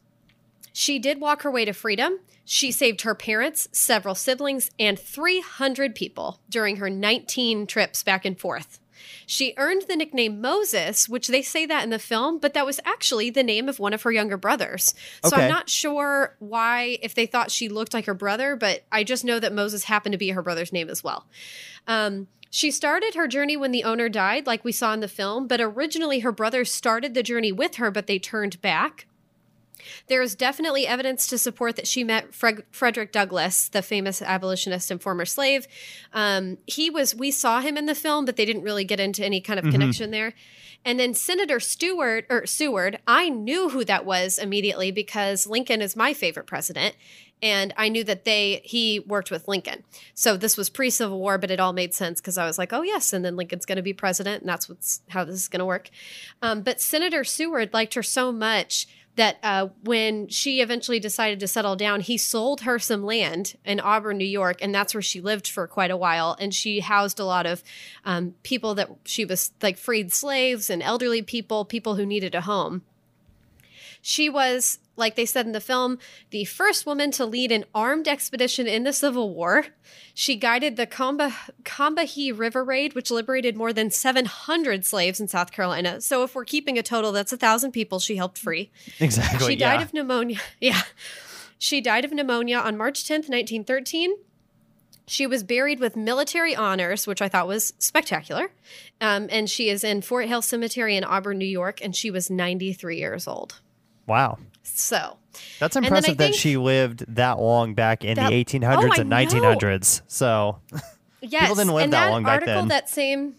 she 0.73 0.99
did 0.99 1.19
walk 1.19 1.41
her 1.41 1.51
way 1.51 1.65
to 1.65 1.73
freedom. 1.73 2.19
She 2.45 2.71
saved 2.71 3.01
her 3.01 3.15
parents, 3.15 3.67
several 3.71 4.15
siblings, 4.15 4.69
and 4.79 4.97
300 4.97 5.95
people 5.95 6.39
during 6.49 6.77
her 6.77 6.89
19 6.89 7.67
trips 7.67 8.03
back 8.03 8.25
and 8.25 8.39
forth. 8.39 8.79
She 9.25 9.53
earned 9.57 9.83
the 9.87 9.95
nickname 9.95 10.41
Moses, 10.41 11.07
which 11.09 11.27
they 11.27 11.41
say 11.41 11.65
that 11.65 11.83
in 11.83 11.89
the 11.89 11.99
film, 11.99 12.39
but 12.39 12.53
that 12.53 12.65
was 12.65 12.79
actually 12.85 13.29
the 13.29 13.43
name 13.43 13.67
of 13.67 13.79
one 13.79 13.93
of 13.93 14.03
her 14.03 14.11
younger 14.11 14.37
brothers. 14.37 14.93
So 15.23 15.29
Okay. 15.35 15.43
I'm 15.43 15.49
not 15.49 15.69
sure 15.69 16.35
why, 16.39 16.99
if 17.01 17.15
they 17.15 17.25
thought 17.25 17.51
she 17.51 17.69
looked 17.69 17.93
like 17.93 18.05
her 18.05 18.13
brother, 18.13 18.55
but 18.55 18.85
I 18.91 19.03
just 19.03 19.25
know 19.25 19.39
that 19.39 19.53
Moses 19.53 19.85
happened 19.85 20.13
to 20.13 20.17
be 20.17 20.29
her 20.29 20.41
brother's 20.41 20.71
name 20.71 20.89
as 20.89 21.03
well. 21.03 21.25
Um, 21.87 22.27
she 22.49 22.71
started 22.71 23.15
her 23.15 23.27
journey 23.27 23.57
when 23.57 23.71
the 23.71 23.83
owner 23.83 24.07
died, 24.09 24.47
like 24.47 24.63
we 24.63 24.71
saw 24.71 24.93
in 24.93 24.99
the 25.01 25.07
film, 25.07 25.47
but 25.47 25.59
originally 25.59 26.19
her 26.19 26.31
brothers 26.31 26.71
started 26.71 27.13
the 27.13 27.23
journey 27.23 27.51
with 27.51 27.75
her, 27.75 27.91
but 27.91 28.07
they 28.07 28.19
turned 28.19 28.61
back. 28.61 29.06
There 30.07 30.21
is 30.21 30.35
definitely 30.35 30.87
evidence 30.87 31.27
to 31.27 31.37
support 31.37 31.75
that 31.75 31.87
she 31.87 32.03
met 32.03 32.33
Fred- 32.33 32.63
Frederick 32.71 33.11
Douglass, 33.11 33.69
the 33.69 33.81
famous 33.81 34.21
abolitionist 34.21 34.91
and 34.91 35.01
former 35.01 35.25
slave. 35.25 35.67
Um, 36.13 36.57
he 36.65 36.89
was, 36.89 37.15
we 37.15 37.31
saw 37.31 37.61
him 37.61 37.77
in 37.77 37.85
the 37.85 37.95
film, 37.95 38.25
but 38.25 38.35
they 38.35 38.45
didn't 38.45 38.63
really 38.63 38.85
get 38.85 38.99
into 38.99 39.23
any 39.23 39.41
kind 39.41 39.59
of 39.59 39.65
connection 39.71 40.11
there. 40.11 40.33
And 40.85 40.99
then 40.99 41.13
Senator 41.13 41.59
Stewart 41.59 42.25
or 42.29 42.45
Seward, 42.45 42.99
I 43.07 43.29
knew 43.29 43.69
who 43.69 43.83
that 43.85 44.05
was 44.05 44.39
immediately 44.39 44.91
because 44.91 45.45
Lincoln 45.47 45.81
is 45.81 45.95
my 45.95 46.13
favorite 46.13 46.47
president. 46.47 46.95
And 47.41 47.73
I 47.77 47.89
knew 47.89 48.03
that 48.05 48.25
they 48.25 48.61
he 48.63 48.99
worked 49.01 49.29
with 49.29 49.47
Lincoln. 49.47 49.83
So 50.15 50.37
this 50.37 50.57
was 50.57 50.69
pre 50.69 50.89
Civil 50.89 51.19
War, 51.19 51.37
but 51.37 51.51
it 51.51 51.59
all 51.59 51.73
made 51.73 51.93
sense 51.93 52.19
because 52.19 52.37
I 52.37 52.47
was 52.47 52.57
like, 52.57 52.73
oh 52.73 52.81
yes, 52.81 53.13
and 53.13 53.23
then 53.23 53.35
Lincoln's 53.35 53.65
going 53.65 53.75
to 53.75 53.83
be 53.83 53.93
president, 53.93 54.41
and 54.41 54.49
that's 54.49 54.67
what's 54.67 55.01
how 55.09 55.23
this 55.23 55.35
is 55.35 55.47
going 55.47 55.59
to 55.59 55.65
work. 55.65 55.89
Um, 56.41 56.61
but 56.61 56.81
Senator 56.81 57.23
Seward 57.23 57.73
liked 57.73 57.93
her 57.93 58.01
so 58.01 58.31
much 58.31 58.87
that 59.17 59.37
uh, 59.43 59.67
when 59.83 60.29
she 60.29 60.61
eventually 60.61 60.99
decided 60.99 61.39
to 61.39 61.47
settle 61.47 61.75
down, 61.75 62.01
he 62.01 62.17
sold 62.17 62.61
her 62.61 62.79
some 62.79 63.03
land 63.03 63.57
in 63.65 63.79
Auburn, 63.79 64.17
New 64.17 64.25
York, 64.25 64.57
and 64.61 64.73
that's 64.73 64.93
where 64.93 65.01
she 65.01 65.19
lived 65.19 65.47
for 65.47 65.67
quite 65.67 65.91
a 65.91 65.97
while. 65.97 66.37
And 66.39 66.53
she 66.53 66.79
housed 66.79 67.19
a 67.19 67.25
lot 67.25 67.45
of 67.45 67.63
um, 68.05 68.35
people 68.43 68.75
that 68.75 68.89
she 69.05 69.25
was 69.25 69.51
like 69.61 69.77
freed 69.77 70.13
slaves 70.13 70.69
and 70.69 70.81
elderly 70.81 71.23
people, 71.23 71.65
people 71.65 71.95
who 71.95 72.05
needed 72.05 72.35
a 72.35 72.41
home. 72.41 72.83
She 74.01 74.29
was, 74.29 74.79
like 74.95 75.15
they 75.15 75.25
said 75.25 75.45
in 75.45 75.51
the 75.51 75.59
film, 75.59 75.99
the 76.29 76.45
first 76.45 76.85
woman 76.85 77.11
to 77.11 77.25
lead 77.25 77.51
an 77.51 77.65
armed 77.73 78.07
expedition 78.07 78.67
in 78.67 78.83
the 78.83 78.93
Civil 78.93 79.33
War. 79.33 79.65
She 80.13 80.35
guided 80.35 80.77
the 80.77 80.87
Combahee 80.87 82.37
River 82.37 82.63
Raid, 82.63 82.95
which 82.95 83.11
liberated 83.11 83.55
more 83.55 83.73
than 83.73 83.91
700 83.91 84.85
slaves 84.85 85.19
in 85.19 85.27
South 85.27 85.51
Carolina. 85.51 86.01
So 86.01 86.23
if 86.23 86.35
we're 86.35 86.45
keeping 86.45 86.77
a 86.77 86.83
total, 86.83 87.11
that's 87.11 87.33
a 87.33 87.37
thousand 87.37 87.71
people 87.71 87.99
she 87.99 88.15
helped 88.15 88.37
free. 88.37 88.71
Exactly. 88.99 89.47
She 89.47 89.55
died 89.55 89.79
yeah. 89.79 89.83
of 89.83 89.93
pneumonia. 89.93 90.39
Yeah. 90.59 90.81
She 91.59 91.81
died 91.81 92.05
of 92.05 92.11
pneumonia 92.11 92.57
on 92.57 92.77
March 92.77 93.03
10th, 93.03 93.29
1913. 93.29 94.15
She 95.07 95.25
was 95.25 95.41
buried 95.43 95.79
with 95.79 95.95
military 95.95 96.53
honors, 96.55 97.07
which 97.07 97.21
I 97.21 97.29
thought 97.29 97.47
was 97.47 97.73
spectacular. 97.79 98.51
Um, 98.99 99.27
and 99.31 99.49
she 99.49 99.69
is 99.69 99.83
in 99.83 100.01
Fort 100.01 100.27
Hill 100.27 100.41
Cemetery 100.41 100.97
in 100.97 101.05
Auburn, 101.05 101.37
New 101.37 101.45
York, 101.45 101.79
and 101.81 101.95
she 101.95 102.11
was 102.11 102.29
93 102.29 102.97
years 102.97 103.27
old. 103.27 103.61
Wow. 104.07 104.37
So, 104.63 105.17
That's 105.59 105.75
impressive 105.75 106.17
that 106.17 106.23
think- 106.31 106.35
she 106.35 106.57
lived 106.57 107.05
that 107.15 107.39
long 107.39 107.73
back 107.73 108.03
in 108.03 108.15
That- 108.15 108.29
the 108.29 108.35
1800s 108.35 108.97
Oh, 108.97 109.01
and 109.01 109.09
know. 109.09 109.15
1900s. 109.17 110.01
So, 110.07 110.59
yes. 111.21 111.49
didn't 111.55 111.73
live 111.73 111.83
and 111.85 111.93
that 111.93 112.05
that 112.07 112.11
long 112.11 112.23
back 112.23 112.33
article, 112.41 112.55
then. 112.55 112.67
that 112.69 112.89
same. 112.89 113.35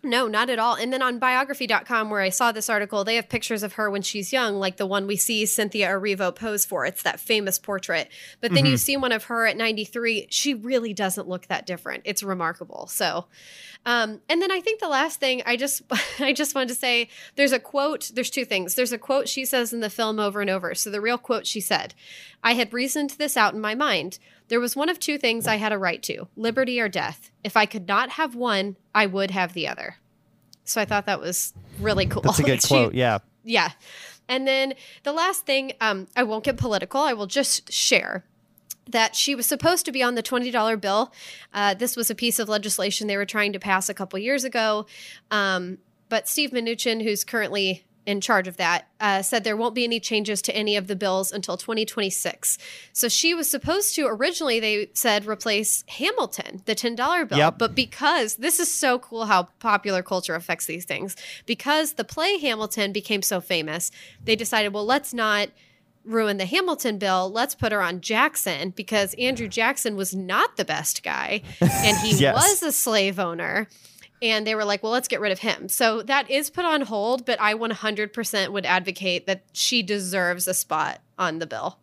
No, 0.00 0.28
not 0.28 0.48
at 0.48 0.60
all. 0.60 0.76
And 0.76 0.92
then 0.92 1.02
on 1.02 1.18
biography.com, 1.18 2.08
where 2.08 2.20
I 2.20 2.28
saw 2.28 2.52
this 2.52 2.68
article, 2.70 3.02
they 3.02 3.16
have 3.16 3.28
pictures 3.28 3.64
of 3.64 3.72
her 3.72 3.90
when 3.90 4.02
she's 4.02 4.32
young, 4.32 4.56
like 4.60 4.76
the 4.76 4.86
one 4.86 5.08
we 5.08 5.16
see 5.16 5.44
Cynthia 5.44 5.88
Erivo 5.88 6.32
pose 6.32 6.64
for. 6.64 6.86
It's 6.86 7.02
that 7.02 7.18
famous 7.18 7.58
portrait. 7.58 8.08
But 8.40 8.52
then 8.52 8.64
you 8.64 8.72
Mm-hmm. 8.74 8.76
see 8.76 8.96
one 8.96 9.10
of 9.10 9.24
her 9.24 9.44
at 9.44 9.56
93. 9.56 10.28
She 10.30 10.54
really 10.54 10.94
doesn't 10.94 11.26
look 11.28 11.48
that 11.48 11.66
different. 11.66 12.02
It's 12.04 12.22
remarkable. 12.22 12.86
So, 12.86 13.26
um, 13.86 14.20
and 14.28 14.40
then 14.40 14.52
I 14.52 14.60
think 14.60 14.78
the 14.80 14.88
last 14.88 15.18
thing 15.18 15.42
I 15.44 15.56
just 15.56 15.82
I 16.20 16.32
just 16.32 16.54
wanted 16.54 16.68
to 16.68 16.74
say 16.76 17.08
there's 17.34 17.52
a 17.52 17.58
quote. 17.58 18.12
There's 18.14 18.30
two 18.30 18.44
things. 18.44 18.76
There's 18.76 18.92
a 18.92 18.98
quote 18.98 19.28
she 19.28 19.44
says 19.44 19.72
in 19.72 19.80
the 19.80 19.90
film 19.90 20.20
over 20.20 20.40
and 20.40 20.48
over. 20.50 20.74
So 20.76 20.90
the 20.90 21.00
real 21.00 21.18
quote 21.18 21.44
she 21.46 21.60
said, 21.60 21.94
"I 22.44 22.52
had 22.54 22.72
reasoned 22.72 23.10
this 23.18 23.36
out 23.36 23.52
in 23.54 23.60
my 23.60 23.74
mind. 23.74 24.20
There 24.48 24.60
was 24.60 24.74
one 24.74 24.88
of 24.88 24.98
two 24.98 25.18
things 25.18 25.46
I 25.46 25.56
had 25.56 25.72
a 25.72 25.78
right 25.78 26.02
to: 26.04 26.28
liberty 26.36 26.80
or 26.80 26.88
death. 26.88 27.30
If 27.44 27.56
I 27.56 27.66
could 27.66 27.86
not 27.86 28.10
have 28.10 28.34
one, 28.34 28.76
I 28.94 29.06
would 29.06 29.30
have 29.30 29.52
the 29.54 29.68
other." 29.68 29.96
So 30.64 30.80
I 30.80 30.84
thought 30.84 31.06
that 31.06 31.20
was 31.20 31.54
really 31.80 32.06
cool. 32.06 32.22
that's 32.22 32.38
a 32.38 32.42
good 32.42 32.62
She- 32.62 32.68
quote. 32.68 32.94
Yeah. 32.94 33.18
yeah. 33.44 33.70
And 34.28 34.46
then 34.46 34.74
the 35.04 35.12
last 35.12 35.46
thing, 35.46 35.72
um, 35.80 36.06
I 36.14 36.22
won't 36.22 36.44
get 36.44 36.58
political. 36.58 37.00
I 37.00 37.14
will 37.14 37.26
just 37.26 37.72
share 37.72 38.24
that 38.86 39.16
she 39.16 39.34
was 39.34 39.46
supposed 39.46 39.86
to 39.86 39.92
be 39.92 40.02
on 40.02 40.14
the 40.14 40.22
$20 40.22 40.80
bill. 40.80 41.12
Uh, 41.54 41.72
this 41.72 41.96
was 41.96 42.10
a 42.10 42.14
piece 42.14 42.38
of 42.38 42.48
legislation 42.50 43.06
they 43.06 43.16
were 43.16 43.24
trying 43.24 43.54
to 43.54 43.58
pass 43.58 43.88
a 43.88 43.94
couple 43.94 44.18
years 44.18 44.44
ago. 44.44 44.84
Um, 45.30 45.78
but 46.10 46.28
Steve 46.28 46.50
Mnuchin, 46.50 47.02
who's 47.02 47.24
currently 47.24 47.84
in 48.08 48.22
charge 48.22 48.48
of 48.48 48.56
that, 48.56 48.88
uh, 49.00 49.20
said 49.20 49.44
there 49.44 49.54
won't 49.56 49.74
be 49.74 49.84
any 49.84 50.00
changes 50.00 50.40
to 50.40 50.56
any 50.56 50.76
of 50.76 50.86
the 50.86 50.96
bills 50.96 51.30
until 51.30 51.58
2026. 51.58 52.56
So 52.94 53.06
she 53.06 53.34
was 53.34 53.50
supposed 53.50 53.94
to 53.96 54.06
originally, 54.06 54.60
they 54.60 54.88
said, 54.94 55.26
replace 55.26 55.84
Hamilton, 55.88 56.62
the 56.64 56.74
$10 56.74 57.28
bill. 57.28 57.36
Yep. 57.36 57.58
But 57.58 57.74
because 57.74 58.36
this 58.36 58.58
is 58.58 58.72
so 58.72 58.98
cool 58.98 59.26
how 59.26 59.48
popular 59.58 60.02
culture 60.02 60.34
affects 60.34 60.64
these 60.64 60.86
things, 60.86 61.16
because 61.44 61.92
the 61.92 62.04
play 62.04 62.38
Hamilton 62.38 62.92
became 62.92 63.20
so 63.20 63.42
famous, 63.42 63.90
they 64.24 64.34
decided, 64.36 64.72
well, 64.72 64.86
let's 64.86 65.12
not 65.12 65.50
ruin 66.02 66.38
the 66.38 66.46
Hamilton 66.46 66.96
bill. 66.96 67.30
Let's 67.30 67.54
put 67.54 67.72
her 67.72 67.82
on 67.82 68.00
Jackson 68.00 68.70
because 68.70 69.12
Andrew 69.18 69.48
Jackson 69.48 69.96
was 69.96 70.14
not 70.14 70.56
the 70.56 70.64
best 70.64 71.02
guy 71.02 71.42
and 71.60 71.96
he 71.98 72.12
Yes. 72.16 72.34
was 72.34 72.62
a 72.62 72.72
slave 72.72 73.18
owner. 73.18 73.68
And 74.20 74.46
they 74.46 74.54
were 74.54 74.64
like, 74.64 74.82
well, 74.82 74.92
let's 74.92 75.08
get 75.08 75.20
rid 75.20 75.32
of 75.32 75.38
him. 75.40 75.68
So 75.68 76.02
that 76.02 76.30
is 76.30 76.50
put 76.50 76.64
on 76.64 76.82
hold, 76.82 77.24
but 77.24 77.40
I 77.40 77.54
100% 77.54 78.48
would 78.50 78.66
advocate 78.66 79.26
that 79.26 79.44
she 79.52 79.82
deserves 79.82 80.48
a 80.48 80.54
spot 80.54 81.00
on 81.18 81.38
the 81.38 81.46
bill. 81.46 81.78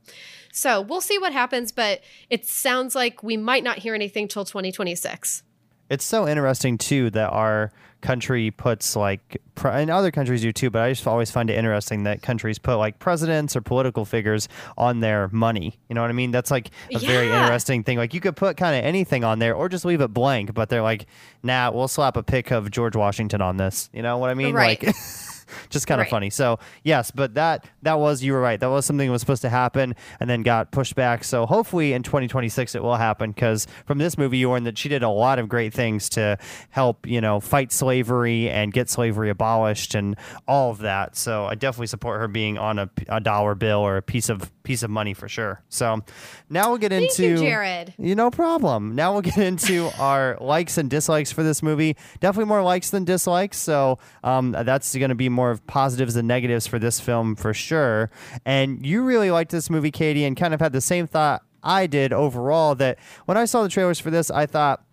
So 0.51 0.81
we'll 0.81 1.01
see 1.01 1.17
what 1.17 1.33
happens, 1.33 1.71
but 1.71 2.01
it 2.29 2.45
sounds 2.45 2.95
like 2.95 3.23
we 3.23 3.37
might 3.37 3.63
not 3.63 3.79
hear 3.79 3.93
anything 3.93 4.27
till 4.27 4.45
2026. 4.45 5.43
It's 5.89 6.05
so 6.05 6.27
interesting 6.27 6.77
too 6.77 7.09
that 7.11 7.29
our 7.29 7.71
country 8.01 8.51
puts 8.51 8.95
like, 8.95 9.41
and 9.63 9.89
other 9.89 10.11
countries 10.11 10.41
do 10.41 10.51
too. 10.51 10.69
But 10.69 10.83
I 10.83 10.91
just 10.91 11.07
always 11.07 11.31
find 11.31 11.49
it 11.49 11.57
interesting 11.57 12.03
that 12.03 12.21
countries 12.21 12.59
put 12.59 12.77
like 12.77 12.99
presidents 12.99 13.55
or 13.55 13.61
political 13.61 14.05
figures 14.05 14.47
on 14.77 14.99
their 14.99 15.27
money. 15.29 15.79
You 15.89 15.95
know 15.95 16.01
what 16.01 16.09
I 16.09 16.13
mean? 16.13 16.31
That's 16.31 16.51
like 16.51 16.69
a 16.93 16.99
very 16.99 17.27
interesting 17.27 17.83
thing. 17.83 17.97
Like 17.97 18.13
you 18.13 18.21
could 18.21 18.35
put 18.35 18.57
kind 18.57 18.77
of 18.77 18.85
anything 18.85 19.23
on 19.23 19.39
there, 19.39 19.55
or 19.55 19.69
just 19.69 19.85
leave 19.85 20.01
it 20.01 20.09
blank. 20.09 20.53
But 20.53 20.69
they're 20.69 20.81
like, 20.83 21.07
nah, 21.43 21.71
we'll 21.71 21.87
slap 21.87 22.15
a 22.17 22.23
pic 22.23 22.51
of 22.51 22.71
George 22.71 22.95
Washington 22.95 23.41
on 23.41 23.57
this. 23.57 23.89
You 23.93 24.01
know 24.01 24.17
what 24.17 24.29
I 24.29 24.33
mean? 24.33 24.53
Right. 24.53 24.81
Like. 24.83 24.95
just 25.69 25.87
kind 25.87 25.99
of 26.01 26.05
Right. 26.05 26.11
funny. 26.11 26.29
So 26.29 26.59
yes, 26.83 27.11
but 27.11 27.33
that 27.35 27.67
that 27.81 27.99
was 27.99 28.23
you 28.23 28.33
were 28.33 28.41
right. 28.41 28.59
That 28.59 28.69
was 28.69 28.85
something 28.85 29.07
that 29.07 29.11
was 29.11 29.21
supposed 29.21 29.41
to 29.43 29.49
happen 29.49 29.95
and 30.19 30.29
then 30.29 30.43
got 30.43 30.71
pushed 30.71 30.95
back. 30.95 31.23
So 31.23 31.45
hopefully 31.45 31.93
in 31.93 32.03
2026 32.03 32.75
it 32.75 32.83
will 32.83 32.95
happen 32.95 33.31
because 33.31 33.67
from 33.85 33.97
this 33.97 34.17
movie 34.17 34.37
you 34.37 34.49
learned 34.51 34.65
that 34.67 34.77
she 34.77 34.89
did 34.89 35.03
a 35.03 35.09
lot 35.09 35.39
of 35.39 35.47
great 35.49 35.73
things 35.73 36.09
to 36.09 36.37
help 36.69 37.05
you 37.07 37.21
know 37.21 37.39
fight 37.39 37.71
slavery 37.71 38.49
and 38.49 38.71
get 38.73 38.89
slavery 38.89 39.29
abolished 39.29 39.95
and 39.95 40.15
all 40.47 40.71
of 40.71 40.79
that. 40.79 41.15
So 41.15 41.45
I 41.45 41.55
definitely 41.55 41.87
support 41.87 42.19
her 42.19 42.27
being 42.27 42.57
on 42.57 42.79
a, 42.79 42.89
a 43.09 43.19
dollar 43.19 43.55
bill 43.55 43.79
or 43.79 43.97
a 43.97 44.01
piece 44.01 44.29
of 44.29 44.51
piece 44.65 44.83
of 44.83 44.89
money 44.89 45.13
for 45.13 45.29
sure. 45.29 45.63
So 45.69 46.01
now 46.49 46.69
we'll 46.69 46.77
get 46.77 46.91
Thank 46.91 47.11
into 47.11 47.23
you, 47.23 47.37
Jared. 47.37 47.93
you 47.97 48.15
no 48.15 48.29
problem. 48.29 48.95
Now 48.95 49.13
we'll 49.13 49.21
get 49.21 49.37
into 49.37 49.89
our 49.99 50.37
likes 50.41 50.77
and 50.77 50.89
dislikes 50.89 51.31
for 51.31 51.43
this 51.43 51.63
movie. 51.63 51.95
Definitely 52.19 52.49
more 52.49 52.63
likes 52.63 52.89
than 52.89 53.05
dislikes. 53.05 53.57
So 53.57 53.99
um, 54.23 54.51
that's 54.51 54.95
going 54.95 55.09
to 55.09 55.15
be 55.15 55.29
more 55.29 55.51
of 55.51 55.65
positives 55.67 56.15
than 56.15 56.27
negatives 56.27 56.67
for 56.67 56.79
this 56.79 56.99
film 56.99 57.35
for 57.35 57.53
sure. 57.53 58.11
And 58.45 58.85
you 58.85 59.03
really 59.03 59.31
liked 59.31 59.51
this 59.51 59.69
movie, 59.69 59.91
Katie, 59.91 60.25
and 60.25 60.35
kind 60.35 60.53
of 60.53 60.59
had 60.59 60.73
the 60.73 60.81
same 60.81 61.07
thought 61.07 61.43
I 61.63 61.87
did 61.87 62.13
overall. 62.13 62.75
That 62.75 62.99
when 63.25 63.37
I 63.37 63.45
saw 63.45 63.63
the 63.63 63.69
trailers 63.69 63.99
for 63.99 64.11
this, 64.11 64.29
I 64.29 64.45
thought 64.45 64.84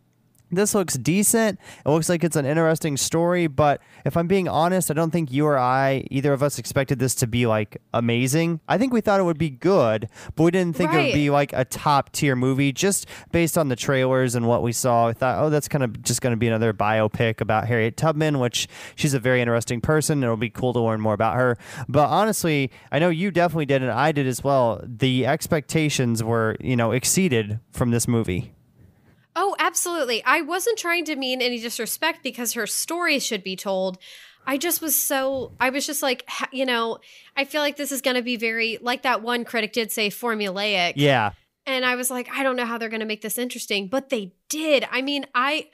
this 0.53 0.75
looks 0.75 0.95
decent. 0.95 1.59
It 1.85 1.89
looks 1.89 2.09
like 2.09 2.23
it's 2.23 2.37
an 2.37 2.47
interesting 2.47 2.97
story, 2.97 3.47
but 3.47 3.81
if 4.05 4.17
I'm 4.17 4.27
being 4.27 4.49
honest, 4.49 4.91
I 4.91 4.95
don't 4.95 5.11
think 5.11 5.33
you 5.33 5.47
or 5.47 5.59
I, 5.59 6.05
either 6.11 6.33
of 6.33 6.43
us, 6.43 6.59
expected 6.59 6.99
this 6.99 7.15
to 7.17 7.27
be 7.27 7.47
like 7.47 7.79
amazing. 7.95 8.61
I 8.69 8.79
think 8.79 8.93
we 8.93 9.01
thought 9.01 9.19
it 9.19 9.25
would 9.25 9.39
be 9.39 9.51
good, 9.51 10.09
but 10.37 10.45
we 10.45 10.51
didn't 10.51 10.77
think 10.77 10.93
it 10.93 10.97
would 10.97 11.15
be 11.15 11.31
like 11.31 11.53
a 11.53 11.65
top 11.65 12.13
tier 12.13 12.37
movie 12.37 12.73
just 12.73 13.07
based 13.33 13.57
on 13.57 13.69
the 13.69 13.77
trailers 13.77 14.35
and 14.35 14.47
what 14.47 14.63
we 14.63 14.73
saw. 14.73 15.09
I 15.09 15.13
thought, 15.13 15.43
oh, 15.43 15.51
that's 15.51 15.69
kind 15.69 15.83
of 15.83 16.03
just 16.03 16.21
going 16.21 16.33
to 16.33 16.37
be 16.37 16.49
another 16.49 16.73
biopic 16.73 17.41
about 17.41 17.67
Harriet 17.67 17.97
Tubman, 17.97 18.39
which 18.39 18.69
she's 18.95 19.15
a 19.15 19.19
very 19.19 19.41
interesting 19.41 19.81
person. 19.81 20.23
It'll 20.23 20.37
be 20.37 20.51
cool 20.51 20.73
to 20.75 20.81
learn 20.81 21.01
more 21.01 21.15
about 21.15 21.37
her. 21.37 21.57
But 21.89 22.09
honestly, 22.09 22.71
I 22.91 22.99
know 22.99 23.09
you 23.09 23.31
definitely 23.31 23.67
did, 23.67 23.83
and 23.83 23.91
I 23.91 24.13
did 24.13 24.27
as 24.27 24.45
well. 24.45 24.81
The 24.85 25.27
expectations 25.27 26.23
were, 26.23 26.57
you 26.61 26.77
know, 26.77 26.93
exceeded 26.93 27.61
from 27.71 27.91
this 27.91 28.07
movie. 28.07 28.53
Oh, 29.35 29.57
absolutely. 29.59 30.23
I 30.25 30.43
wasn't 30.43 30.79
trying 30.79 31.05
to 31.07 31.17
mean 31.17 31.41
any 31.41 31.59
disrespect 31.59 32.23
because 32.23 32.53
her 32.53 32.67
story 32.67 33.19
should 33.19 33.43
be 33.43 33.57
told. 33.57 33.99
I 34.47 34.59
just 34.59 34.83
was 34.83 34.97
so, 34.97 35.53
I 35.61 35.71
was 35.71 35.87
just 35.87 36.03
like, 36.03 36.29
you 36.53 36.67
know, 36.67 36.99
I 37.37 37.45
feel 37.45 37.61
like 37.61 37.77
this 37.77 37.93
is 37.93 38.03
going 38.03 38.17
to 38.17 38.23
be 38.23 38.37
very, 38.37 38.79
like 38.81 39.03
that 39.03 39.23
one 39.23 39.45
critic 39.45 39.73
did 39.73 39.93
say, 39.93 40.11
formulaic. 40.11 40.95
Yeah. 40.97 41.33
And 41.65 41.85
I 41.85 41.95
was 41.95 42.11
like, 42.11 42.29
I 42.33 42.43
don't 42.43 42.57
know 42.57 42.67
how 42.67 42.77
they're 42.77 42.89
going 42.89 43.01
to 43.01 43.07
make 43.07 43.23
this 43.23 43.39
interesting, 43.39 43.89
but 43.89 44.09
they 44.09 44.33
did. 44.49 44.87
I 44.91 45.03
mean, 45.03 45.27
I. 45.35 45.69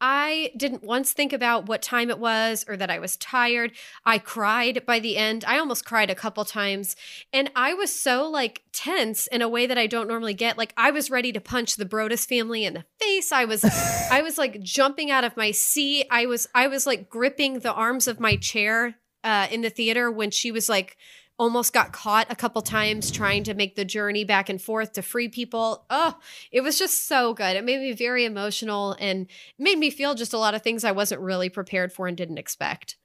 I 0.00 0.50
didn't 0.56 0.82
once 0.82 1.12
think 1.12 1.32
about 1.32 1.66
what 1.66 1.80
time 1.80 2.10
it 2.10 2.18
was 2.18 2.64
or 2.68 2.76
that 2.76 2.90
I 2.90 2.98
was 2.98 3.16
tired. 3.16 3.72
I 4.04 4.18
cried 4.18 4.84
by 4.86 4.98
the 4.98 5.16
end. 5.16 5.44
I 5.46 5.58
almost 5.58 5.84
cried 5.84 6.10
a 6.10 6.14
couple 6.14 6.44
times. 6.44 6.96
And 7.32 7.50
I 7.56 7.74
was 7.74 7.98
so 7.98 8.28
like 8.28 8.62
tense 8.72 9.26
in 9.28 9.40
a 9.40 9.48
way 9.48 9.66
that 9.66 9.78
I 9.78 9.86
don't 9.86 10.08
normally 10.08 10.34
get. 10.34 10.58
Like 10.58 10.74
I 10.76 10.90
was 10.90 11.10
ready 11.10 11.32
to 11.32 11.40
punch 11.40 11.76
the 11.76 11.86
Brodess 11.86 12.26
family 12.26 12.64
in 12.64 12.74
the 12.74 12.84
face. 13.00 13.32
I 13.32 13.44
was 13.44 13.64
I 14.10 14.22
was 14.22 14.36
like 14.36 14.60
jumping 14.60 15.10
out 15.10 15.24
of 15.24 15.36
my 15.36 15.50
seat. 15.50 16.06
I 16.10 16.26
was 16.26 16.48
I 16.54 16.66
was 16.66 16.86
like 16.86 17.08
gripping 17.08 17.60
the 17.60 17.72
arms 17.72 18.08
of 18.08 18.20
my 18.20 18.36
chair 18.36 18.96
uh, 19.22 19.46
in 19.50 19.62
the 19.62 19.70
theater 19.70 20.10
when 20.10 20.30
she 20.30 20.52
was 20.52 20.68
like 20.68 20.96
almost 21.38 21.72
got 21.72 21.92
caught 21.92 22.30
a 22.30 22.36
couple 22.36 22.62
times 22.62 23.10
trying 23.10 23.44
to 23.44 23.54
make 23.54 23.74
the 23.76 23.84
journey 23.84 24.24
back 24.24 24.48
and 24.48 24.60
forth 24.60 24.92
to 24.92 25.02
free 25.02 25.28
people. 25.28 25.84
Oh, 25.90 26.18
it 26.52 26.60
was 26.60 26.78
just 26.78 27.06
so 27.08 27.34
good. 27.34 27.56
It 27.56 27.64
made 27.64 27.80
me 27.80 27.92
very 27.92 28.24
emotional 28.24 28.96
and 29.00 29.26
made 29.58 29.78
me 29.78 29.90
feel 29.90 30.14
just 30.14 30.32
a 30.32 30.38
lot 30.38 30.54
of 30.54 30.62
things 30.62 30.84
I 30.84 30.92
wasn't 30.92 31.20
really 31.20 31.48
prepared 31.48 31.92
for 31.92 32.06
and 32.06 32.16
didn't 32.16 32.38
expect. 32.38 32.96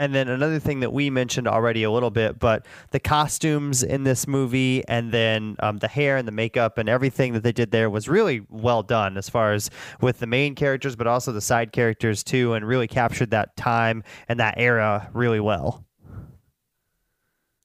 And 0.00 0.14
then 0.14 0.28
another 0.28 0.58
thing 0.58 0.80
that 0.80 0.94
we 0.94 1.10
mentioned 1.10 1.46
already 1.46 1.82
a 1.82 1.90
little 1.90 2.10
bit, 2.10 2.38
but 2.38 2.64
the 2.90 2.98
costumes 2.98 3.82
in 3.82 4.02
this 4.04 4.26
movie 4.26 4.82
and 4.88 5.12
then 5.12 5.56
um, 5.58 5.76
the 5.76 5.88
hair 5.88 6.16
and 6.16 6.26
the 6.26 6.32
makeup 6.32 6.78
and 6.78 6.88
everything 6.88 7.34
that 7.34 7.42
they 7.42 7.52
did 7.52 7.70
there 7.70 7.90
was 7.90 8.08
really 8.08 8.46
well 8.48 8.82
done 8.82 9.18
as 9.18 9.28
far 9.28 9.52
as 9.52 9.68
with 10.00 10.18
the 10.18 10.26
main 10.26 10.54
characters, 10.54 10.96
but 10.96 11.06
also 11.06 11.32
the 11.32 11.42
side 11.42 11.72
characters 11.72 12.24
too, 12.24 12.54
and 12.54 12.66
really 12.66 12.88
captured 12.88 13.30
that 13.32 13.54
time 13.56 14.02
and 14.26 14.40
that 14.40 14.54
era 14.56 15.10
really 15.12 15.38
well. 15.38 15.84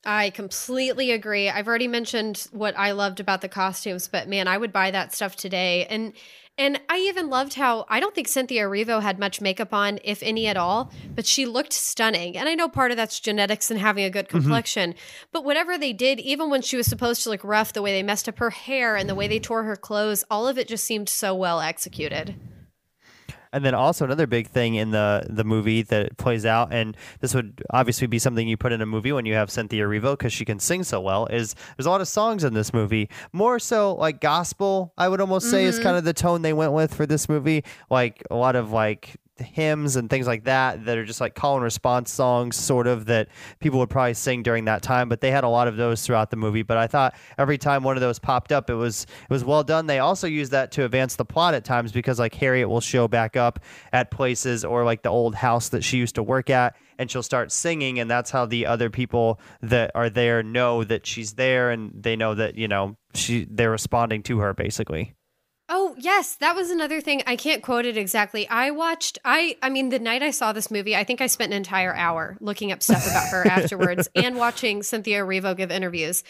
I 0.06 0.30
completely 0.30 1.12
agree. 1.12 1.50
I've 1.50 1.68
already 1.68 1.88
mentioned 1.88 2.48
what 2.52 2.78
I 2.78 2.91
loved 2.91 3.20
about 3.20 3.41
the 3.41 3.50
costumes, 3.50 4.08
but 4.08 4.28
man, 4.30 4.48
I 4.48 4.58
would 4.58 4.72
buy 4.72 4.91
that 4.91 5.13
stuff 5.13 5.36
today. 5.36 5.86
And 5.88 6.13
and 6.58 6.80
I 6.88 7.00
even 7.00 7.30
loved 7.30 7.56
how 7.56 7.86
I 7.89 8.00
don't 8.00 8.15
think 8.15 8.30
Cynthia 8.30 8.63
Erivo 8.63 9.02
had 9.02 9.20
much 9.20 9.41
makeup 9.41 9.74
on, 9.74 10.00
if 10.06 10.24
any 10.24 10.48
at 10.48 10.56
all, 10.56 10.89
but 11.15 11.26
she 11.26 11.46
looked 11.46 11.74
stunning. 11.74 12.38
And 12.38 12.48
I 12.48 12.56
know 12.56 12.70
part 12.70 12.91
of 12.91 12.98
that's 12.98 13.20
genetics 13.20 13.70
and 13.70 13.80
having 13.80 14.06
a 14.06 14.10
good 14.10 14.30
Mm-hmm. 14.34 14.38
complexion, 14.39 14.96
but 15.34 15.44
whatever 15.44 15.78
they 15.78 15.91
did, 15.91 16.20
even 16.20 16.50
when 16.50 16.62
she 16.62 16.78
was 16.78 16.88
supposed 16.88 17.24
to 17.24 17.30
look 17.30 17.44
rough, 17.44 17.74
the 17.74 17.82
way 17.82 17.91
they 17.91 18.04
messed 18.04 18.30
up 18.30 18.39
her 18.39 18.52
hair 18.52 18.96
and 18.96 19.10
the 19.10 19.15
way 19.15 19.28
they 19.28 19.39
tore 19.39 19.63
her 19.63 19.76
clothes, 19.76 20.24
all 20.32 20.48
of 20.48 20.58
it 20.58 20.68
just 20.68 20.86
seemed 20.86 21.10
so 21.10 21.36
well 21.36 21.60
executed. 21.60 22.36
And 23.56 23.64
then 23.64 23.74
also 23.74 24.03
another 24.03 24.28
big 24.28 24.49
thing 24.49 24.76
in 24.76 24.91
the 24.91 25.26
the 25.30 25.45
movie 25.45 25.82
that 25.84 26.18
plays 26.18 26.45
out, 26.45 26.74
and 26.74 26.97
this 27.22 27.34
would 27.34 27.64
obviously 27.70 28.06
be 28.06 28.20
something 28.20 28.45
you 28.45 28.58
put 28.58 28.74
in 28.74 28.82
a 28.82 28.86
movie 28.86 29.14
when 29.14 29.26
you 29.26 29.34
have 29.34 29.49
Cynthia 29.49 29.86
Erivo 29.86 30.12
because 30.12 30.34
she 30.34 30.43
can 30.43 30.60
sing 30.60 30.84
so 30.84 30.99
well. 30.99 31.26
Is 31.28 31.56
there's 31.78 31.86
a 31.86 31.89
lot 31.89 32.01
of 32.01 32.10
songs 32.10 32.43
in 32.43 32.53
this 32.53 32.74
movie, 32.74 33.10
more 33.32 33.58
so 33.58 33.95
like 33.95 34.20
gospel. 34.20 34.93
I 34.97 35.08
would 35.08 35.22
almost 35.22 35.49
say 35.49 35.64
is 35.64 35.76
mm-hmm. 35.76 35.84
kind 35.84 35.95
of 35.95 36.03
the 36.03 36.14
tone 36.14 36.41
they 36.41 36.51
went 36.51 36.74
with 36.74 36.93
for 36.93 37.06
this 37.06 37.30
movie. 37.30 37.64
Like 37.89 38.22
a 38.30 38.36
lot 38.36 38.58
of 38.58 38.74
like 38.74 39.16
hymns 39.38 39.96
and 39.98 40.10
things 40.10 40.28
like 40.28 40.46
that 40.46 40.86
that 40.86 40.98
are 40.98 41.04
just 41.04 41.20
like 41.20 41.36
call 41.36 41.56
and 41.56 41.64
response 41.64 42.10
songs 42.10 42.56
sort 42.56 42.88
of 42.88 43.06
that 43.06 43.28
people 43.60 43.80
would 43.80 43.90
probably 43.90 44.14
sing 44.14 44.42
during 44.44 44.66
that 44.66 44.82
time 44.82 45.10
but 45.10 45.20
they 45.20 45.30
had 45.30 45.44
a 45.44 45.50
lot 45.50 45.68
of 45.68 45.76
those 45.76 46.06
throughout 46.06 46.30
the 46.30 46.38
movie. 46.38 46.64
But 46.64 46.78
i 46.78 46.88
thought 46.88 47.16
every 47.38 47.58
time 47.58 47.84
one 47.84 47.98
of 47.98 48.02
those 48.02 48.20
popped 48.20 48.52
up 48.52 48.70
it 48.70 48.76
was 48.76 49.04
it 49.04 49.30
was 49.30 49.44
well 49.44 49.64
done. 49.64 49.88
They 49.88 50.00
also 50.00 50.28
use 50.28 50.50
that 50.52 50.72
to 50.74 50.86
advance 50.86 51.16
the 51.16 51.26
plot 51.26 51.54
at 51.54 51.66
times 51.66 51.92
because 51.92 52.20
like 52.20 52.34
harriet 52.34 52.70
will 52.70 52.82
show 52.82 53.08
back 53.08 53.36
up 53.36 53.60
at 53.92 54.12
places 54.12 54.64
or 54.64 54.84
like 54.84 55.02
the 55.02 55.10
old 55.10 55.36
house 55.36 55.70
that 55.70 55.84
she 55.84 55.98
used 55.98 56.16
to 56.16 56.24
work 56.24 56.50
at 56.50 56.76
and 56.98 57.12
she'll 57.12 57.24
start 57.24 57.52
singing 57.52 58.00
and 58.00 58.10
that's 58.10 58.32
how 58.32 58.46
the 58.46 58.66
other 58.66 58.90
people 58.90 59.40
that 59.62 59.92
are 59.96 60.10
there 60.10 60.44
know 60.44 60.84
that 60.84 61.06
she's 61.06 61.34
there 61.34 61.72
and 61.72 61.92
they 61.94 62.16
know 62.16 62.36
that 62.36 62.56
you 62.56 62.68
know 62.68 62.96
she 63.14 63.46
they're 63.50 63.72
responding 63.72 64.24
to 64.24 64.40
her 64.40 64.54
basically 64.54 65.14
Oh, 65.68 65.95
yes, 65.97 66.36
that 66.36 66.55
was 66.55 66.70
another 66.70 67.01
thing. 67.01 67.24
I 67.26 67.36
can't 67.36 67.63
quote 67.63 67.88
it 67.88 67.97
exactly. 67.97 68.47
I 68.49 68.70
watched 68.70 69.18
I 69.26 69.57
I 69.63 69.70
mean 69.72 69.89
the 69.89 69.97
night 69.97 70.22
I 70.22 70.30
saw 70.30 70.53
this 70.53 70.70
movie, 70.70 70.95
I 70.95 71.03
think 71.03 71.22
I 71.22 71.28
spent 71.28 71.51
an 71.51 71.57
entire 71.57 71.95
hour 71.95 72.38
looking 72.39 72.72
up 72.72 72.84
stuff 72.84 73.03
about 73.03 73.30
her 73.30 73.43
afterwards 73.47 74.07
and 74.13 74.36
watching 74.38 74.84
Cynthia 74.84 75.22
Erivo 75.24 75.57
give 75.57 75.72
interviews. 75.72 76.24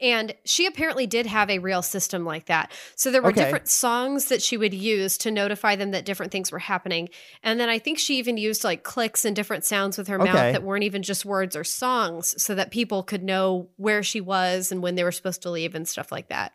And 0.00 0.34
she 0.44 0.66
apparently 0.66 1.06
did 1.06 1.26
have 1.26 1.50
a 1.50 1.60
real 1.60 1.82
system 1.82 2.24
like 2.24 2.46
that. 2.46 2.72
So 2.96 3.12
there 3.12 3.22
were 3.22 3.30
Okay. 3.30 3.32
different 3.32 3.68
songs 3.68 4.24
that 4.24 4.42
she 4.42 4.56
would 4.56 4.74
use 4.74 5.16
to 5.18 5.30
notify 5.30 5.76
them 5.76 5.92
that 5.92 6.04
different 6.04 6.32
things 6.32 6.50
were 6.50 6.58
happening. 6.58 7.10
And 7.44 7.60
then 7.60 7.68
I 7.68 7.78
think 7.78 7.98
she 8.00 8.18
even 8.18 8.38
used 8.38 8.64
like 8.64 8.82
clicks 8.82 9.24
and 9.24 9.36
different 9.36 9.64
sounds 9.64 9.98
with 9.98 10.08
her 10.08 10.18
Okay. 10.18 10.24
mouth 10.24 10.50
that 10.50 10.64
weren't 10.64 10.84
even 10.84 11.04
just 11.04 11.24
words 11.24 11.54
or 11.54 11.62
songs 11.62 12.34
so 12.42 12.56
that 12.56 12.72
people 12.72 13.04
could 13.04 13.22
know 13.22 13.68
where 13.76 14.02
she 14.02 14.20
was 14.20 14.72
and 14.72 14.82
when 14.82 14.96
they 14.96 15.04
were 15.04 15.12
supposed 15.12 15.42
to 15.42 15.50
leave 15.50 15.76
and 15.76 15.86
stuff 15.86 16.10
like 16.10 16.28
that. 16.30 16.54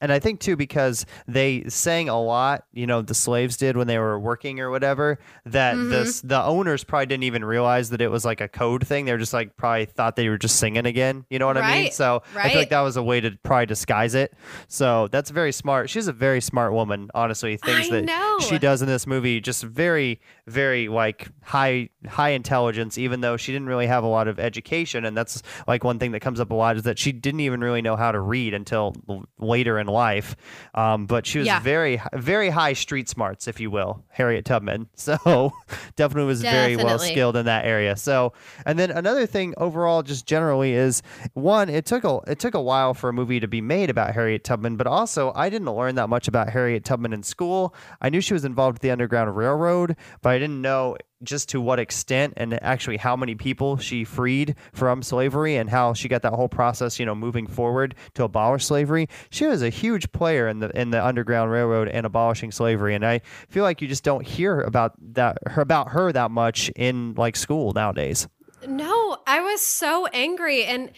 And 0.00 0.12
I 0.12 0.18
think 0.18 0.40
too 0.40 0.56
because 0.56 1.06
they 1.26 1.64
sang 1.68 2.08
a 2.10 2.20
lot, 2.20 2.64
you 2.72 2.86
know, 2.86 3.00
the 3.00 3.14
slaves 3.14 3.56
did 3.56 3.76
when 3.76 3.86
they 3.86 3.98
were 3.98 4.18
working 4.18 4.60
or 4.60 4.70
whatever. 4.70 5.18
That 5.46 5.76
Mm-hmm. 5.76 5.88
the 5.90 6.20
the 6.24 6.42
owners 6.42 6.84
probably 6.84 7.06
didn't 7.06 7.24
even 7.24 7.44
realize 7.44 7.90
that 7.90 8.00
it 8.02 8.08
was 8.08 8.24
like 8.24 8.40
a 8.40 8.48
code 8.48 8.86
thing. 8.86 9.06
They 9.06 9.12
were 9.12 9.18
just 9.18 9.32
like 9.32 9.56
probably 9.56 9.86
thought 9.86 10.16
they 10.16 10.28
were 10.28 10.36
just 10.36 10.56
singing 10.56 10.84
again. 10.84 11.24
You 11.30 11.38
know 11.38 11.46
what 11.46 11.56
I 11.56 11.60
mean? 11.74 11.84
Right, 11.84 11.94
So 11.94 12.22
I 12.36 12.50
feel 12.50 12.58
like 12.58 12.70
that 12.70 12.80
was 12.82 12.96
a 12.96 13.02
way 13.02 13.20
to 13.20 13.30
probably 13.42 13.66
disguise 13.66 14.14
it. 14.14 14.34
So 14.68 15.08
that's 15.08 15.30
very 15.30 15.52
smart. 15.52 15.88
She's 15.88 16.06
a 16.08 16.12
very 16.12 16.40
smart 16.40 16.72
woman, 16.72 17.10
honestly. 17.14 17.56
Things 17.56 17.86
I 17.88 17.90
that 17.90 18.04
know. 18.04 18.38
she 18.40 18.58
does 18.58 18.82
in 18.82 18.88
this 18.88 19.06
movie 19.06 19.40
just 19.40 19.62
very, 19.62 20.20
very 20.46 20.88
like 20.88 21.28
high 21.42 21.88
high 22.06 22.30
intelligence. 22.30 22.98
Even 22.98 23.20
though 23.22 23.36
she 23.36 23.52
didn't 23.52 23.68
really 23.68 23.86
have 23.86 24.04
a 24.04 24.08
lot 24.08 24.28
of 24.28 24.38
education, 24.38 25.04
and 25.04 25.16
that's 25.16 25.42
like 25.66 25.82
one 25.82 25.98
thing 25.98 26.12
that 26.12 26.20
comes 26.20 26.40
up 26.40 26.50
a 26.50 26.54
lot 26.54 26.76
is 26.76 26.82
that 26.82 26.98
she 26.98 27.10
didn't 27.12 27.40
even 27.40 27.60
really 27.60 27.80
know 27.82 27.96
how 27.96 28.12
to 28.12 28.20
read 28.20 28.52
until 28.54 28.94
later 29.38 29.78
in 29.78 29.83
life. 29.86 30.36
Um, 30.74 31.06
but 31.06 31.26
she 31.26 31.38
was 31.38 31.46
Yeah. 31.46 31.60
very, 31.60 32.00
very 32.12 32.50
high 32.50 32.72
street 32.72 33.08
smarts, 33.08 33.46
if 33.48 33.60
you 33.60 33.70
will, 33.70 34.04
Harriet 34.08 34.44
Tubman. 34.44 34.88
So 34.96 35.52
definitely 35.96 36.26
was 36.26 36.40
very 36.42 36.76
well 36.76 36.98
skilled 37.12 37.36
in 37.36 37.46
that 37.46 37.66
area. 37.66 37.96
So, 37.96 38.32
and 38.64 38.78
then 38.78 38.90
another 38.90 39.26
thing 39.26 39.54
overall, 39.58 40.02
just 40.02 40.26
generally, 40.26 40.72
is 40.72 41.02
one, 41.34 41.68
it 41.68 41.84
took 41.86 42.04
a 42.04 42.20
it 42.26 42.38
took 42.38 42.54
a 42.54 42.60
while 42.62 42.94
for 42.94 43.08
a 43.10 43.12
movie 43.12 43.40
to 43.40 43.48
be 43.48 43.60
made 43.60 43.90
about 43.90 44.14
Harriet 44.14 44.44
Tubman, 44.44 44.76
but 44.76 44.86
also 44.86 45.32
I 45.34 45.50
didn't 45.50 45.70
learn 45.70 45.94
that 45.96 46.08
much 46.08 46.26
about 46.28 46.48
Harriet 46.50 46.84
Tubman 46.84 47.12
in 47.12 47.22
school. 47.22 47.74
I 48.00 48.08
knew 48.08 48.20
she 48.20 48.32
was 48.34 48.44
involved 48.44 48.76
with 48.76 48.82
the 48.82 48.90
Underground 48.90 49.36
Railroad, 49.36 49.96
but 50.22 50.30
I 50.30 50.38
didn't 50.38 50.62
know 50.62 50.96
just 51.22 51.48
to 51.50 51.60
what 51.60 51.78
extent 51.78 52.34
and 52.36 52.62
actually 52.62 52.96
how 52.96 53.16
many 53.16 53.34
people 53.34 53.76
she 53.76 54.04
freed 54.04 54.56
from 54.72 55.02
slavery 55.02 55.56
and 55.56 55.70
how 55.70 55.92
she 55.92 56.08
got 56.08 56.22
that 56.22 56.32
whole 56.32 56.48
process, 56.48 56.98
you 56.98 57.06
know, 57.06 57.14
moving 57.14 57.46
forward 57.46 57.94
to 58.14 58.24
abolish 58.24 58.64
slavery. 58.64 59.08
She 59.30 59.46
was 59.46 59.62
a 59.62 59.70
huge 59.70 60.10
player 60.12 60.48
in 60.48 60.60
the 60.60 60.70
in 60.78 60.90
the 60.90 61.04
Underground 61.04 61.50
Railroad 61.50 61.88
and 61.88 62.04
abolishing 62.06 62.50
slavery, 62.50 62.94
and 62.94 63.04
I 63.04 63.20
feel 63.48 63.62
like 63.62 63.80
you 63.80 63.88
just 63.88 64.04
don't 64.04 64.26
hear 64.26 64.60
about 64.60 64.92
that 65.14 65.38
her 65.46 65.62
about 65.62 65.90
her 65.90 66.12
that 66.12 66.30
much 66.30 66.70
in 66.76 67.14
like 67.16 67.36
school 67.36 67.72
nowadays. 67.72 68.28
No, 68.66 69.18
I 69.26 69.40
was 69.40 69.60
so 69.60 70.06
angry. 70.06 70.64
And 70.64 70.90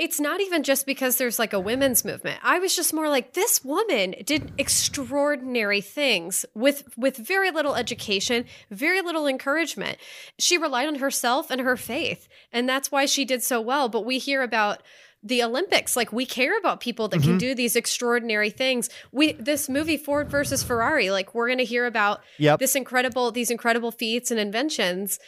it's 0.00 0.18
not 0.18 0.40
even 0.40 0.62
just 0.62 0.86
because 0.86 1.16
there's 1.16 1.38
like 1.38 1.52
a 1.52 1.60
women's 1.60 2.06
movement. 2.06 2.40
I 2.42 2.58
was 2.58 2.74
just 2.74 2.94
more 2.94 3.10
like 3.10 3.34
this 3.34 3.62
woman 3.62 4.14
did 4.24 4.50
extraordinary 4.56 5.82
things 5.82 6.46
with 6.54 6.84
with 6.96 7.18
very 7.18 7.50
little 7.50 7.74
education, 7.74 8.46
very 8.70 9.02
little 9.02 9.26
encouragement. 9.26 9.98
She 10.38 10.56
relied 10.56 10.88
on 10.88 10.94
herself 10.96 11.50
and 11.50 11.60
her 11.60 11.76
faith, 11.76 12.28
and 12.50 12.66
that's 12.66 12.90
why 12.90 13.04
she 13.04 13.26
did 13.26 13.42
so 13.42 13.60
well. 13.60 13.90
But 13.90 14.06
we 14.06 14.18
hear 14.18 14.42
about 14.42 14.82
the 15.22 15.42
Olympics. 15.42 15.96
Like 15.96 16.14
we 16.14 16.24
care 16.24 16.56
about 16.58 16.80
people 16.80 17.08
that 17.08 17.20
can 17.20 17.32
mm-hmm. 17.32 17.38
do 17.38 17.54
these 17.54 17.76
extraordinary 17.76 18.48
things. 18.48 18.88
We 19.12 19.32
this 19.32 19.68
movie 19.68 19.98
Ford 19.98 20.30
versus 20.30 20.62
Ferrari, 20.62 21.10
like 21.10 21.34
we're 21.34 21.48
going 21.48 21.58
to 21.58 21.64
hear 21.64 21.84
about 21.84 22.22
Yep. 22.38 22.58
this 22.58 22.74
incredible 22.74 23.30
these 23.32 23.50
incredible 23.50 23.90
feats 23.90 24.30
and 24.30 24.40
inventions. 24.40 25.18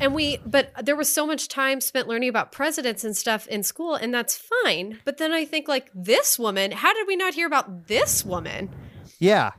And 0.00 0.14
we 0.14 0.38
but 0.46 0.72
there 0.84 0.94
was 0.96 1.12
so 1.12 1.26
much 1.26 1.48
time 1.48 1.80
spent 1.80 2.06
learning 2.06 2.28
about 2.28 2.52
presidents 2.52 3.02
and 3.04 3.16
stuff 3.16 3.46
in 3.48 3.62
school 3.62 3.94
and 3.94 4.14
that's 4.14 4.40
fine. 4.64 5.00
But 5.04 5.18
then 5.18 5.32
I 5.32 5.44
think 5.44 5.66
like 5.68 5.90
this 5.94 6.38
woman, 6.38 6.70
how 6.70 6.94
did 6.94 7.06
we 7.08 7.16
not 7.16 7.34
hear 7.34 7.46
about 7.46 7.88
this 7.88 8.24
woman? 8.24 8.70
Yeah, 9.18 9.50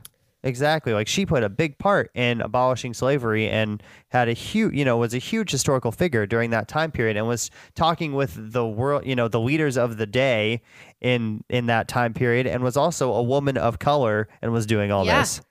exactly. 0.42 0.94
Like 0.94 1.08
she 1.08 1.26
played 1.26 1.42
a 1.42 1.50
big 1.50 1.76
part 1.78 2.10
in 2.14 2.40
abolishing 2.40 2.94
slavery 2.94 3.48
and 3.50 3.82
had 4.08 4.28
a 4.28 4.32
huge, 4.32 4.74
you 4.74 4.84
know, 4.84 4.96
was 4.96 5.12
a 5.12 5.18
huge 5.18 5.50
historical 5.50 5.92
figure 5.92 6.24
during 6.26 6.50
that 6.50 6.68
time 6.68 6.90
period 6.90 7.18
and 7.18 7.26
was 7.26 7.50
talking 7.74 8.14
with 8.14 8.32
the 8.52 8.66
world, 8.66 9.04
you 9.04 9.14
know, 9.14 9.28
the 9.28 9.40
leaders 9.40 9.76
of 9.76 9.98
the 9.98 10.06
day 10.06 10.62
in 11.02 11.44
in 11.50 11.66
that 11.66 11.86
time 11.86 12.14
period 12.14 12.46
and 12.46 12.62
was 12.62 12.78
also 12.78 13.12
a 13.12 13.22
woman 13.22 13.58
of 13.58 13.78
color 13.78 14.28
and 14.40 14.52
was 14.54 14.64
doing 14.64 14.90
all 14.90 15.04
Yeah. 15.04 15.20
this. 15.20 15.42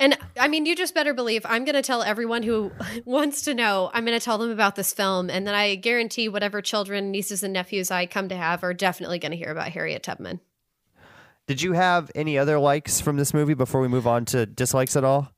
And 0.00 0.16
I 0.38 0.48
mean, 0.48 0.64
you 0.64 0.74
just 0.74 0.94
better 0.94 1.12
believe 1.12 1.44
I'm 1.44 1.66
going 1.66 1.74
to 1.74 1.82
tell 1.82 2.02
everyone 2.02 2.42
who 2.42 2.72
wants 3.04 3.42
to 3.42 3.54
know, 3.54 3.90
I'm 3.92 4.04
going 4.06 4.18
to 4.18 4.24
tell 4.24 4.38
them 4.38 4.50
about 4.50 4.74
this 4.74 4.92
film. 4.94 5.28
And 5.30 5.46
then 5.46 5.54
I 5.54 5.74
guarantee 5.74 6.28
whatever 6.28 6.62
children, 6.62 7.10
nieces, 7.10 7.42
and 7.42 7.52
nephews 7.52 7.90
I 7.90 8.06
come 8.06 8.30
to 8.30 8.36
have 8.36 8.64
are 8.64 8.74
definitely 8.74 9.18
going 9.18 9.32
to 9.32 9.38
hear 9.38 9.50
about 9.50 9.68
Harriet 9.68 10.02
Tubman. 10.02 10.40
Did 11.46 11.60
you 11.60 11.74
have 11.74 12.10
any 12.14 12.38
other 12.38 12.58
likes 12.58 13.00
from 13.00 13.18
this 13.18 13.34
movie 13.34 13.54
before 13.54 13.80
we 13.80 13.88
move 13.88 14.06
on 14.06 14.24
to 14.26 14.46
dislikes 14.46 14.96
at 14.96 15.04
all? 15.04 15.30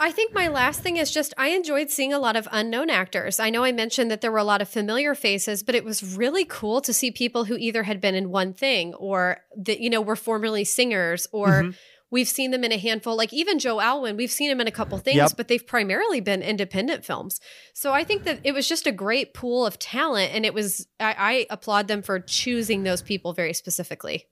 I 0.00 0.12
think 0.12 0.32
my 0.32 0.48
last 0.48 0.80
thing 0.80 0.96
is 0.96 1.10
just 1.10 1.34
I 1.36 1.48
enjoyed 1.48 1.90
seeing 1.90 2.12
a 2.12 2.18
lot 2.18 2.36
of 2.36 2.48
unknown 2.52 2.88
actors. 2.88 3.40
I 3.40 3.50
know 3.50 3.64
I 3.64 3.72
mentioned 3.72 4.10
that 4.10 4.20
there 4.20 4.30
were 4.30 4.38
a 4.38 4.44
lot 4.44 4.62
of 4.62 4.68
familiar 4.68 5.14
faces, 5.14 5.62
but 5.62 5.74
it 5.74 5.84
was 5.84 6.16
really 6.16 6.44
cool 6.44 6.80
to 6.82 6.92
see 6.92 7.10
people 7.10 7.44
who 7.44 7.56
either 7.56 7.82
had 7.82 8.00
been 8.00 8.14
in 8.14 8.30
one 8.30 8.52
thing 8.52 8.94
or 8.94 9.38
that 9.56 9.80
you 9.80 9.90
know 9.90 10.00
were 10.00 10.16
formerly 10.16 10.64
singers 10.64 11.26
or 11.32 11.48
Mm-hmm. 11.48 11.70
We've 12.10 12.28
seen 12.28 12.50
them 12.50 12.64
in 12.64 12.72
a 12.72 12.78
handful 12.78 13.16
like 13.16 13.32
even 13.32 13.58
Joe 13.58 13.80
Alwyn, 13.80 14.16
we've 14.16 14.30
seen 14.30 14.50
him 14.50 14.60
in 14.60 14.66
a 14.66 14.72
couple 14.72 14.98
things, 14.98 15.16
Yep. 15.16 15.32
but 15.36 15.48
they've 15.48 15.66
primarily 15.66 16.20
been 16.20 16.42
independent 16.42 17.04
films. 17.04 17.40
So 17.74 17.92
I 17.92 18.04
think 18.04 18.24
that 18.24 18.40
it 18.44 18.52
was 18.52 18.68
just 18.68 18.86
a 18.86 18.92
great 18.92 19.34
pool 19.34 19.66
of 19.66 19.78
talent 19.78 20.32
and 20.34 20.46
it 20.46 20.54
was 20.54 20.86
I, 20.98 21.14
I 21.18 21.46
applaud 21.50 21.88
them 21.88 22.02
for 22.02 22.18
choosing 22.20 22.82
those 22.82 23.02
people 23.02 23.32
very 23.32 23.52
specifically. 23.52 24.26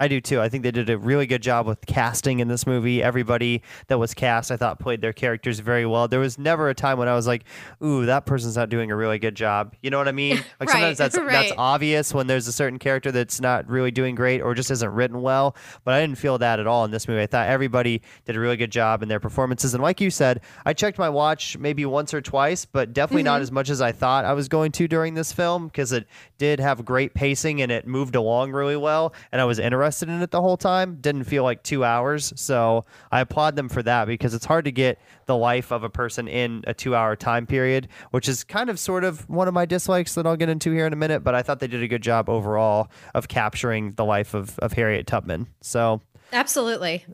I 0.00 0.08
do 0.08 0.20
too. 0.20 0.40
I 0.40 0.48
think 0.48 0.64
they 0.64 0.72
did 0.72 0.90
a 0.90 0.98
really 0.98 1.24
good 1.24 1.40
job 1.40 1.68
with 1.68 1.86
casting 1.86 2.40
in 2.40 2.48
this 2.48 2.66
movie. 2.66 3.00
Everybody 3.00 3.62
that 3.86 3.96
was 3.96 4.12
cast, 4.12 4.50
I 4.50 4.56
thought, 4.56 4.80
played 4.80 5.00
their 5.00 5.12
characters 5.12 5.60
very 5.60 5.86
well. 5.86 6.08
There 6.08 6.18
was 6.18 6.36
never 6.36 6.68
a 6.68 6.74
time 6.74 6.98
when 6.98 7.06
I 7.06 7.14
was 7.14 7.28
like, 7.28 7.44
"Ooh, 7.80 8.04
that 8.06 8.26
person's 8.26 8.56
not 8.56 8.70
doing 8.70 8.90
a 8.90 8.96
really 8.96 9.20
good 9.20 9.36
job." 9.36 9.76
You 9.82 9.90
know 9.90 9.98
what 9.98 10.08
I 10.08 10.12
mean? 10.12 10.42
Like 10.60 10.68
Right, 10.68 10.94
sometimes 10.94 10.98
that's 10.98 11.16
that's 11.32 11.52
obvious 11.58 12.14
when 12.14 12.26
there's 12.26 12.46
a 12.46 12.52
certain 12.52 12.78
character 12.78 13.10
that's 13.10 13.40
not 13.40 13.68
really 13.68 13.90
doing 13.90 14.14
great 14.14 14.40
or 14.40 14.54
just 14.54 14.70
isn't 14.70 14.88
written 14.88 15.20
well. 15.20 15.56
But 15.84 15.94
I 15.94 16.00
didn't 16.00 16.16
feel 16.16 16.38
that 16.38 16.60
at 16.60 16.66
all 16.66 16.84
in 16.84 16.90
this 16.90 17.08
movie. 17.08 17.22
I 17.22 17.26
thought 17.26 17.48
everybody 17.48 18.02
did 18.24 18.36
a 18.36 18.40
really 18.40 18.56
good 18.56 18.70
job 18.70 19.02
in 19.02 19.08
their 19.08 19.20
performances. 19.20 19.74
And 19.74 19.82
like 19.82 20.00
you 20.00 20.10
said, 20.10 20.40
I 20.64 20.72
checked 20.72 20.98
my 20.98 21.08
watch 21.08 21.58
maybe 21.58 21.84
once 21.86 22.14
or 22.14 22.20
twice, 22.20 22.64
but 22.64 22.92
definitely 22.92 23.24
not 23.24 23.36
mm-hmm. 23.36 23.42
as 23.42 23.52
much 23.52 23.68
as 23.68 23.80
I 23.80 23.92
thought 23.92 24.24
I 24.24 24.32
was 24.32 24.48
going 24.48 24.72
to 24.72 24.88
during 24.88 25.14
this 25.14 25.32
film 25.32 25.66
because 25.66 25.92
it 25.92 26.06
did 26.38 26.60
have 26.60 26.84
great 26.84 27.14
pacing 27.14 27.60
and 27.60 27.72
it 27.72 27.86
moved 27.86 28.14
along 28.14 28.52
really 28.52 28.76
well, 28.76 29.12
and 29.32 29.40
I 29.40 29.44
was 29.44 29.58
interested 29.58 29.83
interested 29.84 30.08
in 30.08 30.22
it 30.22 30.30
the 30.30 30.40
whole 30.40 30.56
time. 30.56 30.96
Didn't 31.00 31.24
feel 31.24 31.42
like 31.44 31.62
two 31.62 31.84
hours. 31.84 32.32
So 32.36 32.84
I 33.12 33.20
applaud 33.20 33.56
them 33.56 33.68
for 33.68 33.82
that 33.82 34.06
because 34.06 34.34
it's 34.34 34.44
hard 34.44 34.64
to 34.64 34.72
get 34.72 34.98
the 35.26 35.36
life 35.36 35.70
of 35.70 35.84
a 35.84 35.90
person 35.90 36.26
in 36.26 36.64
a 36.66 36.74
two 36.74 36.94
hour 36.94 37.16
time 37.16 37.46
period, 37.46 37.88
which 38.10 38.28
is 38.28 38.44
kind 38.44 38.70
of 38.70 38.78
sort 38.78 39.04
of 39.04 39.28
one 39.28 39.46
of 39.46 39.54
my 39.54 39.66
dislikes 39.66 40.14
that 40.14 40.26
I'll 40.26 40.36
get 40.36 40.48
into 40.48 40.72
here 40.72 40.86
in 40.86 40.92
a 40.92 40.96
minute. 40.96 41.22
But 41.22 41.34
I 41.34 41.42
thought 41.42 41.60
they 41.60 41.66
did 41.66 41.82
a 41.82 41.88
good 41.88 42.02
job 42.02 42.28
overall 42.28 42.88
of 43.14 43.28
capturing 43.28 43.92
the 43.92 44.04
life 44.04 44.34
of, 44.34 44.58
of 44.60 44.72
Harriet 44.72 45.06
Tubman. 45.06 45.48
So 45.60 46.00
Absolutely. 46.32 47.04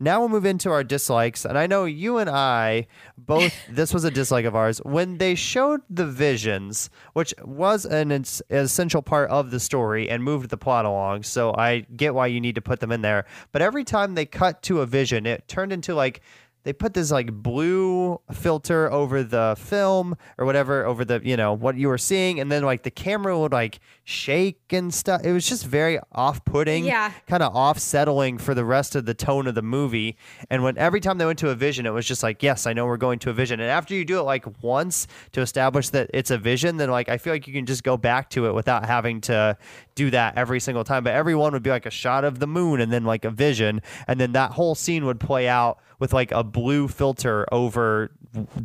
Now 0.00 0.20
we'll 0.20 0.30
move 0.30 0.46
into 0.46 0.70
our 0.70 0.82
dislikes. 0.82 1.44
And 1.44 1.58
I 1.58 1.66
know 1.66 1.84
you 1.84 2.16
and 2.16 2.30
I 2.30 2.86
both, 3.18 3.54
this 3.68 3.92
was 3.92 4.04
a 4.04 4.10
dislike 4.10 4.46
of 4.46 4.56
ours. 4.56 4.78
When 4.78 5.18
they 5.18 5.34
showed 5.34 5.82
the 5.90 6.06
visions, 6.06 6.88
which 7.12 7.34
was 7.44 7.84
an 7.84 8.10
essential 8.10 9.02
part 9.02 9.30
of 9.30 9.50
the 9.50 9.60
story 9.60 10.08
and 10.08 10.24
moved 10.24 10.48
the 10.48 10.56
plot 10.56 10.86
along. 10.86 11.24
So 11.24 11.54
I 11.54 11.80
get 11.94 12.14
why 12.14 12.28
you 12.28 12.40
need 12.40 12.54
to 12.54 12.62
put 12.62 12.80
them 12.80 12.90
in 12.90 13.02
there. 13.02 13.26
But 13.52 13.60
every 13.60 13.84
time 13.84 14.14
they 14.14 14.26
cut 14.26 14.62
to 14.62 14.80
a 14.80 14.86
vision, 14.86 15.26
it 15.26 15.46
turned 15.46 15.72
into 15.72 15.94
like, 15.94 16.22
they 16.62 16.72
put 16.72 16.94
this 16.94 17.10
like 17.10 17.32
blue 17.32 18.20
filter 18.32 18.90
over 18.90 19.22
the 19.22 19.56
film 19.58 20.16
or 20.38 20.44
whatever 20.44 20.84
over 20.84 21.04
the 21.04 21.20
you 21.24 21.36
know 21.36 21.52
what 21.54 21.76
you 21.76 21.88
were 21.88 21.98
seeing 21.98 22.38
and 22.38 22.52
then 22.52 22.62
like 22.62 22.82
the 22.82 22.90
camera 22.90 23.38
would 23.38 23.52
like 23.52 23.80
shake 24.10 24.72
and 24.72 24.92
stuff. 24.92 25.22
It 25.24 25.32
was 25.32 25.48
just 25.48 25.64
very 25.64 25.98
off-putting 26.12 26.84
Yeah. 26.84 27.12
kind 27.28 27.42
of 27.42 27.54
off-settling 27.54 28.38
for 28.38 28.54
the 28.54 28.64
rest 28.64 28.96
of 28.96 29.06
the 29.06 29.14
tone 29.14 29.46
of 29.46 29.54
the 29.54 29.62
movie. 29.62 30.16
And 30.50 30.62
when 30.64 30.76
every 30.76 31.00
time 31.00 31.18
they 31.18 31.24
went 31.26 31.38
to 31.38 31.50
a 31.50 31.54
vision 31.54 31.86
it 31.86 31.90
was 31.90 32.06
just 32.06 32.22
like 32.22 32.42
yes 32.42 32.66
i 32.66 32.72
know 32.72 32.86
we're 32.86 32.96
going 32.96 33.18
to 33.20 33.30
a 33.30 33.32
vision. 33.32 33.60
And 33.60 33.70
after 33.70 33.94
you 33.94 34.04
do 34.04 34.18
it 34.18 34.22
like 34.22 34.44
once 34.62 35.06
to 35.32 35.40
establish 35.40 35.90
that 35.90 36.10
it's 36.12 36.30
a 36.30 36.38
vision 36.38 36.76
then 36.76 36.90
like 36.90 37.08
i 37.08 37.16
feel 37.18 37.32
like 37.32 37.46
you 37.46 37.52
can 37.54 37.66
just 37.66 37.84
go 37.84 37.96
back 37.96 38.28
to 38.30 38.46
it 38.46 38.52
without 38.54 38.84
having 38.84 39.20
to 39.22 39.56
do 39.94 40.10
that 40.10 40.36
every 40.36 40.60
single 40.60 40.82
time. 40.84 41.04
But 41.04 41.14
every 41.14 41.34
one 41.34 41.52
would 41.52 41.62
be 41.62 41.70
like 41.70 41.86
a 41.86 41.90
shot 41.90 42.24
of 42.24 42.38
the 42.40 42.46
moon 42.46 42.80
and 42.80 42.92
then 42.92 43.04
like 43.04 43.24
a 43.24 43.30
vision. 43.30 43.80
And 44.08 44.18
then 44.18 44.32
that 44.32 44.52
whole 44.52 44.74
scene 44.74 45.04
would 45.04 45.20
play 45.20 45.46
out 45.46 45.78
with 45.98 46.12
like 46.12 46.32
a 46.32 46.42
blue 46.42 46.88
filter 46.88 47.46
over 47.52 48.10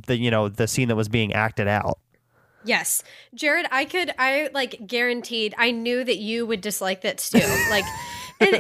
the 0.08 0.16
you 0.18 0.32
know 0.32 0.48
the 0.50 0.68
scene 0.68 0.88
that 0.88 0.96
was 0.96 1.10
being 1.10 1.34
acted 1.34 1.68
out 1.68 2.00
Yes. 2.66 3.04
Jared, 3.34 3.68
I 3.72 3.86
could 3.86 4.14
I 4.18 4.50
like 4.54 4.88
guaranteed 4.88 5.54
I 5.58 5.72
knew 5.72 6.04
that 6.04 6.18
you 6.18 6.46
would 6.46 6.62
dislike 6.62 7.02
that 7.02 7.20
too. 7.20 7.40
like 7.70 7.86
and 8.40 8.56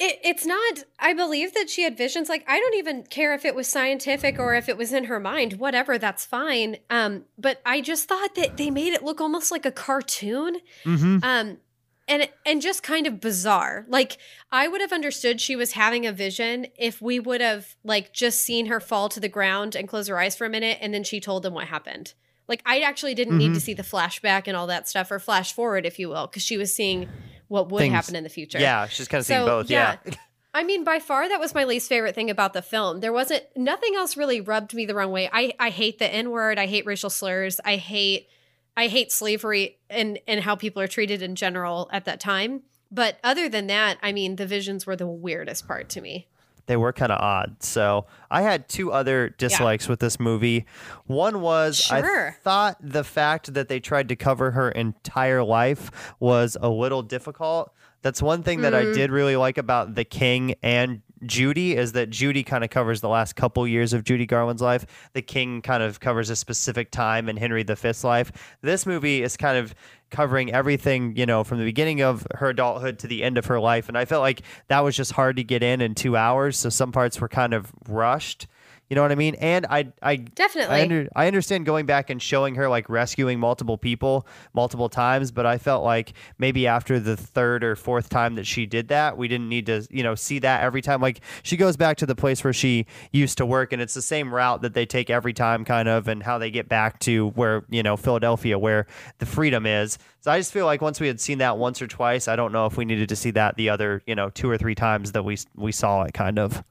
it, 0.00 0.20
it's 0.22 0.46
not 0.46 0.84
I 0.98 1.14
believe 1.14 1.54
that 1.54 1.70
she 1.70 1.82
had 1.82 1.96
visions 1.96 2.28
like 2.28 2.44
I 2.48 2.58
don't 2.58 2.74
even 2.74 3.04
care 3.04 3.34
if 3.34 3.44
it 3.44 3.54
was 3.54 3.66
scientific 3.68 4.38
or 4.38 4.54
if 4.54 4.68
it 4.68 4.76
was 4.76 4.92
in 4.92 5.04
her 5.04 5.20
mind, 5.20 5.54
whatever, 5.54 5.98
that's 5.98 6.24
fine. 6.24 6.76
Um 6.90 7.24
but 7.38 7.60
I 7.64 7.80
just 7.80 8.08
thought 8.08 8.34
that 8.34 8.56
they 8.56 8.70
made 8.70 8.92
it 8.92 9.02
look 9.02 9.20
almost 9.20 9.50
like 9.50 9.66
a 9.66 9.72
cartoon. 9.72 10.58
mm-hmm. 10.84 11.18
Um 11.22 11.58
and 12.06 12.28
and 12.44 12.60
just 12.60 12.82
kind 12.82 13.06
of 13.06 13.20
bizarre. 13.20 13.86
Like 13.88 14.18
I 14.52 14.68
would 14.68 14.80
have 14.80 14.92
understood 14.92 15.40
she 15.40 15.56
was 15.56 15.72
having 15.72 16.06
a 16.06 16.12
vision 16.12 16.66
if 16.78 17.00
we 17.00 17.18
would 17.18 17.40
have 17.40 17.74
like 17.82 18.12
just 18.12 18.42
seen 18.42 18.66
her 18.66 18.80
fall 18.80 19.08
to 19.08 19.20
the 19.20 19.28
ground 19.28 19.74
and 19.74 19.88
close 19.88 20.08
her 20.08 20.18
eyes 20.18 20.36
for 20.36 20.44
a 20.44 20.50
minute 20.50 20.78
and 20.80 20.92
then 20.92 21.04
she 21.04 21.20
told 21.20 21.42
them 21.42 21.54
what 21.54 21.68
happened. 21.68 22.14
Like 22.48 22.62
I 22.66 22.80
actually 22.80 23.14
didn't 23.14 23.38
need 23.38 23.50
Mhm. 23.52 23.54
to 23.54 23.60
see 23.60 23.74
the 23.74 23.82
flashback 23.82 24.44
and 24.46 24.56
all 24.56 24.66
that 24.66 24.88
stuff 24.88 25.10
or 25.10 25.18
flash 25.18 25.52
forward 25.52 25.86
if 25.86 25.98
you 25.98 26.08
will 26.08 26.26
because 26.26 26.42
she 26.42 26.56
was 26.56 26.74
seeing 26.74 27.08
what 27.48 27.70
would 27.70 27.78
Things- 27.80 27.94
happen 27.94 28.16
in 28.16 28.24
the 28.24 28.30
future. 28.30 28.58
yeah 28.58 28.86
she's 28.86 29.08
kind 29.08 29.20
of 29.20 29.26
seeing 29.26 29.40
So, 29.40 29.46
both 29.46 29.70
yeah, 29.70 29.96
I 30.56 30.62
mean, 30.62 30.84
by 30.84 31.00
far, 31.00 31.28
that 31.28 31.40
was 31.40 31.52
my 31.52 31.64
least 31.64 31.88
favorite 31.88 32.14
thing 32.14 32.30
about 32.30 32.52
the 32.52 32.62
film. 32.62 33.00
There 33.00 33.12
wasn't 33.12 33.42
nothing 33.56 33.96
else 33.96 34.16
really 34.16 34.40
rubbed 34.40 34.72
me 34.72 34.86
the 34.86 34.94
wrong 34.94 35.10
way. 35.10 35.28
I 35.32 35.52
I 35.58 35.70
hate 35.70 35.98
the 35.98 36.06
N 36.06 36.30
word. 36.30 36.58
I 36.60 36.66
hate 36.66 36.86
racial 36.86 37.10
slurs. 37.10 37.60
I 37.64 37.74
hate 37.76 38.28
I 38.76 38.86
hate 38.88 39.10
slavery 39.10 39.78
and 39.90 40.18
and 40.28 40.40
how 40.42 40.54
people 40.54 40.80
are 40.80 40.86
treated 40.88 41.22
in 41.22 41.34
general 41.34 41.88
at 41.92 42.04
that 42.04 42.20
time. 42.20 42.62
But 42.90 43.18
other 43.24 43.48
than 43.48 43.66
that, 43.66 43.98
I 44.02 44.12
mean, 44.12 44.36
the 44.36 44.46
visions 44.46 44.86
were 44.86 44.94
the 44.94 45.06
weirdest 45.08 45.66
part 45.66 45.88
to 45.90 46.00
me. 46.00 46.28
They 46.66 46.76
were 46.76 46.92
kind 46.92 47.12
of 47.12 47.20
odd. 47.20 47.62
So 47.62 48.06
I 48.30 48.42
had 48.42 48.68
two 48.68 48.92
other 48.92 49.28
dislikes 49.30 49.88
with 49.88 50.00
this 50.00 50.18
movie. 50.18 50.66
One 51.06 51.40
was 51.40 51.90
I 51.90 52.30
thought 52.42 52.76
the 52.80 53.04
fact 53.04 53.54
that 53.54 53.68
they 53.68 53.80
tried 53.80 54.08
to 54.08 54.16
cover 54.16 54.52
her 54.52 54.70
entire 54.70 55.42
life 55.44 55.90
was 56.20 56.56
a 56.60 56.68
little 56.68 57.02
difficult. 57.02 57.72
That's 58.02 58.20
one 58.22 58.42
thing 58.42 58.60
that 58.62 58.74
I 58.74 58.84
Mhm. 58.84 58.94
did 58.94 59.10
really 59.10 59.36
like 59.36 59.56
about 59.58 59.94
The 59.94 60.04
King 60.04 60.54
and 60.62 61.00
Judy 61.26 61.76
is 61.76 61.92
that 61.92 62.10
Judy 62.10 62.42
kind 62.42 62.64
of 62.64 62.70
covers 62.70 63.00
the 63.00 63.08
last 63.08 63.34
couple 63.34 63.66
years 63.66 63.92
of 63.92 64.04
Judy 64.04 64.26
Garland's 64.26 64.62
life. 64.62 64.86
The 65.12 65.22
King 65.22 65.62
kind 65.62 65.82
of 65.82 66.00
covers 66.00 66.30
a 66.30 66.36
specific 66.36 66.90
time 66.90 67.28
in 67.28 67.36
Henry 67.36 67.62
V's 67.62 68.04
life. 68.04 68.56
This 68.60 68.86
movie 68.86 69.22
is 69.22 69.36
kind 69.36 69.58
of 69.58 69.74
covering 70.10 70.52
everything, 70.52 71.16
you 71.16 71.26
know, 71.26 71.42
from 71.42 71.58
the 71.58 71.64
beginning 71.64 72.00
of 72.00 72.26
her 72.34 72.50
adulthood 72.50 72.98
to 73.00 73.06
the 73.06 73.24
end 73.24 73.36
of 73.36 73.46
her 73.46 73.58
life. 73.58 73.88
And 73.88 73.98
I 73.98 74.04
felt 74.04 74.22
like 74.22 74.42
that 74.68 74.80
was 74.80 74.96
just 74.96 75.12
hard 75.12 75.36
to 75.36 75.44
get 75.44 75.62
in 75.62 75.80
in 75.80 75.94
two 75.94 76.16
hours. 76.16 76.56
So 76.56 76.68
some 76.68 76.92
parts 76.92 77.20
were 77.20 77.28
kind 77.28 77.52
of 77.52 77.72
rushed. 77.88 78.46
You 78.90 78.96
know 78.96 79.02
what 79.02 79.12
I 79.12 79.14
mean? 79.14 79.34
And 79.36 79.66
I, 79.66 79.92
I 80.02 80.16
Definitely. 80.16 80.76
I, 80.76 80.82
under, 80.82 81.08
I 81.16 81.26
understand 81.26 81.64
going 81.64 81.86
back 81.86 82.10
and 82.10 82.20
showing 82.20 82.54
her 82.56 82.68
like 82.68 82.88
rescuing 82.88 83.40
multiple 83.40 83.78
people 83.78 84.26
multiple 84.52 84.88
times, 84.88 85.30
but 85.30 85.46
I 85.46 85.58
felt 85.58 85.84
like 85.84 86.12
maybe 86.38 86.66
after 86.66 87.00
the 87.00 87.16
third 87.16 87.64
or 87.64 87.76
fourth 87.76 88.08
time 88.08 88.34
that 88.34 88.46
she 88.46 88.66
did 88.66 88.88
that, 88.88 89.16
we 89.16 89.26
didn't 89.26 89.48
need 89.48 89.66
to, 89.66 89.86
you 89.90 90.02
know, 90.02 90.14
see 90.14 90.38
that 90.40 90.62
every 90.62 90.82
time. 90.82 91.00
Like 91.00 91.20
she 91.42 91.56
goes 91.56 91.76
back 91.76 91.96
to 91.98 92.06
the 92.06 92.14
place 92.14 92.44
where 92.44 92.52
she 92.52 92.86
used 93.10 93.38
to 93.38 93.46
work, 93.46 93.72
and 93.72 93.80
it's 93.80 93.94
the 93.94 94.02
same 94.02 94.32
route 94.32 94.62
that 94.62 94.74
they 94.74 94.86
take 94.86 95.08
every 95.08 95.32
time, 95.32 95.64
kind 95.64 95.88
of, 95.88 96.06
and 96.06 96.22
how 96.22 96.38
they 96.38 96.50
get 96.50 96.68
back 96.68 96.98
to 97.00 97.30
where 97.30 97.64
you 97.70 97.82
know 97.82 97.96
Philadelphia, 97.96 98.58
where 98.58 98.86
the 99.18 99.26
freedom 99.26 99.66
is. 99.66 99.98
So 100.20 100.30
I 100.30 100.38
just 100.38 100.52
feel 100.52 100.66
like 100.66 100.80
once 100.80 101.00
we 101.00 101.06
had 101.06 101.20
seen 101.20 101.38
that 101.38 101.58
once 101.58 101.82
or 101.82 101.86
twice, 101.86 102.28
I 102.28 102.36
don't 102.36 102.52
know 102.52 102.66
if 102.66 102.76
we 102.76 102.84
needed 102.84 103.08
to 103.10 103.16
see 103.16 103.30
that 103.32 103.56
the 103.56 103.70
other, 103.70 104.02
you 104.06 104.14
know, 104.14 104.30
two 104.30 104.48
or 104.48 104.56
three 104.56 104.74
times 104.74 105.12
that 105.12 105.24
we 105.24 105.38
we 105.54 105.72
saw 105.72 106.02
it, 106.02 106.14
kind 106.14 106.38
of. 106.38 106.62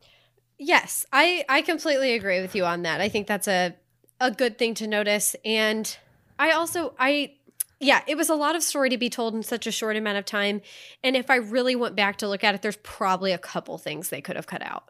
Yes, 0.60 1.06
I 1.12 1.45
I 1.49 1.62
completely 1.62 2.14
agree 2.14 2.41
with 2.41 2.56
you 2.56 2.66
on 2.66 2.84
that. 2.84 3.01
I 3.01 3.10
think 3.10 3.28
that's 3.28 3.47
a 3.47 3.76
a 4.20 4.32
good 4.32 4.58
thing 4.58 4.74
to 4.76 4.88
notice 4.88 5.36
and 5.43 5.97
I 6.39 6.51
also 6.51 6.93
I 6.97 7.34
yeah, 7.80 8.01
it 8.08 8.16
was 8.16 8.30
a 8.30 8.36
lot 8.36 8.56
of 8.56 8.64
story 8.64 8.89
to 8.89 8.97
be 8.97 9.10
told 9.10 9.36
in 9.36 9.43
such 9.43 9.68
a 9.68 9.72
short 9.72 9.97
amount 9.97 10.18
of 10.18 10.26
time 10.26 10.62
and 11.04 11.16
if 11.16 11.30
I 11.30 11.36
really 11.36 11.76
went 11.76 11.95
back 11.95 12.18
to 12.18 12.28
look 12.28 12.43
at 12.43 12.56
it 12.56 12.62
there's 12.62 12.78
probably 12.78 13.32
a 13.32 13.38
couple 13.38 13.78
things 13.78 14.10
they 14.10 14.22
could 14.22 14.36
have 14.36 14.47
cut 14.47 14.62
out. 14.62 14.86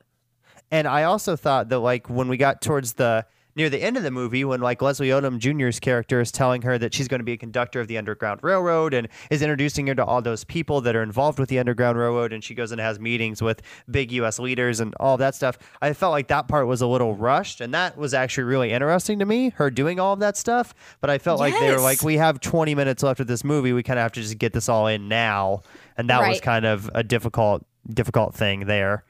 And 0.69 0.87
I 0.87 1.03
also 1.03 1.35
thought 1.35 1.69
that 1.69 1.79
like 1.79 2.09
when 2.09 2.27
we 2.27 2.37
got 2.37 2.61
towards 2.61 2.93
the 2.93 3.25
near 3.55 3.69
the 3.69 3.81
end 3.81 3.97
of 3.97 4.03
the 4.03 4.11
movie, 4.11 4.45
when 4.45 4.61
like 4.61 4.81
Leslie 4.81 5.09
Odom 5.09 5.37
Jr.'s 5.37 5.79
character 5.79 6.21
is 6.21 6.31
telling 6.31 6.61
her 6.63 6.77
that 6.77 6.93
she's 6.93 7.07
going 7.07 7.19
to 7.19 7.25
be 7.25 7.33
a 7.33 7.37
conductor 7.37 7.79
of 7.79 7.87
the 7.87 7.97
Underground 7.97 8.39
Railroad 8.43 8.93
and 8.93 9.07
is 9.29 9.41
introducing 9.41 9.87
her 9.87 9.95
to 9.95 10.05
all 10.05 10.21
those 10.21 10.43
people 10.43 10.81
that 10.81 10.95
are 10.95 11.03
involved 11.03 11.39
with 11.39 11.49
the 11.49 11.59
Underground 11.59 11.97
Railroad, 11.97 12.33
and 12.33 12.43
she 12.43 12.53
goes 12.53 12.71
and 12.71 12.81
has 12.81 12.99
meetings 12.99 13.41
with 13.41 13.61
big 13.89 14.11
U.S. 14.13 14.39
leaders 14.39 14.79
and 14.79 14.93
all 14.99 15.17
that 15.17 15.35
stuff. 15.35 15.57
I 15.81 15.93
felt 15.93 16.11
like 16.11 16.27
that 16.27 16.47
part 16.47 16.67
was 16.67 16.81
a 16.81 16.87
little 16.87 17.15
rushed, 17.15 17.61
and 17.61 17.73
that 17.73 17.97
was 17.97 18.13
actually 18.13 18.45
really 18.45 18.71
interesting 18.71 19.19
to 19.19 19.25
me, 19.25 19.49
her 19.51 19.69
doing 19.69 19.99
all 19.99 20.13
of 20.13 20.19
that 20.19 20.37
stuff. 20.37 20.73
But 21.01 21.09
I 21.09 21.17
felt 21.17 21.39
like 21.39 21.57
they 21.59 21.71
were 21.71 21.79
like, 21.79 22.03
we 22.03 22.17
have 22.17 22.39
20 22.39 22.75
minutes 22.75 23.03
left 23.03 23.19
of 23.19 23.27
this 23.27 23.43
movie, 23.43 23.73
we 23.73 23.83
kind 23.83 23.99
of 23.99 24.03
have 24.03 24.13
to 24.13 24.21
just 24.21 24.37
get 24.37 24.53
this 24.53 24.69
all 24.69 24.87
in 24.87 25.07
now, 25.07 25.61
and 25.97 26.09
that 26.09 26.27
was 26.27 26.41
kind 26.41 26.65
of 26.65 26.89
a 26.93 27.03
difficult 27.03 27.65
difficult 27.91 28.33
thing 28.33 28.61
there. 28.61 29.03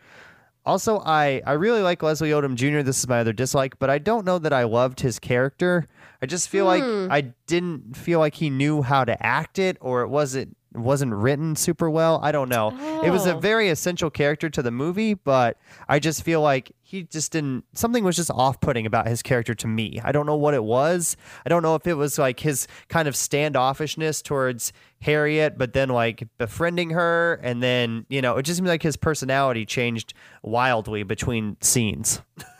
Also, 0.65 0.99
I, 1.05 1.41
I 1.45 1.53
really 1.53 1.81
like 1.81 2.01
Leslie 2.01 2.29
Odom 2.31 2.55
Jr. 2.55 2.81
This 2.81 2.99
is 2.99 3.07
my 3.07 3.19
other 3.19 3.33
dislike, 3.33 3.77
but 3.79 3.89
I 3.89 3.97
don't 3.97 4.25
know 4.25 4.39
that 4.39 4.53
I 4.53 4.63
loved 4.63 5.01
his 5.01 5.19
character. 5.19 5.87
I 6.21 6.25
just 6.25 6.47
feel 6.47 6.65
like 6.65 6.81
Hmm. 6.83 7.07
I 7.11 7.21
didn't 7.47 7.97
feel 7.97 8.19
like 8.19 8.35
he 8.35 8.49
knew 8.49 8.81
how 8.81 9.03
to 9.03 9.25
act 9.25 9.59
it, 9.59 9.77
or 9.81 10.03
it 10.03 10.07
wasn't 10.07 10.55
wasn't 10.75 11.13
written 11.13 11.55
super 11.55 11.89
well. 11.89 12.19
I 12.23 12.31
don't 12.31 12.49
know. 12.49 12.69
It 13.03 13.09
was 13.11 13.25
a 13.25 13.35
Oh. 13.35 13.39
very 13.39 13.69
essential 13.69 14.09
character 14.09 14.49
to 14.49 14.61
the 14.61 14.71
movie, 14.71 15.13
but 15.13 15.57
I 15.87 15.99
just 15.99 16.23
feel 16.23 16.41
like 16.41 16.71
he 16.81 17.03
just 17.03 17.31
didn't. 17.31 17.63
Something 17.73 18.03
was 18.03 18.15
just 18.15 18.29
off 18.31 18.59
putting 18.61 18.85
about 18.85 19.07
his 19.07 19.21
character 19.21 19.53
to 19.55 19.67
me. 19.67 19.99
I 20.03 20.11
don't 20.11 20.25
know 20.25 20.35
what 20.35 20.53
it 20.53 20.63
was. 20.63 21.17
I 21.45 21.49
don't 21.49 21.63
know 21.63 21.75
if 21.75 21.87
it 21.87 21.95
was 21.95 22.17
like 22.19 22.39
his 22.41 22.67
kind 22.87 23.07
of 23.07 23.15
standoffishness 23.15 24.21
towards 24.23 24.73
Harriet, 25.01 25.57
but 25.57 25.73
then 25.73 25.89
like 25.89 26.27
befriending 26.37 26.91
her, 26.91 27.39
and 27.43 27.61
then 27.63 28.05
you 28.09 28.21
know, 28.21 28.37
it 28.37 28.43
just 28.43 28.57
seemed 28.57 28.67
like 28.67 28.83
his 28.83 28.95
personality 28.97 29.65
changed 29.65 30.13
wildly 30.43 31.03
between 31.03 31.57
scenes. 31.61 32.21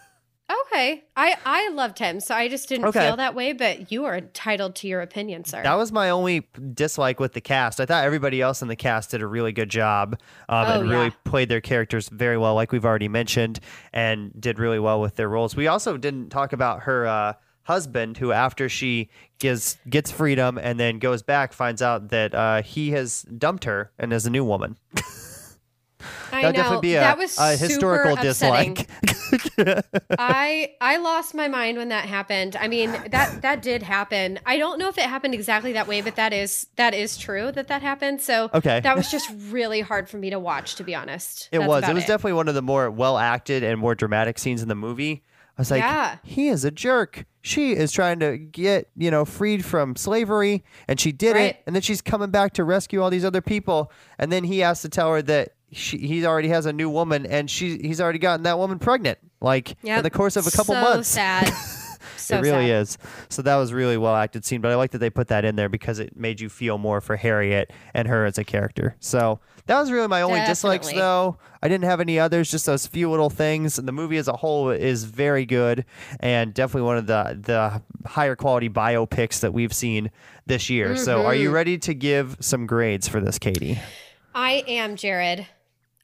Okay. 0.68 1.04
I 1.16 1.36
I 1.46 1.70
loved 1.70 2.00
him, 2.00 2.20
so 2.20 2.36
I 2.36 2.48
just 2.48 2.68
didn't 2.70 2.86
Okay. 2.88 3.00
feel 3.00 3.18
that 3.18 3.34
way, 3.36 3.54
but 3.54 3.92
you 3.92 4.06
are 4.06 4.16
entitled 4.18 4.76
to 4.76 4.88
your 4.88 5.02
opinion, 5.02 5.46
sir. 5.46 5.64
That 5.64 5.76
was 5.76 5.92
my 5.92 6.10
only 6.10 6.48
dislike 6.74 7.20
with 7.20 7.34
the 7.34 7.42
cast. 7.42 7.80
I 7.80 7.86
thought 7.86 8.04
everybody 8.04 8.42
else 8.42 8.62
in 8.62 8.68
the 8.68 8.76
cast 8.76 9.12
did 9.12 9.22
a 9.22 9.28
really 9.28 9.52
good 9.52 9.70
job 9.70 10.18
um, 10.50 10.68
Oh, 10.68 10.72
and 10.82 10.90
really 10.90 11.12
played 11.24 11.50
their 11.50 11.62
characters 11.62 12.10
very 12.10 12.38
well, 12.38 12.56
like 12.56 12.72
we've 12.72 12.86
already 12.86 13.08
mentioned, 13.08 13.60
and 13.94 14.32
did 14.40 14.60
really 14.60 14.80
well 14.80 15.00
with 15.02 15.16
their 15.16 15.30
roles. 15.30 15.56
We 15.56 15.68
also 15.68 15.98
didn't 15.98 16.30
talk 16.30 16.54
about 16.54 16.84
her 16.84 17.08
uh, 17.08 17.34
husband, 17.64 18.18
who 18.18 18.32
after 18.32 18.68
she 18.70 19.10
gets 19.40 19.78
gets 19.90 20.12
freedom 20.12 20.58
and 20.58 20.80
then 20.80 21.00
goes 21.00 21.22
back, 21.24 21.54
finds 21.54 21.82
out 21.82 22.10
that 22.10 22.34
uh, 22.36 22.62
he 22.62 22.92
has 22.92 23.24
dumped 23.24 23.64
her 23.64 23.92
and 23.98 24.12
is 24.14 24.26
a 24.26 24.30
new 24.30 24.44
woman. 24.46 24.78
I 26.32 26.42
That'd 26.42 26.56
know. 26.58 26.64
definitely 26.64 26.82
be 26.90 26.96
a, 26.96 27.00
that 27.02 27.18
was 27.18 27.38
a 27.38 27.56
historical 27.56 28.14
upsetting. 28.18 28.74
dislike. 28.76 29.86
I 30.20 30.74
I 30.82 30.98
lost 30.98 31.34
my 31.34 31.48
mind 31.48 31.78
when 31.78 31.90
that 31.90 32.06
happened. 32.06 32.56
I 32.56 32.68
mean 32.68 32.92
that 33.10 33.42
that 33.42 33.62
did 33.62 33.84
happen. 33.84 34.40
I 34.46 34.58
don't 34.58 34.80
know 34.80 34.88
if 34.90 34.98
it 34.98 35.06
happened 35.06 35.34
exactly 35.34 35.74
that 35.74 35.88
way, 35.88 36.02
but 36.02 36.16
that 36.16 36.34
is 36.34 36.68
that 36.76 36.94
is 36.94 37.18
true 37.18 37.52
that 37.52 37.68
that 37.68 37.82
happened. 37.82 38.22
So 38.22 38.50
Okay. 38.54 38.80
that 38.82 38.96
was 38.96 39.10
just 39.12 39.30
really 39.50 39.82
hard 39.82 40.10
for 40.10 40.18
me 40.18 40.30
to 40.30 40.40
watch, 40.40 40.76
to 40.76 40.84
be 40.84 40.96
honest. 40.96 41.50
It 41.52 41.60
That's 41.60 41.68
was. 41.70 41.88
It 41.90 41.94
was 41.94 42.06
definitely 42.06 42.34
one 42.34 42.48
of 42.48 42.56
the 42.56 42.62
more 42.62 42.90
well 42.92 43.18
acted 43.18 43.64
and 43.64 43.80
more 43.80 43.96
dramatic 43.96 44.38
scenes 44.40 44.62
in 44.62 44.68
the 44.68 44.76
movie. 44.76 45.24
I 45.58 45.62
was 45.62 45.70
like, 45.70 45.82
Yeah. 45.82 46.18
he 46.24 46.48
is 46.48 46.66
a 46.66 46.72
jerk. 46.72 47.26
She 47.42 47.74
is 47.74 47.92
trying 47.92 48.20
to 48.22 48.38
get, 48.38 48.90
you 48.98 49.12
know, 49.12 49.24
freed 49.24 49.64
from 49.64 49.96
slavery 49.96 50.64
and 50.88 51.00
she 51.00 51.12
did 51.12 51.36
Right. 51.36 51.42
it. 51.56 51.64
And 51.68 51.76
then 51.76 51.84
she's 51.84 52.02
coming 52.02 52.32
back 52.32 52.54
to 52.54 52.64
rescue 52.64 53.04
all 53.04 53.12
these 53.12 53.26
other 53.26 53.42
people. 53.42 53.92
And 54.18 54.32
then 54.32 54.46
he 54.46 54.60
has 54.60 54.82
to 54.82 54.90
tell 54.90 55.12
her 55.12 55.22
that 55.24 55.50
she, 55.74 55.98
he 55.98 56.26
already 56.26 56.48
has 56.50 56.66
a 56.66 56.74
new 56.74 56.90
woman 56.90 57.26
and 57.26 57.50
she 57.50 57.78
he's 57.80 58.00
already 58.02 58.20
gotten 58.20 58.44
that 58.44 58.58
woman 58.58 58.80
pregnant. 58.80 59.20
Like 59.42 59.76
Yep. 59.84 59.98
in 59.98 60.04
the 60.04 60.10
course 60.10 60.36
of 60.38 60.48
a 60.48 60.52
couple 60.52 60.74
so 60.76 60.82
months. 60.82 61.08
Sad. 61.10 61.52
So 62.16 62.38
it 62.38 62.42
really 62.42 62.68
sad. 62.68 62.82
is. 62.82 62.98
So 63.30 63.42
that 63.42 63.56
was 63.58 63.74
really 63.74 63.98
well 63.98 64.16
acted 64.16 64.46
scene, 64.46 64.62
but 64.62 64.72
I 64.72 64.76
like 64.76 64.92
that 64.92 65.00
they 65.00 65.10
put 65.10 65.28
that 65.28 65.44
in 65.44 65.58
there 65.58 65.68
because 65.68 66.00
it 66.00 66.16
made 66.16 66.40
you 66.40 66.48
feel 66.48 66.78
more 66.78 67.02
for 67.02 67.18
Harriet 67.18 67.72
and 67.94 68.08
her 68.08 68.24
as 68.26 68.38
a 68.38 68.46
character. 68.46 68.96
So 69.02 69.40
that 69.66 69.78
was 69.78 69.92
really 69.92 70.08
my 70.08 70.22
only 70.22 70.40
dislikes, 70.46 70.90
though. 70.94 71.38
I 71.62 71.68
didn't 71.68 71.84
have 71.86 72.00
any 72.00 72.20
others, 72.20 72.50
just 72.50 72.66
those 72.66 72.88
few 72.88 73.10
little 73.10 73.30
things. 73.30 73.78
And 73.78 73.86
the 73.88 73.92
movie 73.92 74.16
as 74.18 74.30
a 74.30 74.38
whole 74.38 74.70
is 74.70 75.04
very 75.04 75.46
good 75.46 75.84
and 76.22 76.54
definitely 76.54 76.84
one 76.88 76.98
of 76.98 77.08
the 77.08 77.38
the 77.42 77.82
higher 78.08 78.38
quality 78.38 78.70
biopics 78.70 79.42
that 79.42 79.54
we've 79.54 79.74
seen 79.74 80.10
this 80.46 80.70
year. 80.70 80.96
So 80.96 81.26
are 81.26 81.36
you 81.36 81.48
Mm-hmm. 81.48 81.56
ready 81.56 81.78
to 81.80 81.94
give 81.94 82.38
some 82.40 82.68
grades 82.68 83.08
for 83.08 83.20
this, 83.20 83.38
Katie? 83.38 83.80
I 84.34 84.64
am 84.68 84.96
Jared. 84.96 85.46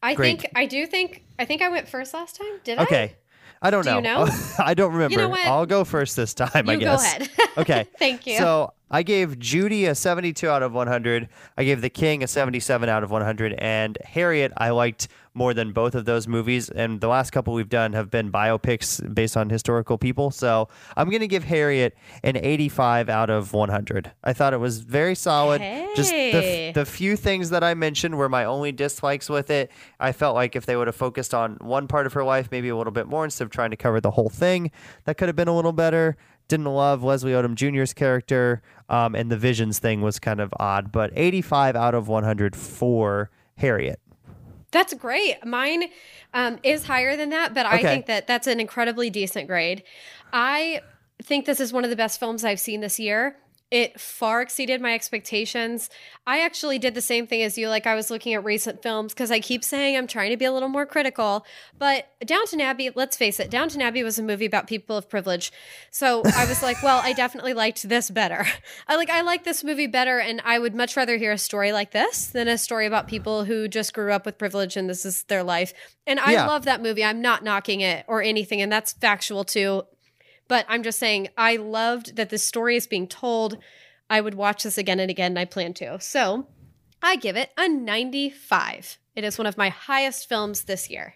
I 0.02 0.16
Great. 0.16 0.41
think 0.41 0.52
I 0.56 0.66
do 0.66 0.86
think 0.86 1.24
I 1.38 1.45
think 1.45 1.62
I 1.62 1.70
went 1.70 1.88
first 1.88 2.14
last 2.14 2.36
time. 2.36 2.60
Did 2.64 2.78
I? 2.80 2.84
Okay. 2.84 3.16
I 3.62 3.72
don't 3.72 3.84
Do 3.84 3.89
know. 3.89 3.95
you 3.97 4.02
know? 4.02 4.28
I 4.60 4.74
don't 4.74 4.93
remember. 4.93 5.28
what? 5.28 5.45
I'll 5.45 5.66
go 5.66 5.84
first 5.84 6.16
this 6.16 6.34
time, 6.34 6.50
I 6.70 6.78
guess. 6.78 7.20
You 7.20 7.26
go 7.26 7.26
ahead. 7.28 7.30
Okay. 7.58 7.88
Thank 8.00 8.26
you. 8.26 8.38
So 8.38 8.74
I 8.92 9.04
gave 9.04 9.38
Judy 9.40 9.86
a 9.86 9.96
72 9.96 10.48
out 10.48 10.64
of 10.64 10.74
100. 10.74 11.30
I 11.58 11.64
gave 11.64 11.82
The 11.82 11.90
King 11.90 12.24
a 12.24 12.28
77 12.28 12.90
out 12.90 13.04
of 13.04 13.12
100. 13.12 13.54
And 13.54 13.98
Harriet, 14.04 14.52
I 14.58 14.72
liked 14.72 15.08
more 15.36 15.54
than 15.54 15.72
both 15.72 15.94
of 15.96 16.06
those 16.06 16.28
movies. 16.28 16.70
And 16.70 17.00
the 17.00 17.08
last 17.08 17.32
couple 17.32 17.54
we've 17.54 17.70
done 17.70 17.94
have 17.94 18.10
been 18.10 18.32
biopics 18.32 19.14
based 19.14 19.38
on 19.38 19.50
historical 19.50 19.98
people. 19.98 20.32
So 20.32 20.68
I'm 20.98 21.10
going 21.10 21.22
to 21.22 21.28
give 21.28 21.44
Harriet 21.44 21.96
an 22.24 22.36
85 22.36 23.10
out 23.10 23.30
of 23.30 23.54
100. 23.54 24.12
I 24.24 24.34
thought 24.34 24.54
it 24.54 24.60
was 24.60 24.80
very 24.80 25.16
solid. 25.16 25.62
Just 25.96 26.10
the, 26.12 26.18
Hey. 26.30 26.72
the 26.74 26.86
few 26.86 27.16
things 27.16 27.52
that 27.52 27.64
I 27.64 27.74
mentioned 27.76 28.18
were 28.18 28.28
my 28.30 28.44
only 28.46 28.72
dislikes 28.72 29.30
with 29.30 29.50
it. 29.50 29.72
I 30.00 30.12
felt 30.12 30.36
like 30.36 30.56
if 30.56 30.66
they 30.66 30.76
would 30.76 30.88
have 30.88 30.96
focused 30.96 31.34
on 31.34 31.58
one 31.62 31.88
part 31.88 32.06
of 32.06 32.14
her 32.14 32.24
life, 32.24 32.50
maybe 32.52 32.70
a 32.70 32.76
little 32.76 32.92
bit 32.94 33.08
more 33.08 33.24
instead 33.24 33.44
of 33.46 33.52
trying 33.52 33.70
to 33.72 33.78
cover 33.78 34.02
the 34.02 34.12
whole 34.12 34.30
thing, 34.30 34.72
that 35.06 35.18
could 35.18 35.28
have 35.30 35.36
been 35.36 35.48
a 35.48 35.56
little 35.56 35.74
better. 35.74 36.18
Didn't 36.50 36.66
love 36.66 37.04
Leslie 37.04 37.32
Odom 37.32 37.56
Jr.'s 37.56 37.93
character, 37.93 38.62
um, 38.89 39.16
and 39.16 39.32
the 39.32 39.38
Visions 39.38 39.80
thing 39.80 40.02
was 40.02 40.20
kind 40.20 40.41
of 40.41 40.54
odd, 40.60 40.91
but 40.91 41.12
85 41.16 41.76
out 41.76 41.95
of 41.95 42.08
100 42.08 42.56
for 42.56 43.30
Harriet. 43.58 44.00
That's 44.72 44.93
great. 44.95 45.45
Mine 45.45 45.86
um, 46.34 46.60
is 46.64 46.86
higher 46.86 47.16
than 47.16 47.30
that, 47.30 47.54
but 47.54 47.66
I 47.66 47.82
think 47.82 48.08
that 48.08 48.28
that's 48.28 48.47
an 48.47 48.60
incredibly 48.60 49.10
decent 49.10 49.47
grade. 49.47 49.84
I 50.34 50.82
think 51.22 51.45
this 51.45 51.60
is 51.60 51.72
one 51.72 51.84
of 51.84 51.89
the 51.89 51.95
best 51.95 52.20
films 52.20 52.43
I've 52.43 52.60
seen 52.60 52.82
this 52.82 53.00
year. 53.00 53.38
It 53.72 54.02
far 54.02 54.42
exceeded 54.42 54.82
my 54.82 54.96
expectations. 54.96 55.92
I 56.26 56.42
actually 56.42 56.80
did 56.80 56.96
the 56.96 57.02
same 57.02 57.28
thing 57.28 57.44
as 57.44 57.56
you. 57.56 57.70
Like, 57.70 57.86
I 57.86 57.94
was 57.94 58.10
looking 58.10 58.34
at 58.34 58.44
recent 58.44 58.82
films 58.82 59.14
because 59.14 59.30
I 59.30 59.40
keep 59.40 59.64
saying 59.64 59.96
I'm 59.96 60.08
trying 60.08 60.32
to 60.32 60.38
be 60.38 60.46
a 60.46 60.52
little 60.52 60.70
more 60.70 60.88
critical. 60.88 61.46
But 61.78 62.12
Downton 62.26 62.62
Abbey, 62.62 62.90
let's 62.96 63.16
face 63.16 63.40
it, 63.40 63.52
Downton 63.52 63.82
Abbey 63.82 64.02
was 64.02 64.18
a 64.18 64.24
movie 64.24 64.48
about 64.48 64.66
people 64.66 64.98
of 64.98 65.08
privilege. 65.08 65.52
So 65.92 66.24
I 66.26 66.46
was 66.46 66.64
like, 66.64 66.82
well, 66.82 67.00
I 67.04 67.14
definitely 67.14 67.54
liked 67.54 67.88
this 67.88 68.10
better. 68.10 68.46
I 68.88 68.96
like, 68.96 69.12
I 69.12 69.22
like 69.22 69.44
this 69.44 69.64
movie 69.64 69.88
better, 69.88 70.20
and 70.20 70.42
I 70.44 70.58
would 70.58 70.74
much 70.74 70.98
rather 70.98 71.18
hear 71.18 71.32
a 71.32 71.38
story 71.38 71.72
like 71.72 71.92
this 71.92 72.28
than 72.28 72.48
a 72.48 72.58
story 72.58 72.88
about 72.88 73.08
people 73.08 73.46
who 73.46 73.68
just 73.68 73.94
grew 73.94 74.12
up 74.12 74.26
with 74.26 74.40
privilege 74.40 74.78
and 74.78 74.90
this 74.90 75.06
is 75.06 75.24
their 75.24 75.44
life. 75.44 75.74
And 76.08 76.20
I 76.20 76.32
Yeah. 76.34 76.48
love 76.48 76.66
that 76.66 76.82
movie. 76.82 77.04
I'm 77.04 77.22
not 77.22 77.44
knocking 77.44 77.82
it 77.82 78.04
or 78.08 78.24
anything, 78.24 78.62
and 78.62 78.72
that's 78.72 78.94
factual 78.94 79.44
too. 79.44 79.84
But 80.50 80.66
I'm 80.68 80.84
just 80.84 81.00
saying, 81.00 81.30
I 81.38 81.56
loved 81.56 82.18
that 82.18 82.30
this 82.30 82.43
story 82.43 82.76
is 82.76 82.88
being 82.88 83.08
told. 83.08 83.58
I 84.10 84.20
would 84.20 84.34
watch 84.34 84.64
this 84.64 84.78
again 84.78 85.00
and 85.00 85.10
again, 85.10 85.32
and 85.32 85.39
I 85.39 85.45
plan 85.45 85.74
to. 85.76 86.00
So 86.02 86.47
I 87.02 87.16
give 87.16 87.38
it 87.38 87.52
a 87.58 87.70
95. 87.70 88.97
It 89.16 89.24
is 89.24 89.38
one 89.38 89.47
of 89.47 89.58
my 89.58 89.70
highest 89.70 90.28
films 90.28 90.64
this 90.64 90.89
year. 90.89 91.14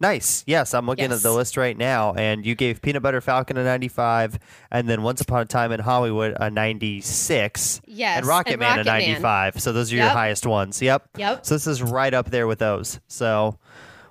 Nice. 0.00 0.42
Yes, 0.46 0.74
I'm 0.74 0.86
looking 0.86 1.10
Yes. 1.10 1.18
at 1.18 1.22
the 1.22 1.32
list 1.32 1.56
right 1.56 1.76
now, 1.78 2.12
and 2.14 2.44
you 2.44 2.54
gave 2.54 2.82
Peanut 2.82 3.02
Butter 3.02 3.20
Falcon 3.20 3.56
a 3.56 3.64
95, 3.64 4.38
and 4.70 4.88
then 4.88 5.02
Once 5.02 5.20
Upon 5.20 5.40
a 5.42 5.44
Time 5.44 5.72
in 5.72 5.80
Hollywood 5.80 6.36
a 6.38 6.50
96. 6.50 7.80
Yes, 7.86 8.18
And 8.18 8.26
Rocket 8.26 8.54
and 8.54 8.60
Man 8.60 8.72
a 8.72 8.82
Rocket 8.82 8.86
Man. 8.86 8.98
95. 9.22 9.60
So 9.60 9.72
those 9.72 9.92
are 9.92 9.96
your 9.96 10.08
highest 10.08 10.46
ones. 10.46 10.82
Yep. 10.82 11.08
Yep. 11.16 11.46
So 11.46 11.54
this 11.54 11.66
is 11.66 11.82
right 11.82 12.12
up 12.12 12.30
there 12.30 12.46
with 12.46 12.58
those. 12.58 13.00
So, 13.06 13.58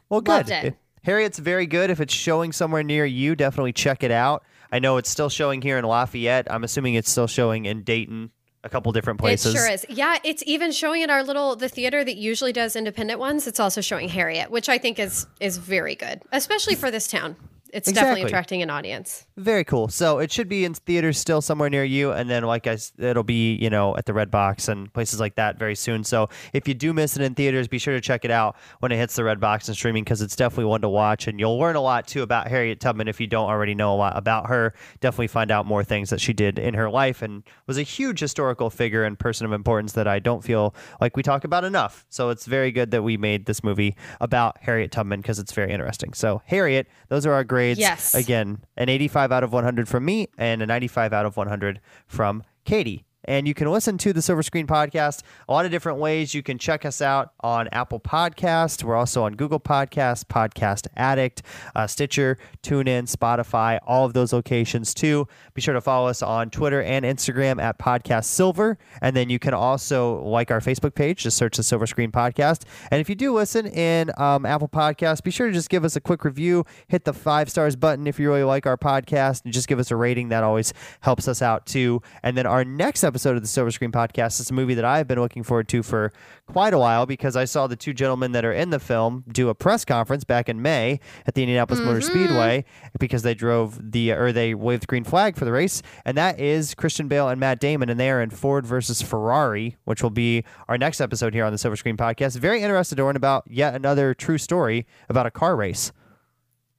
well, 0.10 0.22
good. 0.22 0.76
Harriet's 1.04 1.38
very 1.38 1.66
good. 1.68 1.90
If 1.90 2.00
it's 2.00 2.14
showing 2.14 2.54
somewhere 2.54 2.82
near 2.82 3.06
you, 3.06 3.36
definitely 3.36 3.74
check 3.74 4.04
it 4.04 4.12
out. 4.12 4.44
I 4.74 4.80
know 4.80 4.98
it's 4.98 5.10
still 5.10 5.30
showing 5.30 5.62
here 5.62 5.78
in 5.78 5.86
Lafayette. 5.86 6.52
I'm 6.52 6.64
assuming 6.64 6.96
it's 6.96 7.12
still 7.12 7.28
showing 7.28 7.66
in 7.66 7.84
Dayton, 7.84 8.32
a 8.64 8.70
couple 8.70 8.92
different 8.92 9.20
places. 9.20 9.54
It 9.54 9.58
sure 9.58 9.70
is. 9.70 9.86
Yeah, 9.88 10.18
it's 10.24 10.42
even 10.48 10.72
showing 10.72 11.04
in 11.04 11.12
our 11.12 11.22
little 11.22 11.56
the 11.56 11.70
theater 11.70 12.04
that 12.04 12.18
usually 12.18 12.52
does 12.52 12.76
independent 12.76 13.20
ones. 13.20 13.46
It's 13.46 13.60
also 13.60 13.82
showing 13.82 14.10
Harriet, 14.10 14.50
which 14.50 14.70
I 14.70 14.80
think 14.80 14.98
is 14.98 15.28
is 15.40 15.58
very 15.58 15.94
good, 15.94 16.24
especially 16.32 16.74
for 16.74 16.90
this 16.90 17.08
town. 17.08 17.36
It's 17.74 17.88
Exactly. 17.88 17.94
definitely 18.12 18.28
attracting 18.30 18.62
an 18.62 18.70
audience. 18.70 19.26
Very 19.36 19.64
cool. 19.64 19.88
So 19.88 20.20
it 20.20 20.32
should 20.32 20.48
be 20.48 20.64
in 20.64 20.76
theaters 20.76 21.18
still 21.18 21.42
somewhere 21.42 21.70
near 21.70 21.84
you, 21.84 22.12
and 22.12 22.30
then 22.30 22.44
like 22.44 22.68
I, 22.68 22.78
it'll 23.00 23.24
be 23.24 23.56
you 23.56 23.70
know 23.70 23.98
at 23.98 24.06
the 24.06 24.14
Redbox 24.14 24.70
and 24.70 24.94
places 24.94 25.20
like 25.20 25.36
that 25.36 25.58
very 25.58 25.76
soon. 25.76 26.04
So 26.04 26.30
if 26.54 26.68
you 26.68 26.76
do 26.76 26.94
miss 26.94 27.16
it 27.18 27.24
in 27.24 27.34
theaters, 27.34 27.68
be 27.68 27.80
sure 27.80 27.94
to 27.96 28.02
check 28.02 28.26
it 28.26 28.32
out 28.32 28.56
when 28.80 28.92
it 28.92 28.98
hits 28.98 29.16
the 29.16 29.24
Redbox 29.24 29.68
and 29.68 29.76
streaming 29.76 30.04
because 30.04 30.22
it's 30.22 30.36
definitely 30.36 30.66
one 30.66 30.82
to 30.82 30.90
watch, 30.90 31.28
and 31.28 31.40
you'll 31.40 31.58
learn 31.58 31.76
a 31.76 31.82
lot 31.82 32.08
too 32.08 32.22
about 32.22 32.48
Harriet 32.48 32.80
Tubman 32.80 33.08
if 33.08 33.20
you 33.20 33.26
don't 33.28 33.50
already 33.50 33.74
know 33.74 33.94
a 33.94 33.98
lot 33.98 34.16
about 34.18 34.48
her. 34.50 34.74
Definitely 35.00 35.28
find 35.28 35.50
out 35.50 35.66
more 35.66 35.84
things 35.84 36.12
that 36.12 36.22
she 36.22 36.32
did 36.32 36.60
in 36.60 36.76
her 36.76 36.90
life 36.92 37.22
and 37.24 37.42
was 37.66 37.80
a 37.80 37.84
huge 37.84 38.20
historical 38.20 38.70
figure 38.70 39.04
and 39.04 39.18
person 39.18 39.46
of 39.48 39.52
importance 39.52 39.94
that 39.94 40.08
I 40.08 40.20
don't 40.20 40.44
feel 40.44 40.76
like 41.02 41.18
we 41.18 41.24
talk 41.24 41.44
about 41.44 41.64
enough. 41.64 42.06
So 42.10 42.30
it's 42.30 42.46
very 42.46 42.72
good 42.72 42.92
that 42.92 43.02
we 43.02 43.18
made 43.18 43.46
this 43.48 43.64
movie 43.64 43.96
about 44.22 44.58
Harriet 44.62 44.92
Tubman 44.92 45.22
because 45.22 45.40
it's 45.40 45.54
very 45.54 45.72
interesting. 45.72 46.14
So 46.14 46.42
Harriet, 46.46 46.88
those 47.10 47.26
are 47.26 47.34
our 47.34 47.44
grades. 47.64 47.80
Yes. 47.80 48.14
Again 48.14 48.64
an 48.78 48.90
85 48.90 49.32
out 49.32 49.44
of 49.44 49.54
100 49.54 49.88
from 49.88 50.06
me 50.06 50.28
and 50.38 50.62
a 50.62 50.66
95 50.66 51.14
out 51.14 51.26
of 51.26 51.38
100 51.38 51.80
from 52.08 52.44
Katie. 52.66 53.06
And 53.26 53.48
you 53.48 53.54
can 53.54 53.72
listen 53.72 53.98
to 54.00 54.14
the 54.14 54.22
Silver 54.22 54.44
Screen 54.44 54.68
Podcast 54.68 55.22
a 55.48 55.54
lot 55.54 55.66
of 55.66 55.72
different 55.72 56.00
ways. 56.00 56.34
You 56.34 56.44
can 56.44 56.58
check 56.58 56.86
us 56.86 57.02
out 57.02 57.34
on 57.40 57.70
Apple 57.72 58.00
Podcast. 58.00 58.84
We're 58.84 58.96
also 58.96 59.24
on 59.24 59.36
Google 59.36 59.60
Podcast, 59.60 60.26
Podcast 60.26 60.88
Addict, 60.98 61.42
uh, 61.76 61.88
Stitcher, 61.88 62.38
TuneIn, 62.64 63.10
Spotify, 63.10 63.80
all 63.86 64.06
of 64.06 64.14
those 64.14 64.34
locations 64.34 64.94
too. 64.94 65.28
Be 65.54 65.62
sure 65.62 65.74
to 65.74 65.82
follow 65.82 66.08
us 66.08 66.22
on 66.22 66.50
Twitter 66.50 66.82
and 66.82 67.06
Instagram 67.06 67.62
at 67.62 67.80
Podcast 67.80 68.26
Silver. 68.26 68.78
And 69.02 69.16
then 69.16 69.30
you 69.30 69.40
can 69.40 69.54
also 69.54 70.22
like 70.24 70.52
our 70.52 70.60
Facebook 70.60 70.94
page. 70.94 71.24
Just 71.24 71.38
search 71.38 71.58
the 71.58 71.64
Silver 71.64 71.88
Screen 71.88 72.12
Podcast. 72.12 72.64
And 72.92 73.00
if 73.00 73.08
you 73.08 73.16
do 73.16 73.34
listen 73.34 73.68
in 73.68 74.12
um, 74.18 74.46
Apple 74.46 74.68
Podcasts, 74.68 75.24
be 75.24 75.32
sure 75.32 75.48
to 75.48 75.54
just 75.54 75.70
give 75.70 75.86
us 75.86 75.96
a 75.96 76.02
quick 76.02 76.26
review. 76.26 76.66
Hit 76.88 77.06
the 77.06 77.14
five 77.14 77.50
stars 77.50 77.76
button 77.76 78.06
if 78.06 78.20
you 78.20 78.30
really 78.30 78.44
like 78.44 78.66
our 78.66 78.78
podcast, 78.78 79.46
and 79.46 79.54
just 79.54 79.68
give 79.68 79.80
us 79.80 79.92
a 79.92 79.96
rating. 79.96 80.30
That 80.30 80.44
always 80.44 80.74
helps 81.02 81.28
us 81.28 81.42
out 81.42 81.66
too. 81.66 82.02
And 82.22 82.38
then 82.38 82.46
our 82.46 82.66
next 82.66 83.04
episode 83.04 83.13
of 83.16 83.42
the 83.42 83.48
Silver 83.48 83.72
Screen 83.72 83.92
Podcast 83.92 84.40
It's 84.40 84.50
a 84.50 84.54
movie 84.54 84.74
that 84.74 84.84
I've 84.84 85.08
been 85.08 85.20
looking 85.20 85.44
forward 85.44 85.68
to 85.70 85.84
for 85.84 86.12
quite 86.48 86.74
a 86.74 86.78
while 86.78 87.06
because 87.06 87.36
I 87.36 87.46
saw 87.46 87.68
the 87.68 87.76
two 87.76 87.94
gentlemen 87.94 88.32
that 88.34 88.44
are 88.44 88.52
in 88.52 88.72
the 88.72 88.80
film 88.80 89.24
do 89.32 89.50
a 89.50 89.56
press 89.56 89.86
conference 89.86 90.24
back 90.24 90.50
in 90.50 90.62
May 90.62 91.00
at 91.26 91.36
the 91.36 91.44
Indianapolis 91.44 91.80
Motor 91.80 92.00
mm-hmm. 92.00 92.10
Speedway 92.10 92.66
because 93.00 93.22
they 93.22 93.34
drove 93.34 93.92
the 93.92 94.12
or 94.12 94.32
they 94.32 94.54
waved 94.54 94.84
the 94.84 94.88
green 94.88 95.04
flag 95.04 95.38
for 95.38 95.46
the 95.46 95.52
race, 95.52 95.82
and 96.06 96.18
that 96.18 96.40
is 96.40 96.74
Christian 96.74 97.08
Bale 97.08 97.30
and 97.30 97.40
Matt 97.40 97.60
Damon, 97.60 97.90
and 97.90 98.00
they 98.00 98.10
are 98.10 98.22
in 98.22 98.30
Ford 98.30 98.66
versus 98.66 99.02
Ferrari, 99.02 99.78
which 99.86 100.04
will 100.04 100.10
be 100.10 100.44
our 100.68 100.78
next 100.78 101.00
episode 101.00 101.34
here 101.34 101.46
on 101.46 101.52
the 101.52 101.58
Silver 101.58 101.76
Screen 101.76 101.98
Podcast. 101.98 102.38
Very 102.38 102.62
interested 102.62 102.96
to 102.96 103.06
learn 103.06 103.16
about 103.16 103.44
yet 103.48 103.76
another 103.76 104.14
true 104.14 104.38
story 104.38 104.86
about 105.08 105.26
a 105.26 105.32
car 105.32 105.56
race. 105.56 105.92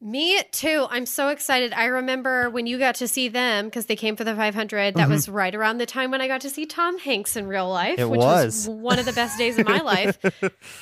Me 0.05 0.39
too. 0.53 0.87
I'm 0.91 1.07
so 1.07 1.29
excited. 1.29 1.73
I 1.73 1.87
remember 1.87 2.51
when 2.51 2.67
you 2.67 2.79
got 2.79 2.97
to 2.97 3.09
see 3.09 3.29
them 3.29 3.65
because 3.65 3.87
they 3.87 3.97
came 3.97 4.17
for 4.17 4.25
the 4.25 4.35
500. 4.37 4.97
That 4.97 5.01
mm-hmm. 5.01 5.11
was 5.11 5.31
right 5.31 5.55
around 5.55 5.79
the 5.79 5.87
time 5.87 6.11
when 6.11 6.21
I 6.21 6.29
got 6.29 6.43
to 6.43 6.51
see 6.51 6.67
Tom 6.67 6.99
Hanks 6.99 7.37
in 7.37 7.47
real 7.47 7.71
life, 7.71 7.99
It 7.99 8.11
which 8.11 8.19
was. 8.19 8.69
was 8.69 8.69
one 8.69 8.99
of 8.99 9.07
the 9.07 9.15
best 9.15 9.39
days 9.39 9.59
of 9.59 9.67
my 9.67 9.79
life. 9.81 10.19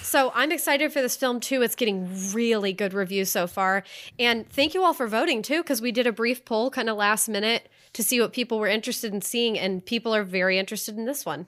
So 0.02 0.32
I'm 0.34 0.50
excited 0.50 0.92
for 0.92 1.00
this 1.00 1.14
film 1.14 1.38
too. 1.38 1.62
It's 1.62 1.76
getting 1.76 2.10
really 2.32 2.72
good 2.72 2.94
reviews 2.94 3.30
so 3.30 3.46
far. 3.46 3.84
And 4.18 4.50
thank 4.50 4.74
you 4.74 4.82
all 4.82 4.92
for 4.92 5.06
voting 5.06 5.42
too, 5.42 5.62
because 5.62 5.80
we 5.80 5.92
did 5.92 6.08
a 6.08 6.12
brief 6.12 6.44
poll 6.44 6.68
kind 6.70 6.90
of 6.90 6.96
last 6.96 7.28
minute 7.28 7.68
to 7.92 8.02
see 8.02 8.20
what 8.20 8.32
people 8.32 8.58
were 8.58 8.66
interested 8.66 9.14
in 9.14 9.22
seeing, 9.22 9.56
and 9.56 9.86
people 9.86 10.12
are 10.12 10.24
very 10.24 10.58
interested 10.58 10.96
in 10.96 11.04
this 11.04 11.24
one. 11.24 11.46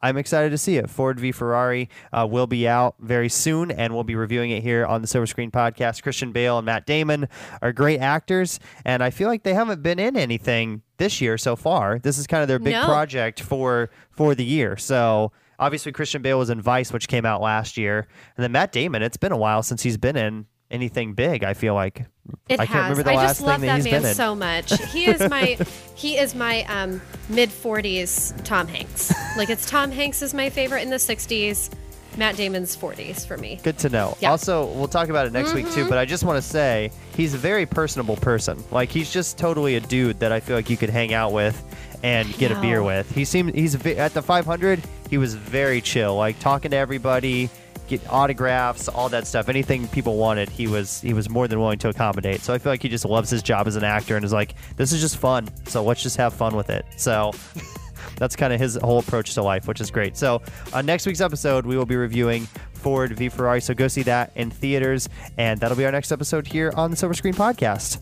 I'm 0.00 0.16
excited 0.16 0.50
to 0.50 0.58
see 0.58 0.76
it. 0.76 0.88
Ford 0.88 1.18
v 1.18 1.32
Ferrari 1.32 1.88
uh, 2.12 2.26
will 2.30 2.46
be 2.46 2.68
out 2.68 2.94
very 3.00 3.28
soon, 3.28 3.70
and 3.70 3.94
we'll 3.94 4.04
be 4.04 4.14
reviewing 4.14 4.50
it 4.50 4.62
here 4.62 4.86
on 4.86 5.00
the 5.02 5.08
Silver 5.08 5.26
Screen 5.26 5.50
Podcast. 5.50 6.02
Christian 6.02 6.32
Bale 6.32 6.58
and 6.58 6.66
Matt 6.66 6.86
Damon 6.86 7.28
are 7.62 7.72
great 7.72 7.98
actors, 7.98 8.60
and 8.84 9.02
I 9.02 9.10
feel 9.10 9.28
like 9.28 9.42
they 9.42 9.54
haven't 9.54 9.82
been 9.82 9.98
in 9.98 10.16
anything 10.16 10.82
this 10.98 11.20
year 11.20 11.36
so 11.38 11.56
far. 11.56 11.98
This 11.98 12.18
is 12.18 12.26
kind 12.26 12.42
of 12.42 12.48
their 12.48 12.58
big 12.58 12.74
No. 12.74 12.84
project 12.84 13.40
for 13.40 13.90
for 14.10 14.34
the 14.34 14.44
year. 14.44 14.76
So 14.76 15.32
obviously 15.58 15.90
Christian 15.92 16.22
Bale 16.22 16.38
was 16.38 16.50
in 16.50 16.60
Vice, 16.60 16.92
which 16.92 17.08
came 17.08 17.24
out 17.26 17.40
last 17.40 17.76
year, 17.76 18.06
and 18.36 18.44
then 18.44 18.52
Matt 18.52 18.70
Damon. 18.72 19.02
It's 19.02 19.16
been 19.16 19.32
a 19.32 19.36
while 19.36 19.62
since 19.62 19.82
he's 19.82 19.96
been 19.96 20.16
in 20.16 20.46
anything 20.70 21.14
big. 21.14 21.44
I 21.44 21.54
feel 21.54 21.74
like 21.74 22.04
It 22.48 22.60
I 22.60 22.66
can't 22.66 22.82
remember 22.90 23.02
the 23.02 23.12
I 23.12 23.16
last 23.16 23.28
just 23.36 23.40
love 23.42 23.60
thing 23.60 23.68
that 23.68 23.76
that 23.78 23.84
he's 23.84 23.92
man 23.92 24.02
been 24.02 24.10
in. 24.10 24.14
so 24.14 24.34
much. 24.34 24.72
He 24.92 25.06
is 25.06 25.20
my 25.28 25.58
he 25.94 26.16
is 26.18 26.34
my 26.34 26.64
um, 26.64 27.00
mid 27.28 27.50
forties 27.50 28.34
Tom 28.44 28.66
Hanks. 28.68 29.12
Like 29.36 29.50
it's 29.50 29.68
Tom 29.68 29.90
Hanks 29.90 30.22
is 30.22 30.34
my 30.34 30.50
favorite 30.50 30.82
in 30.82 30.90
the 30.90 30.98
sixties. 30.98 31.70
Matt 32.16 32.36
Damon's 32.36 32.74
forties 32.74 33.24
for 33.24 33.36
me. 33.36 33.60
Good 33.62 33.78
to 33.78 33.88
know. 33.90 34.16
Yeah. 34.20 34.28
Mm-hmm. 34.28 34.32
Also, 34.32 34.66
we'll 34.72 34.88
talk 34.88 35.08
about 35.08 35.26
it 35.26 35.32
next 35.32 35.52
week 35.54 35.70
too, 35.70 35.88
but 35.88 35.98
I 35.98 36.04
just 36.04 36.24
want 36.24 36.42
to 36.42 36.42
say 36.42 36.90
he's 37.14 37.32
a 37.32 37.38
very 37.38 37.64
personable 37.64 38.16
person. 38.16 38.62
Like 38.72 38.90
he's 38.90 39.12
just 39.12 39.38
totally 39.38 39.76
a 39.76 39.80
dude 39.80 40.18
that 40.20 40.32
I 40.32 40.40
feel 40.40 40.56
like 40.56 40.68
you 40.68 40.76
could 40.76 40.90
hang 40.90 41.14
out 41.14 41.32
with 41.32 41.62
and 42.02 42.32
get 42.38 42.50
a 42.50 42.60
beer 42.60 42.82
with. 42.82 43.08
He 43.12 43.24
seemed 43.24 43.54
he's 43.54 43.74
at 43.86 44.14
the 44.14 44.22
500, 44.22 44.80
he 45.10 45.18
was 45.18 45.34
very 45.34 45.80
chill, 45.80 46.16
like 46.16 46.38
talking 46.40 46.70
to 46.72 46.76
everybody, 46.76 47.50
get 47.88 48.06
autographs, 48.08 48.88
all 48.88 49.08
that 49.08 49.26
stuff. 49.26 49.48
Anything 49.48 49.88
people 49.88 50.16
wanted, 50.16 50.48
he 50.48 50.66
was 50.66 51.00
he 51.00 51.12
was 51.12 51.28
more 51.28 51.48
than 51.48 51.58
willing 51.58 51.78
to 51.78 51.88
accommodate. 51.88 52.40
So 52.40 52.52
I 52.54 52.58
feel 52.58 52.72
like 52.72 52.82
he 52.82 52.88
just 52.88 53.04
loves 53.04 53.30
his 53.30 53.42
job 53.42 53.66
as 53.66 53.76
an 53.76 53.84
actor 53.84 54.16
and 54.16 54.24
is 54.24 54.32
like 54.32 54.54
this 54.76 54.92
is 54.92 55.00
just 55.00 55.16
fun. 55.16 55.48
So 55.66 55.82
let's 55.82 56.02
just 56.02 56.16
have 56.16 56.34
fun 56.34 56.54
with 56.54 56.70
it. 56.70 56.84
So 56.96 57.32
that's 58.16 58.36
kind 58.36 58.52
of 58.52 58.60
his 58.60 58.76
whole 58.76 58.98
approach 58.98 59.34
to 59.34 59.42
life, 59.42 59.66
which 59.66 59.80
is 59.80 59.90
great. 59.90 60.16
So, 60.16 60.42
on 60.72 60.86
next 60.86 61.06
week's 61.06 61.20
episode, 61.20 61.64
we 61.66 61.76
will 61.76 61.86
be 61.86 61.96
reviewing 61.96 62.46
Ford 62.74 63.16
v 63.16 63.28
Ferrari. 63.28 63.60
So, 63.60 63.74
go 63.74 63.88
see 63.88 64.02
that 64.02 64.32
in 64.34 64.50
theaters, 64.50 65.08
and 65.36 65.58
that'll 65.60 65.76
be 65.76 65.86
our 65.86 65.92
next 65.92 66.12
episode 66.12 66.46
here 66.46 66.72
on 66.76 66.90
the 66.90 66.96
Silver 66.96 67.14
Screen 67.14 67.34
Podcast. 67.34 68.00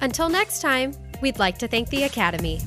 Until 0.00 0.28
next 0.28 0.60
time, 0.60 0.92
we'd 1.20 1.38
like 1.38 1.58
to 1.58 1.68
thank 1.68 1.88
the 1.88 2.04
Academy. 2.04 2.60